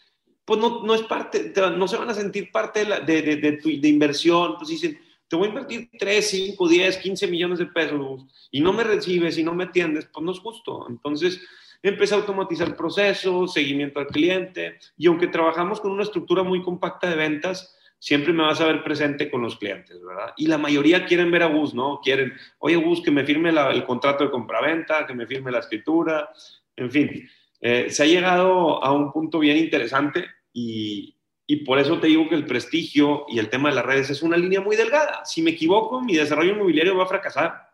pues 0.46 0.60
no, 0.60 0.84
no 0.84 0.94
es 0.94 1.04
parte, 1.04 1.54
no 1.76 1.88
se 1.88 1.98
van 1.98 2.10
a 2.10 2.14
sentir 2.14 2.52
parte 2.52 2.86
de, 2.86 3.22
de, 3.22 3.36
de, 3.38 3.52
tu, 3.54 3.70
inversión, 3.70 4.56
pues 4.58 4.70
dicen, 4.70 5.00
te 5.28 5.36
voy 5.36 5.48
a 5.48 5.50
invertir 5.50 5.90
3, 5.98 6.30
5, 6.30 6.68
10, 6.68 6.98
15 6.98 7.28
millones 7.28 7.60
de 7.60 7.68
pesos 7.68 8.26
y 8.52 8.60
no 8.60 8.74
me 8.74 8.84
recibes 8.84 9.38
y 9.38 9.44
no 9.44 9.54
me 9.54 9.66
atiendes, 9.66 10.10
pues 10.12 10.26
no 10.26 10.32
es 10.32 10.40
justo. 10.40 10.88
Entonces, 10.90 11.42
empecé 11.82 12.16
a 12.16 12.18
automatizar 12.18 12.76
procesos, 12.76 13.54
seguimiento 13.54 14.00
al 14.00 14.08
cliente 14.08 14.78
y 14.98 15.08
aunque 15.08 15.28
trabajamos 15.28 15.80
con 15.80 15.92
una 15.92 16.04
estructura 16.04 16.44
muy 16.44 16.62
compacta 16.62 17.10
de 17.10 17.16
ventas, 17.16 17.78
siempre 18.02 18.34
me 18.34 18.44
vas 18.44 18.60
a 18.60 18.66
ver 18.66 18.84
presente 18.84 19.30
con 19.30 19.42
los 19.42 19.58
clientes, 19.58 20.04
¿verdad? 20.04 20.34
Y 20.36 20.48
la 20.48 20.58
mayoría 20.58 21.06
quieren 21.06 21.30
ver 21.30 21.44
a 21.44 21.48
Gus, 21.48 21.74
¿no? 21.76 22.00
Quieren, 22.04 22.34
oye 22.58 22.76
Gus, 22.76 23.02
que 23.02 23.12
me 23.12 23.24
firme 23.24 23.50
el 23.52 23.86
contrato 23.86 24.24
de 24.24 24.32
compraventa, 24.32 25.06
que 25.06 25.14
me 25.14 25.28
firme 25.28 25.52
la 25.52 25.60
escritura, 25.60 26.30
en 26.76 26.92
fin. 26.92 27.30
Eh, 27.62 27.90
se 27.90 28.04
ha 28.04 28.08
llegado 28.08 28.84
a 28.84 28.92
un 28.92 29.12
punto 29.12 29.40
bien 29.40 29.58
interesante 29.58 30.26
y, 30.52 31.16
y, 31.46 31.58
por 31.58 31.78
eso 31.80 32.00
te 32.00 32.08
digo 32.08 32.28
que 32.28 32.36
el 32.36 32.48
prestigio 32.48 33.26
y 33.30 33.38
el 33.38 33.50
tema 33.50 33.70
de 33.70 33.76
las 33.76 33.86
redes 33.86 34.10
es 34.10 34.24
una 34.24 34.36
línea 34.36 34.62
muy 34.62 34.76
delgada. 34.76 35.24
Si 35.26 35.42
me 35.42 35.52
equivoco, 35.52 36.02
mi 36.02 36.16
desarrollo 36.16 36.54
inmobiliario 36.54 36.98
va 36.98 37.04
a 37.04 37.08
fracasar 37.08 37.70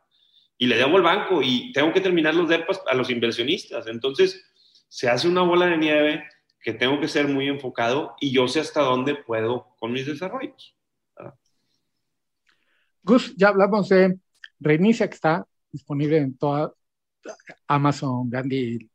y 0.57 0.67
le 0.67 0.77
debo 0.77 0.97
al 0.97 1.03
banco 1.03 1.41
y 1.41 1.71
tengo 1.71 1.93
que 1.93 2.01
terminar 2.01 2.35
los 2.35 2.49
DEPAS 2.49 2.81
a 2.87 2.95
los 2.95 3.09
inversionistas. 3.09 3.87
Entonces, 3.87 4.43
se 4.89 5.09
hace 5.09 5.27
una 5.27 5.41
bola 5.41 5.67
de 5.67 5.77
nieve 5.77 6.23
que 6.59 6.73
tengo 6.73 6.99
que 6.99 7.07
ser 7.07 7.27
muy 7.27 7.47
enfocado 7.47 8.15
y 8.19 8.31
yo 8.31 8.47
sé 8.47 8.59
hasta 8.59 8.81
dónde 8.81 9.15
puedo 9.15 9.75
con 9.79 9.91
mis 9.91 10.05
desarrollos. 10.05 10.75
Gus, 13.03 13.33
ya 13.37 13.49
hablamos 13.49 13.87
de 13.87 14.19
Reinicia, 14.59 15.07
que 15.07 15.15
está 15.15 15.47
disponible 15.71 16.17
en 16.17 16.37
toda 16.37 16.73
Amazon, 17.67 18.29
Gandhi, 18.29 18.89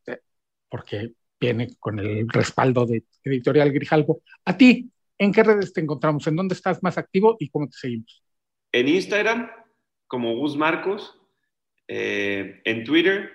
porque 0.72 1.12
viene 1.38 1.68
con 1.78 1.98
el 1.98 2.26
respaldo 2.30 2.86
de 2.86 3.04
Editorial 3.22 3.70
Grijalvo. 3.72 4.22
A 4.46 4.56
ti, 4.56 4.90
¿en 5.18 5.30
qué 5.30 5.42
redes 5.42 5.74
te 5.74 5.82
encontramos? 5.82 6.26
¿En 6.26 6.34
dónde 6.34 6.54
estás 6.54 6.82
más 6.82 6.96
activo 6.96 7.36
y 7.38 7.50
cómo 7.50 7.68
te 7.68 7.76
seguimos? 7.76 8.24
En 8.72 8.88
Instagram, 8.88 9.50
como 10.06 10.34
Gus 10.38 10.56
Marcos, 10.56 11.20
eh, 11.88 12.62
en 12.64 12.84
Twitter 12.84 13.32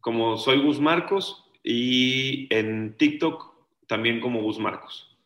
como 0.00 0.36
soy 0.38 0.62
Gus 0.62 0.78
Marcos 0.78 1.50
y 1.64 2.46
en 2.54 2.96
TikTok 2.96 3.52
también 3.88 4.20
como 4.20 4.40
Gus 4.40 4.60
Marcos, 4.60 5.18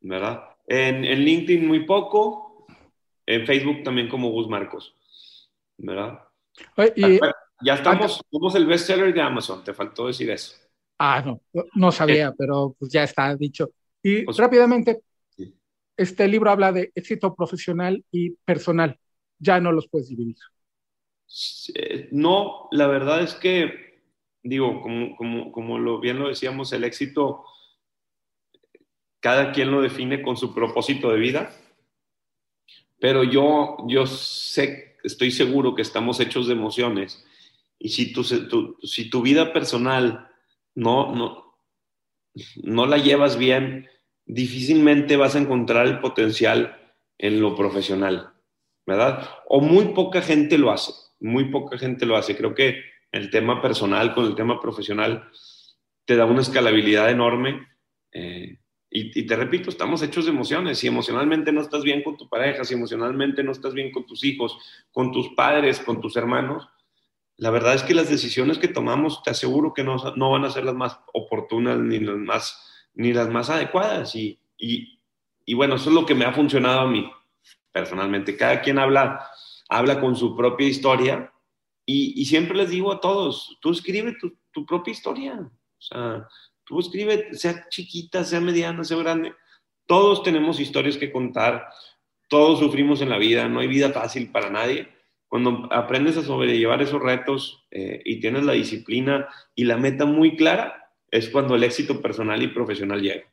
¿verdad? 0.00 0.44
En, 0.68 1.04
en 1.04 1.24
LinkedIn 1.24 1.66
muy 1.66 1.80
poco, 1.86 2.68
en 3.26 3.44
Facebook 3.46 3.82
también 3.82 4.08
como 4.08 4.30
Gus 4.30 4.48
Marcos, 4.48 4.96
¿verdad? 5.76 6.20
y, 6.94 7.18
ya 7.60 7.74
estamos, 7.74 8.20
somos 8.30 8.54
el 8.54 8.66
bestseller 8.66 9.12
de 9.12 9.20
Amazon, 9.20 9.64
te 9.64 9.74
faltó 9.74 10.06
decir 10.06 10.30
eso. 10.30 10.54
Ah, 10.98 11.22
no, 11.24 11.40
no 11.74 11.92
sabía, 11.92 12.32
pero 12.36 12.74
pues 12.78 12.92
ya 12.92 13.04
está 13.04 13.34
dicho. 13.36 13.70
Y 14.02 14.22
pues, 14.22 14.36
rápidamente, 14.36 15.02
este 15.96 16.28
libro 16.28 16.50
habla 16.50 16.72
de 16.72 16.92
éxito 16.94 17.34
profesional 17.34 18.04
y 18.10 18.30
personal. 18.30 18.98
Ya 19.38 19.60
no 19.60 19.72
los 19.72 19.88
puedes 19.88 20.08
dividir. 20.08 20.36
No, 22.10 22.68
la 22.72 22.86
verdad 22.86 23.22
es 23.22 23.34
que, 23.34 24.00
digo, 24.42 24.80
como, 24.80 25.16
como, 25.16 25.52
como 25.52 25.78
lo, 25.78 26.00
bien 26.00 26.18
lo 26.18 26.28
decíamos, 26.28 26.72
el 26.72 26.84
éxito, 26.84 27.44
cada 29.20 29.52
quien 29.52 29.70
lo 29.70 29.82
define 29.82 30.22
con 30.22 30.36
su 30.36 30.54
propósito 30.54 31.10
de 31.10 31.18
vida, 31.18 31.52
pero 33.00 33.22
yo, 33.22 33.76
yo 33.86 34.06
sé, 34.06 34.96
estoy 35.04 35.30
seguro 35.30 35.74
que 35.74 35.82
estamos 35.82 36.18
hechos 36.18 36.46
de 36.46 36.54
emociones 36.54 37.24
y 37.78 37.90
si 37.90 38.12
tu, 38.12 38.24
si 38.24 39.10
tu 39.10 39.22
vida 39.22 39.52
personal 39.52 40.28
no, 40.74 41.14
no, 41.14 41.54
no 42.62 42.86
la 42.86 42.98
llevas 42.98 43.38
bien, 43.38 43.88
difícilmente 44.26 45.16
vas 45.16 45.34
a 45.34 45.38
encontrar 45.38 45.86
el 45.86 46.00
potencial 46.00 46.76
en 47.16 47.40
lo 47.40 47.56
profesional, 47.56 48.32
¿verdad? 48.86 49.28
O 49.48 49.60
muy 49.60 49.86
poca 49.86 50.22
gente 50.22 50.58
lo 50.58 50.70
hace, 50.70 50.92
muy 51.20 51.46
poca 51.46 51.78
gente 51.78 52.06
lo 52.06 52.16
hace. 52.16 52.36
Creo 52.36 52.54
que 52.54 52.82
el 53.12 53.30
tema 53.30 53.62
personal 53.62 54.14
con 54.14 54.26
el 54.26 54.34
tema 54.34 54.60
profesional 54.60 55.28
te 56.04 56.16
da 56.16 56.26
una 56.26 56.42
escalabilidad 56.42 57.10
enorme. 57.10 57.66
Eh, 58.12 58.58
y, 58.90 59.20
y, 59.20 59.26
te 59.26 59.36
repito, 59.36 59.68
estamos 59.68 60.02
hechos 60.02 60.24
de 60.24 60.30
emociones. 60.30 60.78
Si 60.78 60.86
emocionalmente 60.86 61.52
no 61.52 61.60
estás 61.60 61.82
bien 61.82 62.02
con 62.02 62.16
tu 62.16 62.28
pareja, 62.28 62.64
si 62.64 62.74
emocionalmente 62.74 63.42
no 63.42 63.52
estás 63.52 63.74
bien 63.74 63.90
con 63.90 64.06
tus 64.06 64.24
hijos, 64.24 64.58
con 64.90 65.12
tus 65.12 65.30
padres, 65.34 65.80
con 65.80 66.00
tus 66.00 66.16
hermanos, 66.16 66.68
la 67.38 67.50
verdad 67.50 67.74
es 67.74 67.84
que 67.84 67.94
las 67.94 68.10
decisiones 68.10 68.58
que 68.58 68.66
tomamos, 68.66 69.22
te 69.22 69.30
aseguro 69.30 69.72
que 69.72 69.84
no, 69.84 69.96
no 70.16 70.32
van 70.32 70.44
a 70.44 70.50
ser 70.50 70.64
las 70.64 70.74
más 70.74 70.98
oportunas 71.14 71.78
ni 71.78 72.00
las 72.00 72.16
más, 72.16 72.88
ni 72.94 73.12
las 73.12 73.28
más 73.30 73.48
adecuadas. 73.48 74.16
Y, 74.16 74.40
y, 74.58 75.00
y, 75.44 75.54
bueno, 75.54 75.76
eso 75.76 75.88
es 75.90 75.94
lo 75.94 76.04
que 76.04 76.16
me 76.16 76.24
ha 76.24 76.32
funcionado 76.32 76.80
a 76.80 76.90
mí 76.90 77.08
personalmente. 77.70 78.36
Cada 78.36 78.60
quien 78.60 78.80
habla, 78.80 79.24
habla 79.68 80.00
con 80.00 80.16
su 80.16 80.36
propia 80.36 80.66
historia 80.66 81.32
y, 81.86 82.20
y 82.20 82.24
siempre 82.24 82.56
les 82.56 82.70
digo 82.70 82.92
a 82.92 83.00
todos, 83.00 83.56
tú 83.60 83.70
escribe 83.70 84.16
tu, 84.20 84.36
tu, 84.50 84.66
propia 84.66 84.90
historia. 84.90 85.38
O 85.38 85.80
sea, 85.80 86.26
tú 86.64 86.80
escribe, 86.80 87.32
sea 87.34 87.68
chiquita, 87.68 88.24
sea 88.24 88.40
mediana, 88.40 88.82
sea 88.82 88.96
grande. 88.96 89.32
Todos 89.86 90.24
tenemos 90.24 90.58
historias 90.58 90.96
que 90.96 91.12
contar, 91.12 91.68
todos 92.28 92.58
sufrimos 92.58 93.00
en 93.00 93.10
la 93.10 93.16
vida, 93.16 93.48
no 93.48 93.60
hay 93.60 93.68
vida 93.68 93.90
fácil 93.92 94.32
para 94.32 94.50
nadie 94.50 94.97
cuando 95.28 95.68
aprendes 95.70 96.16
a 96.16 96.22
sobrellevar 96.22 96.82
esos 96.82 97.00
retos 97.00 97.66
eh, 97.70 98.00
y 98.04 98.20
tienes 98.20 98.44
la 98.44 98.54
disciplina 98.54 99.28
y 99.54 99.64
la 99.64 99.76
meta 99.76 100.06
muy 100.06 100.36
clara, 100.36 100.92
es 101.10 101.28
cuando 101.28 101.54
el 101.54 101.64
éxito 101.64 102.00
personal 102.02 102.42
y 102.42 102.48
profesional 102.48 103.00
llega. 103.00 103.24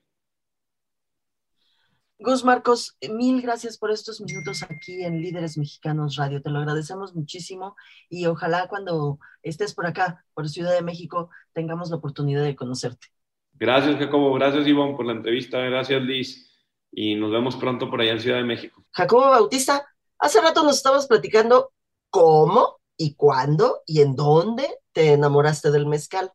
Gus 2.18 2.46
Marcos, 2.46 2.98
mil 3.10 3.41
gracias 3.41 3.78
por 3.78 3.91
estos 3.91 4.22
minutos 4.22 4.64
aquí 4.64 5.04
en 5.04 5.22
Líderes 5.22 5.58
Mexicanos 5.58 6.16
Radio. 6.16 6.41
Te 6.41 6.50
lo 6.50 6.60
agradecemos 6.60 7.14
muchísimo 7.14 7.76
y 8.10 8.26
ojalá 8.26 8.68
cuando 8.68 9.20
estés 9.43 9.74
por 9.74 9.86
acá, 9.86 10.26
por 10.34 10.48
Ciudad 10.48 10.74
de 10.74 10.82
México, 10.82 11.30
tengamos 11.54 11.89
la 11.89 11.98
oportunidad 11.98 12.43
de 12.43 12.56
conocerte. 12.56 13.08
Gracias, 13.54 13.98
Jacobo. 13.98 14.34
Gracias, 14.34 14.66
Ivonne, 14.66 14.96
por 14.96 15.06
la 15.06 15.14
entrevista. 15.14 15.60
Gracias, 15.60 16.02
Liz. 16.02 16.52
Y 16.91 17.16
nos 17.16 17.32
vemos 17.32 17.58
pronto 17.58 17.89
por 17.89 18.00
allá 18.00 18.14
en 18.14 18.22
Ciudad 18.22 18.38
de 18.38 18.46
México. 18.46 18.86
Jacobo 18.91 19.30
Bautista, 19.30 19.86
hace 20.18 20.41
rato 20.41 20.64
nos 20.64 20.78
estabas 20.78 21.08
platicando 21.08 21.74
cómo 22.16 22.78
y 22.95 23.16
cuándo 23.16 23.82
y 23.86 23.99
en 23.99 24.16
dónde 24.16 24.66
te 24.93 25.11
enamoraste 25.11 25.70
del 25.70 25.86
mezcal. 25.86 26.32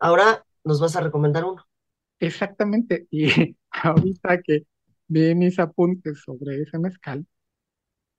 Ahora 0.00 0.44
nos 0.64 0.80
vas 0.80 0.96
a 0.96 1.00
recomendar 1.00 1.44
uno. 1.44 1.64
Exactamente. 2.18 3.06
Y 3.12 3.28
ahorita 3.70 4.42
que 4.42 4.66
vi 5.06 5.36
mis 5.36 5.60
apuntes 5.60 6.20
sobre 6.24 6.60
ese 6.60 6.80
mezcal, 6.80 7.24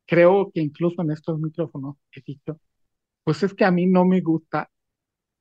creo 0.06 0.52
que 0.54 0.62
incluso 0.62 1.02
en 1.02 1.12
estos 1.12 1.38
micrófonos 1.38 1.98
he 2.14 2.22
dicho, 2.22 2.58
pues 3.26 3.44
es 3.44 3.54
que 3.54 3.66
a 3.66 3.72
mí 3.72 3.88
no 3.88 4.06
me 4.06 4.22
gusta 4.22 4.72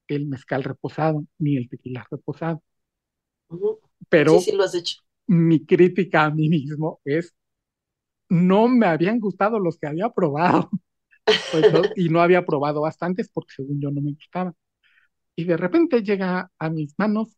el 0.09 0.27
mezcal 0.27 0.65
reposado 0.65 1.25
ni 1.39 1.57
el 1.57 1.69
tequila 1.69 2.05
reposado. 2.11 2.65
Pero 4.09 4.41
sí, 4.41 4.51
sí 4.51 4.57
lo 4.57 4.65
has 4.65 4.75
hecho. 4.75 4.97
mi 5.29 5.65
crítica 5.65 6.25
a 6.25 6.31
mí 6.31 6.49
mismo 6.49 7.01
es, 7.05 7.33
no 8.29 8.67
me 8.67 8.87
habían 8.87 9.21
gustado 9.21 9.61
los 9.61 9.79
que 9.79 9.87
había 9.87 10.11
probado. 10.11 10.69
Pues 11.25 11.73
no, 11.73 11.83
y 11.97 12.09
no 12.09 12.21
había 12.21 12.45
probado 12.45 12.81
bastantes 12.81 13.31
porque 13.33 13.55
según 13.57 13.81
yo 13.81 13.91
no 13.91 14.01
me 14.01 14.13
gustaba. 14.13 14.53
Y 15.37 15.45
de 15.45 15.57
repente 15.57 16.03
llega 16.03 16.51
a 16.59 16.71
mis 16.71 16.95
manos 16.99 17.37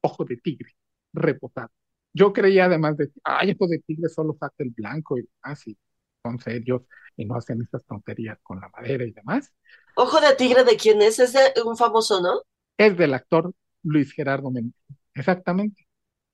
ojo 0.00 0.24
de 0.24 0.36
tigre, 0.36 0.72
reposado. 1.12 1.70
Yo 2.12 2.32
creía 2.32 2.64
además 2.66 2.96
de, 2.96 3.10
ay, 3.24 3.52
ojo 3.52 3.68
de 3.68 3.80
tigre 3.80 4.08
solo 4.08 4.36
saca 4.38 4.56
el 4.58 4.70
blanco 4.70 5.18
y 5.18 5.28
así, 5.42 5.76
son 6.22 6.38
serios 6.38 6.82
y 7.16 7.24
no 7.24 7.36
hacen 7.36 7.60
estas 7.62 7.84
tonterías 7.84 8.38
con 8.42 8.60
la 8.60 8.68
madera 8.70 9.04
y 9.04 9.12
demás. 9.12 9.52
¿Ojo 9.96 10.20
de 10.20 10.34
tigre 10.36 10.64
de 10.64 10.76
quién 10.76 11.02
es? 11.02 11.18
¿Es 11.18 11.32
de 11.32 11.40
un 11.64 11.76
famoso, 11.76 12.20
no? 12.20 12.42
Es 12.76 12.96
del 12.96 13.14
actor 13.14 13.52
Luis 13.82 14.12
Gerardo 14.12 14.50
Méndez, 14.50 14.80
exactamente. 15.14 15.86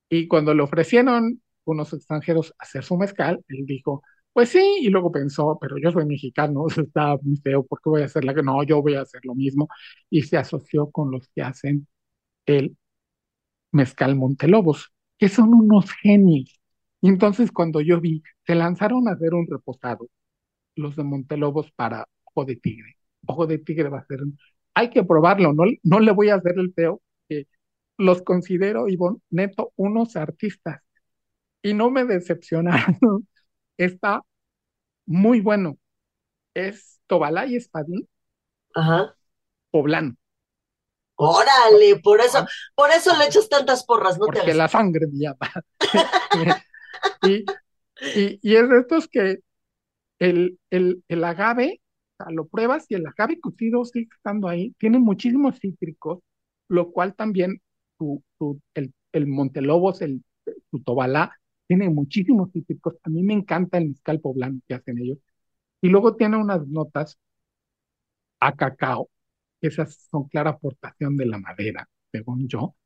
Y 0.09 0.29
cuando 0.29 0.55
le 0.55 0.63
ofrecieron 0.63 1.43
unos 1.65 1.93
extranjeros 1.93 2.55
hacer 2.59 2.85
su 2.85 2.97
mezcal, 2.97 3.43
él 3.49 3.67
dijo, 3.67 4.03
pues 4.35 4.51
sí, 4.51 4.61
y 4.83 4.91
luego 4.91 5.13
pensó, 5.13 5.59
pero 5.61 5.77
yo 5.79 5.93
soy 5.93 6.07
mexicano, 6.07 6.67
está 6.77 7.17
muy 7.23 7.37
feo, 7.39 7.65
¿por 7.67 7.81
qué 7.83 7.91
voy 7.91 8.03
a 8.03 8.07
hacer 8.07 8.25
la 8.25 8.35
que 8.35 8.43
no? 8.43 8.63
Yo 8.65 8.83
voy 8.83 8.97
a 8.97 9.03
hacer 9.03 9.23
lo 9.25 9.35
mismo. 9.37 9.69
Y 10.11 10.23
se 10.25 10.39
asoció 10.39 10.91
con 10.91 11.11
los 11.13 11.29
que 11.31 11.43
hacen 11.43 11.89
el 12.47 12.77
mezcal 13.73 14.17
Montelobos, 14.17 14.93
que 15.19 15.29
son 15.29 15.55
unos 15.55 15.91
genios. 15.93 16.61
Y 17.01 17.09
entonces 17.09 17.53
cuando 17.53 17.81
yo 17.81 18.01
vi, 18.01 18.23
se 18.47 18.55
lanzaron 18.55 19.09
a 19.09 19.13
hacer 19.13 19.35
un 19.35 19.47
reposado, 19.49 20.09
los 20.77 20.97
de 20.97 21.05
Montelobos 21.05 21.73
para 21.73 22.07
Ojo 22.25 22.45
de 22.47 22.57
Tigre. 22.57 22.97
Ojo 23.27 23.47
de 23.47 23.59
Tigre 23.59 23.89
va 23.91 24.01
a 24.01 24.07
ser, 24.07 24.21
hay 24.75 24.91
que 24.91 25.05
probarlo, 25.05 25.53
no, 25.53 25.65
no 25.83 26.01
le 26.01 26.13
voy 26.13 26.31
a 26.31 26.37
hacer 26.37 26.59
el 26.59 26.73
feo, 26.75 27.03
que 27.29 27.47
los 27.99 28.23
considero, 28.23 28.89
Ivonne, 28.89 29.21
neto, 29.31 29.73
unos 29.77 30.17
artistas. 30.17 30.83
Y 31.63 31.75
no 31.75 31.91
me 31.91 32.05
decepcionaron 32.05 33.29
está 33.77 34.23
muy 35.07 35.41
bueno. 35.41 35.79
Es 36.55 37.01
Tobalá 37.07 37.47
y 37.47 37.57
Espadín. 37.57 38.09
Ajá. 38.75 39.15
Poblano. 39.71 40.17
Órale, 41.17 42.01
por 42.03 42.21
eso, 42.21 42.45
por 42.75 42.91
eso 42.91 43.17
le 43.17 43.27
echas 43.27 43.49
tantas 43.49 43.85
porras, 43.85 44.19
¿no? 44.19 44.27
Porque 44.27 44.55
la 44.55 44.69
sangre 44.69 45.07
me 45.07 45.19
llama. 45.19 45.53
y, 47.23 47.45
y, 48.43 48.57
es 48.57 48.69
de 48.69 48.79
estos 48.81 49.09
que 49.09 49.39
el, 50.19 50.59
el, 50.71 51.05
el 51.09 51.25
agave, 51.25 51.81
o 52.19 52.25
sea, 52.25 52.33
lo 52.33 52.47
pruebas 52.47 52.87
y 52.89 52.95
el 52.95 53.07
agave 53.07 53.39
cocido 53.41 53.85
sigue 53.85 54.09
estando 54.15 54.49
ahí, 54.49 54.75
tiene 54.79 54.99
muchísimos 54.99 55.59
cítricos, 55.61 56.21
lo 56.69 56.91
cual 56.91 57.15
también 57.15 57.61
tu, 57.97 58.23
tu, 58.39 58.61
el, 58.75 58.93
el 59.13 59.27
Montelobos, 59.29 60.03
el, 60.03 60.25
tu 60.71 60.83
Tobalá, 60.83 61.37
tiene 61.67 61.89
muchísimos 61.91 62.53
cítricos. 62.53 62.97
A 63.05 63.11
mí 63.11 63.23
me 63.23 63.35
encanta 63.35 63.79
el 63.79 63.89
mezcal 63.91 64.21
poblano 64.21 64.61
que 64.69 64.75
hacen 64.75 64.99
ellos. 64.99 65.19
Y 65.83 65.89
luego 65.91 66.17
tiene 66.17 66.37
unas 66.39 66.67
notas 66.69 67.19
a 68.41 68.53
cacao, 68.57 69.11
esas 69.61 70.09
son 70.11 70.29
clara 70.29 70.51
aportación 70.51 71.17
de 71.17 71.27
la 71.27 71.39
madera, 71.39 71.89
según 72.13 72.49
yo. 72.49 72.77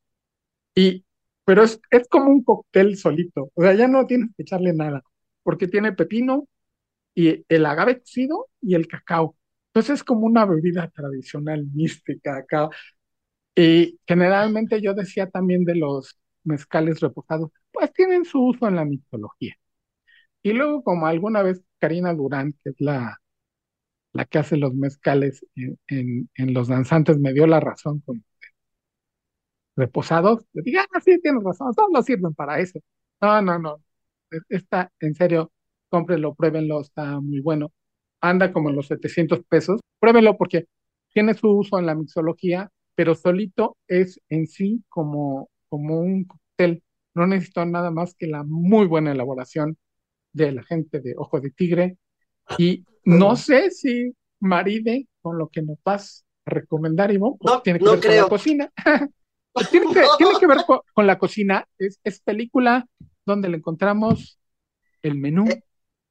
Y, 0.75 1.05
pero 1.45 1.63
es, 1.63 1.81
es 1.91 2.07
como 2.09 2.31
un 2.31 2.43
cóctel 2.43 2.97
solito, 2.97 3.51
o 3.55 3.63
sea, 3.63 3.73
ya 3.75 3.87
no 3.89 4.07
tienes 4.07 4.29
que 4.37 4.43
echarle 4.43 4.73
nada, 4.73 5.03
porque 5.43 5.67
tiene 5.67 5.93
pepino 5.93 6.47
y 7.15 7.45
el 7.49 7.65
agave 7.65 7.99
cocido 8.01 8.49
y 8.61 8.75
el 8.75 8.87
cacao. 8.87 9.37
Entonces 9.69 9.95
es 9.97 10.05
como 10.05 10.27
una 10.27 10.45
bebida 10.45 10.89
tradicional 10.89 11.65
mística 11.73 12.37
acá. 12.37 12.69
Y 13.55 13.99
generalmente 14.07 14.81
yo 14.81 14.93
decía 14.93 15.29
también 15.29 15.65
de 15.65 15.75
los 15.75 16.17
mezcales 16.43 16.99
reposados, 17.01 17.51
pues 17.71 17.93
tienen 17.93 18.25
su 18.25 18.41
uso 18.43 18.67
en 18.67 18.75
la 18.75 18.85
mitología. 18.85 19.55
Y 20.43 20.53
luego, 20.53 20.83
como 20.83 21.07
alguna 21.07 21.43
vez 21.43 21.63
Karina 21.79 22.13
Durán, 22.13 22.53
que 22.63 22.71
es 22.71 22.75
la, 22.79 23.19
la 24.13 24.25
que 24.25 24.39
hace 24.39 24.57
los 24.57 24.73
mezcales 24.75 25.45
en, 25.87 26.29
en, 26.35 26.53
Los 26.53 26.67
Danzantes, 26.69 27.17
me 27.19 27.33
dio 27.33 27.47
la 27.47 27.59
razón 27.59 28.01
con 28.01 28.23
reposados, 29.75 30.45
le 30.53 30.63
dije, 30.63 30.79
ah, 30.79 30.99
sí, 31.03 31.19
tienes 31.21 31.43
razón, 31.43 31.73
todos 31.75 32.05
sirven 32.05 32.33
para 32.33 32.59
eso. 32.59 32.79
No, 33.21 33.41
no, 33.41 33.59
no, 33.59 33.81
está, 34.49 34.91
en 34.99 35.15
serio, 35.15 35.51
cómprenlo, 35.89 36.35
pruébenlo, 36.35 36.81
está 36.81 37.19
muy 37.21 37.39
bueno. 37.41 37.71
Anda 38.21 38.53
como 38.53 38.69
en 38.69 38.75
los 38.75 38.87
700 38.87 39.43
pesos, 39.45 39.81
pruébelo 39.99 40.37
porque 40.37 40.67
tiene 41.13 41.33
su 41.33 41.49
uso 41.51 41.79
en 41.79 41.85
la 41.87 41.95
mixología, 41.95 42.71
pero 42.95 43.15
solito 43.15 43.77
es 43.87 44.19
en 44.29 44.47
sí 44.47 44.83
como, 44.89 45.49
como 45.69 45.99
un 46.01 46.25
cóctel. 46.25 46.83
No 47.19 47.27
necesito 47.27 47.65
nada 47.65 47.91
más 47.91 48.15
que 48.15 48.27
la 48.27 48.43
muy 48.43 48.87
buena 48.87 49.11
elaboración 49.11 49.77
de 50.33 50.51
la 50.51 50.63
gente 50.63 50.99
de 51.01 51.15
Ojo 51.17 51.39
de 51.39 51.51
Tigre. 51.51 51.97
Y 52.57 52.85
no 53.03 53.35
sé 53.35 53.71
si 53.71 54.13
maride 54.39 55.07
con 55.21 55.37
lo 55.37 55.49
que 55.49 55.61
nos 55.61 55.77
vas 55.83 56.25
a 56.45 56.51
recomendar, 56.51 57.11
Ivo. 57.11 57.37
No, 57.41 57.61
tiene 57.61 57.79
que 57.79 57.85
no 57.85 57.91
ver 57.91 57.99
creo. 57.99 58.11
con 58.13 58.23
la 58.23 58.29
cocina. 58.29 58.71
Tiene, 59.71 59.87
que, 59.93 60.01
tiene 60.17 60.39
que 60.39 60.47
ver 60.47 60.59
con, 60.65 60.79
con 60.93 61.05
la 61.07 61.17
cocina. 61.17 61.67
Es, 61.77 61.99
es 62.03 62.21
película 62.21 62.87
donde 63.25 63.49
le 63.49 63.57
encontramos 63.57 64.39
el 65.01 65.15
menú. 65.15 65.49
Eh, 65.49 65.63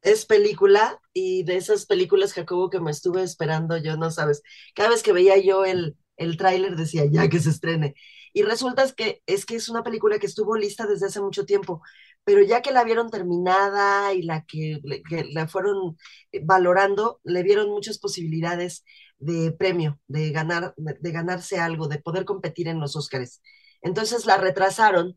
Es 0.03 0.27
película 0.27 1.01
y 1.15 1.45
de 1.45 1.57
esas 1.57 1.87
películas, 1.87 2.35
Jacobo, 2.35 2.69
que 2.69 2.81
me 2.81 2.91
estuve 2.91 3.23
esperando, 3.23 3.77
yo 3.79 3.97
no 3.97 4.11
sabes. 4.11 4.43
Cada 4.75 4.91
vez 4.91 5.03
que 5.03 5.13
veía 5.13 5.39
yo 5.39 5.65
el, 5.65 5.97
el 6.17 6.37
tráiler 6.37 6.77
decía, 6.77 7.05
ya 7.11 7.29
que 7.29 7.41
se 7.41 7.51
estrene. 7.51 7.95
Y 8.33 8.43
resulta 8.43 8.83
es 8.85 8.93
que, 8.95 9.23
es 9.27 9.47
que 9.47 9.57
es 9.57 9.69
una 9.69 9.83
película 9.83 10.19
que 10.19 10.27
estuvo 10.27 10.57
lista 10.57 10.87
desde 10.87 11.07
hace 11.07 11.21
mucho 11.21 11.45
tiempo, 11.47 11.83
pero 12.25 12.43
ya 12.43 12.63
que 12.63 12.73
la 12.73 12.85
vieron 12.85 13.11
terminada 13.11 14.13
y 14.15 14.23
la 14.23 14.45
que, 14.45 14.81
que 15.09 15.25
la 15.33 15.49
fueron 15.49 15.97
eh, 16.33 16.41
valorando, 16.45 17.21
le 17.25 17.43
vieron 17.43 17.71
muchas 17.71 17.99
posibilidades 17.99 18.85
de 19.19 19.53
premio, 19.53 20.01
de 20.07 20.31
ganar, 20.31 20.75
de 20.77 21.13
ganarse 21.13 21.59
algo, 21.59 21.89
de 21.89 22.01
poder 22.01 22.25
competir 22.25 22.69
en 22.69 22.81
los 22.81 22.97
Óscares. 22.97 23.41
Entonces 23.83 24.27
la 24.27 24.37
retrasaron, 24.37 25.17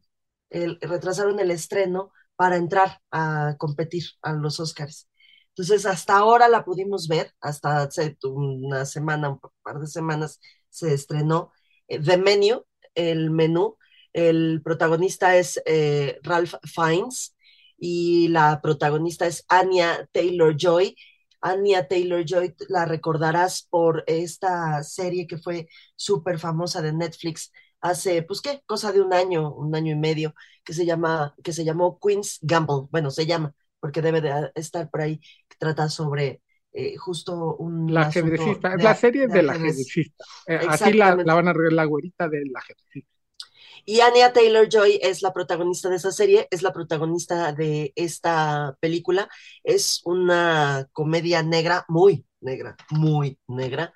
el, 0.50 0.80
retrasaron 0.82 1.40
el 1.40 1.52
estreno 1.52 2.12
para 2.36 2.58
entrar 2.58 3.00
a 3.12 3.56
competir 3.60 4.04
a 4.22 4.34
los 4.34 4.60
Óscares. 4.60 5.08
Entonces, 5.50 5.86
hasta 5.86 6.18
ahora 6.18 6.48
la 6.48 6.64
pudimos 6.64 7.08
ver, 7.08 7.34
hasta 7.42 7.84
hace 7.84 8.18
una 8.24 8.86
semana, 8.86 9.30
un 9.30 9.40
par 9.64 9.80
de 9.80 9.88
semanas 9.88 10.40
se 10.70 10.94
estrenó 10.94 11.52
eh, 11.88 12.00
The 12.02 12.18
Menu, 12.18 12.64
el 12.96 13.32
menú. 13.32 13.78
El 14.14 14.62
protagonista 14.64 15.38
es 15.38 15.62
eh, 15.66 16.20
Ralph 16.24 16.56
Fiennes 16.64 17.36
y 17.78 18.28
la 18.30 18.62
protagonista 18.62 19.26
es 19.28 19.46
Anya 19.48 20.08
Taylor 20.12 20.56
Joy. 20.58 20.96
Anya 21.42 21.88
Taylor 21.88 22.24
Joy 22.26 22.56
la 22.70 22.86
recordarás 22.86 23.68
por 23.70 24.04
esta 24.08 24.84
serie 24.84 25.28
que 25.28 25.38
fue 25.38 25.68
súper 25.96 26.40
famosa 26.40 26.82
de 26.82 26.94
Netflix 26.94 27.52
hace, 27.82 28.24
pues 28.24 28.42
qué, 28.42 28.62
cosa 28.66 28.92
de 28.92 29.02
un 29.02 29.14
año, 29.14 29.54
un 29.54 29.76
año 29.76 29.94
y 29.94 29.98
medio, 29.98 30.36
que 30.64 30.74
se 30.74 30.86
llama, 30.86 31.36
que 31.44 31.54
se 31.54 31.66
llamó 31.66 32.00
Queen's 32.00 32.40
Gamble. 32.42 32.88
Bueno, 32.92 33.12
se 33.12 33.26
llama, 33.26 33.54
porque 33.80 34.02
debe 34.02 34.22
de 34.22 34.52
estar 34.56 34.90
por 34.90 35.02
ahí, 35.02 35.20
que 35.50 35.58
trata 35.60 35.90
sobre 35.90 36.42
eh, 36.74 36.96
justo 36.98 37.56
un 37.56 37.94
La 37.94 38.04
ajedrecista, 38.04 38.76
de 38.76 38.84
la 38.84 38.96
serie 38.96 39.28
de 39.28 39.34
de 39.34 39.44
la 39.44 39.54
ajedrecista. 39.54 40.24
Eh, 40.48 40.60
así 40.68 40.94
la, 40.94 41.16
la 41.16 41.34
van 41.34 41.48
a 41.48 41.54
regar 41.54 41.74
la 41.74 41.86
güerita 41.86 42.30
del 42.30 42.56
ajedrecista. 42.56 43.12
Y 43.84 44.00
Anya 44.02 44.32
Taylor 44.32 44.70
Joy 44.70 45.00
es 45.02 45.22
la 45.22 45.34
protagonista 45.34 45.90
de 45.90 45.96
esa 45.96 46.12
serie, 46.12 46.48
es 46.52 46.62
la 46.62 46.72
protagonista 46.72 47.52
de 47.52 47.94
esta 47.96 48.78
película. 48.80 49.28
Es 49.64 50.02
una 50.06 50.88
comedia 50.94 51.42
negra, 51.42 51.86
muy 51.88 52.26
negra, 52.42 52.76
muy 52.92 53.40
negra. 53.48 53.94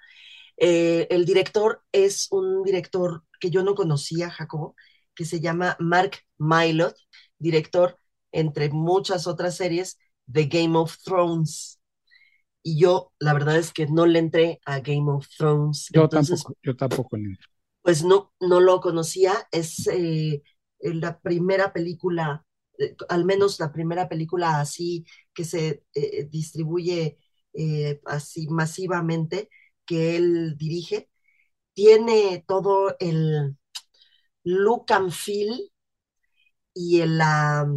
Eh, 0.58 1.08
el 1.10 1.26
director 1.26 1.84
es 1.92 2.28
un 2.32 2.64
director 2.64 3.24
que 3.40 3.50
yo 3.50 3.64
no 3.64 3.76
conocía, 3.76 4.30
Jacobo, 4.30 4.76
que 5.14 5.26
se 5.26 5.40
llama 5.40 5.76
Mark 5.80 6.18
Mylod, 6.38 6.94
director, 7.38 7.98
entre 8.32 8.70
muchas 8.70 9.28
otras 9.28 9.56
series, 9.56 10.00
de 10.26 10.46
Game 10.46 10.78
of 10.78 10.98
Thrones. 11.04 11.75
Y 12.66 12.80
yo, 12.80 13.14
la 13.20 13.34
verdad 13.34 13.58
es 13.58 13.74
que 13.74 13.88
no 13.88 14.08
le 14.08 14.20
entré 14.20 14.60
a 14.66 14.80
Game 14.82 15.12
of 15.12 15.28
Thrones. 15.38 15.90
Yo 15.90 16.02
Entonces, 16.02 16.12
tampoco, 16.12 16.56
yo 16.62 16.76
tampoco. 16.76 17.18
le 17.18 17.24
entro. 17.32 17.50
pues 17.82 18.04
no, 18.04 18.34
no 18.40 18.60
lo 18.60 18.82
conocía. 18.82 19.34
Es 19.52 19.88
eh, 19.88 20.44
la 20.80 21.20
primera 21.20 21.74
película, 21.74 22.46
eh, 22.80 22.96
al 23.10 23.26
menos 23.26 23.60
la 23.60 23.72
primera 23.72 24.10
película 24.10 24.60
así 24.60 25.06
que 25.34 25.44
se 25.46 25.84
eh, 25.94 26.26
distribuye 26.30 27.18
eh, 27.54 28.02
así 28.06 28.48
masivamente 28.48 29.50
que 29.86 30.18
él 30.18 30.58
dirige. 30.58 31.10
Tiene 31.74 32.44
todo 32.48 32.96
el 33.00 33.58
look 34.46 34.92
and 34.94 35.12
feel 35.12 35.72
y 36.74 37.02
el, 37.02 37.18
la, 37.18 37.68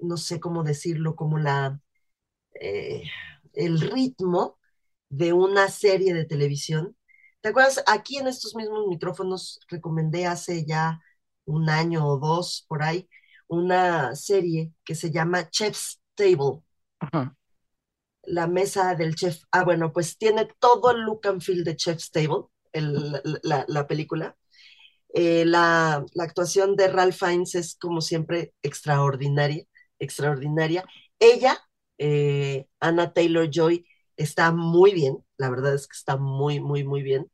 no 0.00 0.16
sé 0.16 0.40
cómo 0.40 0.62
decirlo, 0.64 1.16
como 1.16 1.38
la, 1.38 1.80
eh, 2.60 3.04
el 3.54 3.80
ritmo 3.80 4.58
de 5.08 5.32
una 5.32 5.68
serie 5.68 6.14
de 6.14 6.24
televisión. 6.24 6.96
¿Te 7.40 7.50
acuerdas? 7.50 7.82
Aquí 7.86 8.18
en 8.18 8.28
estos 8.28 8.54
mismos 8.54 8.86
micrófonos 8.88 9.60
recomendé 9.68 10.26
hace 10.26 10.64
ya 10.66 11.00
un 11.46 11.68
año 11.70 12.06
o 12.06 12.18
dos 12.18 12.64
por 12.68 12.82
ahí 12.82 13.08
una 13.48 14.14
serie 14.14 14.72
que 14.84 14.94
se 14.94 15.10
llama 15.10 15.50
Chef's 15.50 16.00
Table, 16.14 16.62
Ajá. 17.00 17.34
la 18.24 18.46
mesa 18.46 18.94
del 18.94 19.14
chef. 19.14 19.42
Ah, 19.50 19.64
bueno, 19.64 19.92
pues 19.92 20.16
tiene 20.18 20.48
todo 20.58 20.90
el 20.92 21.02
look 21.02 21.26
and 21.26 21.42
feel 21.42 21.64
de 21.64 21.76
Chef's 21.76 22.10
Table, 22.10 22.44
el- 22.72 23.12
la, 23.12 23.20
la- 23.42 23.64
la 23.68 23.86
película. 23.86 24.36
Eh, 25.14 25.44
la, 25.46 26.04
la 26.14 26.24
actuación 26.24 26.76
de 26.76 26.88
Ralph 26.88 27.16
Fiennes 27.16 27.54
es 27.56 27.76
como 27.76 28.00
siempre 28.00 28.54
extraordinaria, 28.62 29.64
extraordinaria. 29.98 30.84
Ella, 31.18 31.58
eh, 32.00 32.68
Anna 32.80 33.14
Taylor 33.14 33.50
Joy, 33.50 33.86
está 34.18 34.52
muy 34.52 34.92
bien, 34.94 35.24
la 35.38 35.50
verdad 35.50 35.74
es 35.76 35.88
que 35.88 35.96
está 35.96 36.18
muy, 36.18 36.60
muy, 36.60 36.84
muy 36.84 37.02
bien. 37.04 37.30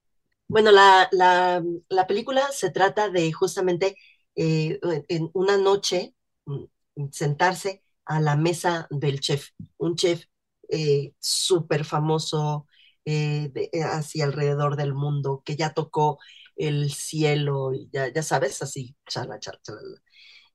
Bueno, 0.48 0.70
la, 0.72 1.08
la, 1.12 1.62
la 1.88 2.06
película 2.06 2.48
se 2.52 2.70
trata 2.70 3.10
de 3.10 3.32
justamente 3.32 3.96
eh, 4.36 4.78
en 5.08 5.30
una 5.34 5.56
noche 5.58 6.14
mm, 6.46 6.64
sentarse 7.12 7.82
a 8.04 8.20
la 8.20 8.36
mesa 8.36 8.86
del 8.90 9.20
chef, 9.20 9.48
un 9.78 9.96
chef 9.96 10.24
eh, 10.68 11.12
súper 11.20 11.84
famoso 11.84 12.66
eh, 13.04 13.50
de- 13.52 13.70
eh, 13.72 13.82
hacia 13.82 14.24
alrededor 14.24 14.76
del 14.76 14.94
mundo, 14.94 15.42
que 15.44 15.56
ya 15.56 15.72
tocó 15.74 16.18
el 16.56 16.92
cielo, 16.92 17.72
ya, 17.92 18.08
ya 18.12 18.22
sabes, 18.22 18.62
así, 18.62 18.96
chala, 19.08 19.38
chala, 19.40 19.58
chala. 19.62 19.80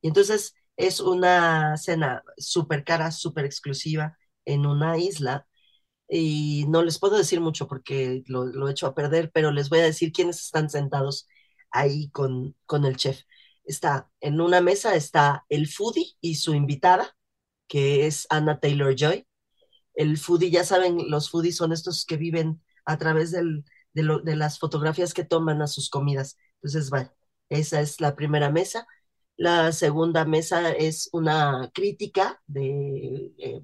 Y 0.01 0.07
entonces 0.07 0.55
es 0.77 0.99
una 0.99 1.77
cena 1.77 2.23
súper 2.37 2.83
cara, 2.83 3.11
súper 3.11 3.45
exclusiva 3.45 4.17
en 4.45 4.65
una 4.65 4.97
isla. 4.97 5.47
Y 6.09 6.65
no 6.67 6.83
les 6.83 6.99
puedo 6.99 7.17
decir 7.17 7.39
mucho 7.41 7.67
porque 7.67 8.23
lo, 8.27 8.45
lo 8.45 8.67
he 8.67 8.71
hecho 8.71 8.87
a 8.87 8.95
perder, 8.95 9.31
pero 9.33 9.51
les 9.51 9.69
voy 9.69 9.79
a 9.79 9.83
decir 9.83 10.11
quiénes 10.11 10.41
están 10.41 10.69
sentados 10.69 11.27
ahí 11.71 12.09
con, 12.11 12.55
con 12.65 12.85
el 12.85 12.97
chef. 12.97 13.21
Está 13.63 14.09
en 14.19 14.41
una 14.41 14.59
mesa, 14.61 14.95
está 14.95 15.45
el 15.49 15.67
foodie 15.67 16.15
y 16.21 16.35
su 16.35 16.53
invitada, 16.53 17.15
que 17.67 18.07
es 18.07 18.27
Anna 18.29 18.59
Taylor 18.59 18.95
Joy. 18.95 19.27
El 19.93 20.17
foodie, 20.17 20.51
ya 20.51 20.63
saben, 20.63 21.09
los 21.09 21.29
foodies 21.29 21.57
son 21.57 21.71
estos 21.73 22.05
que 22.05 22.17
viven 22.17 22.61
a 22.85 22.97
través 22.97 23.31
del, 23.31 23.65
de, 23.93 24.03
lo- 24.03 24.19
de 24.19 24.35
las 24.35 24.59
fotografías 24.59 25.13
que 25.13 25.23
toman 25.25 25.61
a 25.61 25.67
sus 25.67 25.89
comidas. 25.89 26.37
Entonces, 26.55 26.91
va, 26.93 27.13
esa 27.49 27.81
es 27.81 28.01
la 28.01 28.15
primera 28.15 28.49
mesa. 28.51 28.87
La 29.41 29.71
segunda 29.71 30.23
mesa 30.23 30.71
es 30.71 31.09
una 31.13 31.71
crítica 31.73 32.39
de, 32.45 33.33
eh, 33.39 33.61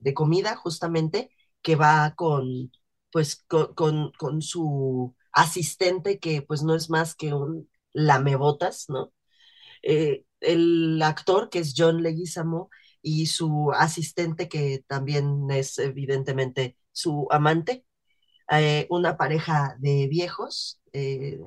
de 0.00 0.14
comida, 0.14 0.56
justamente, 0.56 1.30
que 1.62 1.76
va 1.76 2.14
con, 2.16 2.72
pues, 3.12 3.44
con, 3.46 4.12
con, 4.18 4.42
su 4.42 5.14
asistente, 5.32 6.18
que 6.18 6.42
pues 6.42 6.64
no 6.64 6.74
es 6.74 6.90
más 6.90 7.14
que 7.14 7.32
un 7.34 7.70
lamebotas, 7.92 8.86
¿no? 8.88 9.12
Eh, 9.82 10.24
el 10.40 11.00
actor, 11.02 11.50
que 11.50 11.60
es 11.60 11.74
John 11.76 12.02
Leguizamo, 12.02 12.70
y 13.00 13.26
su 13.26 13.72
asistente, 13.72 14.48
que 14.48 14.84
también 14.88 15.48
es 15.52 15.78
evidentemente 15.78 16.76
su 16.92 17.28
amante, 17.30 17.86
eh, 18.50 18.88
una 18.90 19.16
pareja 19.16 19.76
de 19.78 20.08
viejos 20.08 20.80
que, 20.92 21.40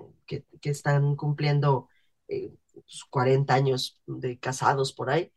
que 0.62 0.70
están 0.70 1.16
cumpliendo 1.18 1.89
40 3.09 3.53
años 3.53 4.01
de 4.07 4.39
casados 4.39 4.93
por 4.93 5.09
ahí, 5.09 5.32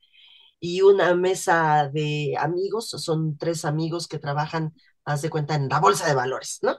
y 0.61 0.83
una 0.83 1.15
mesa 1.15 1.91
de 1.93 2.37
amigos, 2.39 2.91
son 2.91 3.37
tres 3.39 3.65
amigos 3.65 4.09
que 4.09 4.19
trabajan, 4.19 4.75
haz 5.05 5.23
de 5.23 5.31
cuenta, 5.31 5.55
en 5.57 5.69
la 5.69 5.81
bolsa 5.81 6.07
de 6.07 6.15
valores, 6.15 6.61
¿no? 6.63 6.79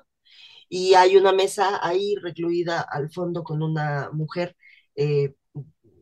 Y 0.69 0.95
hay 0.95 1.17
una 1.17 1.33
mesa 1.33 1.79
ahí 1.85 2.15
recluida 2.21 2.81
al 2.81 3.11
fondo 3.11 3.43
con 3.43 3.63
una 3.63 4.09
mujer 4.13 4.55
eh, 4.95 5.35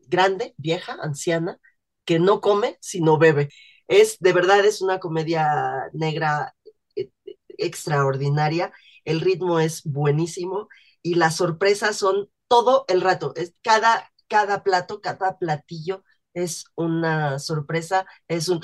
grande, 0.07 0.53
vieja, 0.57 0.97
anciana, 1.01 1.59
que 2.05 2.20
no 2.20 2.41
come, 2.41 2.78
sino 2.82 3.18
bebe. 3.18 3.49
Es, 3.88 4.20
de 4.20 4.34
verdad, 4.34 4.64
es 4.66 4.82
una 4.82 4.99
comedia 4.99 5.89
negra 5.93 6.55
eh, 6.95 7.09
extraordinaria. 7.57 8.74
El 9.05 9.22
ritmo 9.22 9.59
es 9.59 9.84
buenísimo 9.84 10.68
y 11.01 11.16
las 11.16 11.38
sorpresas 11.38 11.97
son 11.97 12.30
todo 12.47 12.86
el 12.88 13.01
rato. 13.01 13.34
Es 13.36 13.55
cada, 13.64 14.11
cada 14.32 14.64
plato, 14.64 15.02
cada 15.02 15.38
platillo 15.38 16.06
es 16.34 16.64
una 16.76 17.38
sorpresa, 17.38 18.06
es 18.30 18.48
un... 18.48 18.62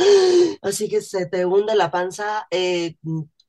Así 0.62 0.88
que 0.88 1.02
se 1.02 1.26
te 1.26 1.46
hunde 1.46 1.76
la 1.76 1.92
panza. 1.92 2.48
Eh, 2.52 2.96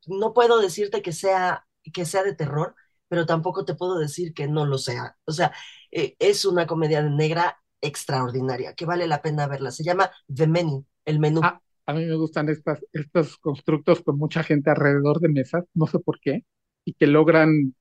no 0.08 0.34
puedo 0.34 0.60
decirte 0.60 1.00
que 1.00 1.12
sea 1.12 1.64
que 1.92 2.04
sea 2.04 2.24
de 2.24 2.34
terror, 2.34 2.74
pero 3.06 3.24
tampoco 3.24 3.64
te 3.64 3.76
puedo 3.76 3.98
decir 4.00 4.34
que 4.34 4.48
no 4.48 4.66
lo 4.66 4.78
sea. 4.78 5.16
O 5.26 5.32
sea, 5.32 5.52
eh, 5.92 6.16
es 6.18 6.44
una 6.44 6.66
comedia 6.66 7.02
negra 7.02 7.62
extraordinaria, 7.80 8.74
que 8.74 8.84
vale 8.84 9.06
la 9.06 9.22
pena 9.22 9.46
verla. 9.46 9.70
Se 9.70 9.84
llama 9.84 10.10
The 10.34 10.48
Menu, 10.48 10.84
el 11.04 11.20
menú. 11.20 11.40
Ah, 11.44 11.62
a 11.86 11.92
mí 11.94 12.04
me 12.04 12.16
gustan 12.16 12.48
estas, 12.48 12.84
estos 12.92 13.38
constructos 13.38 14.02
con 14.02 14.18
mucha 14.18 14.42
gente 14.42 14.70
alrededor 14.70 15.20
de 15.20 15.28
mesas, 15.28 15.64
no 15.72 15.86
sé 15.86 16.00
por 16.00 16.18
qué, 16.20 16.44
y 16.84 16.94
que 16.94 17.06
logran 17.06 17.74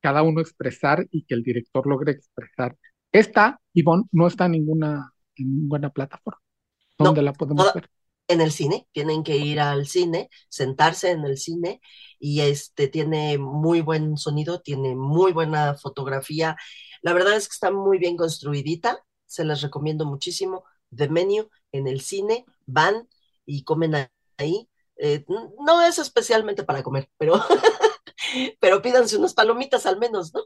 cada 0.00 0.22
uno 0.22 0.40
expresar 0.40 1.06
y 1.10 1.24
que 1.24 1.34
el 1.34 1.42
director 1.42 1.86
logre 1.86 2.12
expresar. 2.12 2.76
Esta, 3.12 3.60
Ivonne, 3.74 4.04
no 4.10 4.26
está 4.26 4.46
en 4.46 4.52
ninguna, 4.52 5.12
en 5.36 5.56
ninguna 5.56 5.90
plataforma. 5.90 6.40
¿Dónde 6.98 7.22
la 7.22 7.32
podemos 7.32 7.72
ver? 7.74 7.88
En 8.28 8.40
el 8.40 8.52
cine, 8.52 8.88
tienen 8.92 9.22
que 9.24 9.36
ir 9.36 9.60
al 9.60 9.86
cine, 9.86 10.30
sentarse 10.48 11.10
en 11.10 11.24
el 11.24 11.36
cine 11.36 11.80
y 12.18 12.40
este 12.40 12.88
tiene 12.88 13.36
muy 13.36 13.82
buen 13.82 14.16
sonido, 14.16 14.60
tiene 14.60 14.94
muy 14.94 15.32
buena 15.32 15.74
fotografía. 15.74 16.56
La 17.02 17.12
verdad 17.12 17.34
es 17.34 17.48
que 17.48 17.54
está 17.54 17.70
muy 17.70 17.98
bien 17.98 18.16
construidita, 18.16 19.04
se 19.26 19.44
las 19.44 19.60
recomiendo 19.60 20.06
muchísimo. 20.06 20.64
The 20.94 21.08
Menu 21.08 21.48
en 21.72 21.86
el 21.88 22.00
cine, 22.00 22.46
van 22.64 23.08
y 23.44 23.64
comen 23.64 24.08
ahí. 24.38 24.68
Eh, 24.96 25.24
no 25.28 25.82
es 25.82 25.98
especialmente 25.98 26.62
para 26.62 26.82
comer, 26.82 27.10
pero 27.18 27.34
pero 28.60 28.82
pídanse 28.82 29.16
unas 29.16 29.34
palomitas 29.34 29.84
al 29.86 29.98
menos, 29.98 30.32
¿no? 30.32 30.42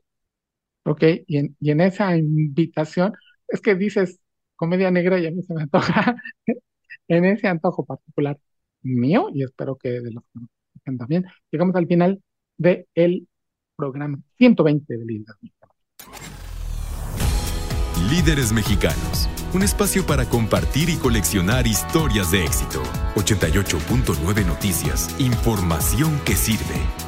Ok, 0.87 1.03
y 1.27 1.39
en, 1.39 1.57
y 1.59 1.73
en 1.73 1.81
esa 1.81 2.17
invitación, 2.17 3.13
es 3.49 3.61
que 3.61 3.75
dices 3.75 4.21
comedia 4.55 4.91
negra 4.91 5.19
y 5.19 5.27
a 5.27 5.33
mí 5.33 5.43
se 5.43 5.53
me 5.53 5.63
antoja, 5.63 6.17
en 7.09 7.25
ese 7.25 7.49
antojo 7.49 7.85
particular 7.85 8.39
mío, 8.83 9.29
y 9.35 9.43
espero 9.43 9.77
que 9.77 10.01
de 10.01 10.13
los 10.13 10.23
que 10.33 10.97
también, 10.97 11.25
llegamos 11.51 11.75
al 11.75 11.89
final 11.89 12.23
del 12.57 12.87
el 12.95 13.27
programa 13.77 14.19
120 14.39 14.97
de 14.97 15.05
Líderes 15.05 15.37
Mexicanos. 15.43 15.77
Líderes 18.09 18.53
Mexicanos, 18.53 19.29
un 19.55 19.65
espacio 19.65 20.07
para 20.07 20.27
compartir 20.27 20.89
y 20.89 20.97
coleccionar 20.97 21.67
historias 21.67 22.31
de 22.31 22.45
éxito. 22.45 22.81
88.9 23.17 24.47
Noticias, 24.47 25.15
información 25.19 26.21
que 26.25 26.37
sirve. 26.37 27.06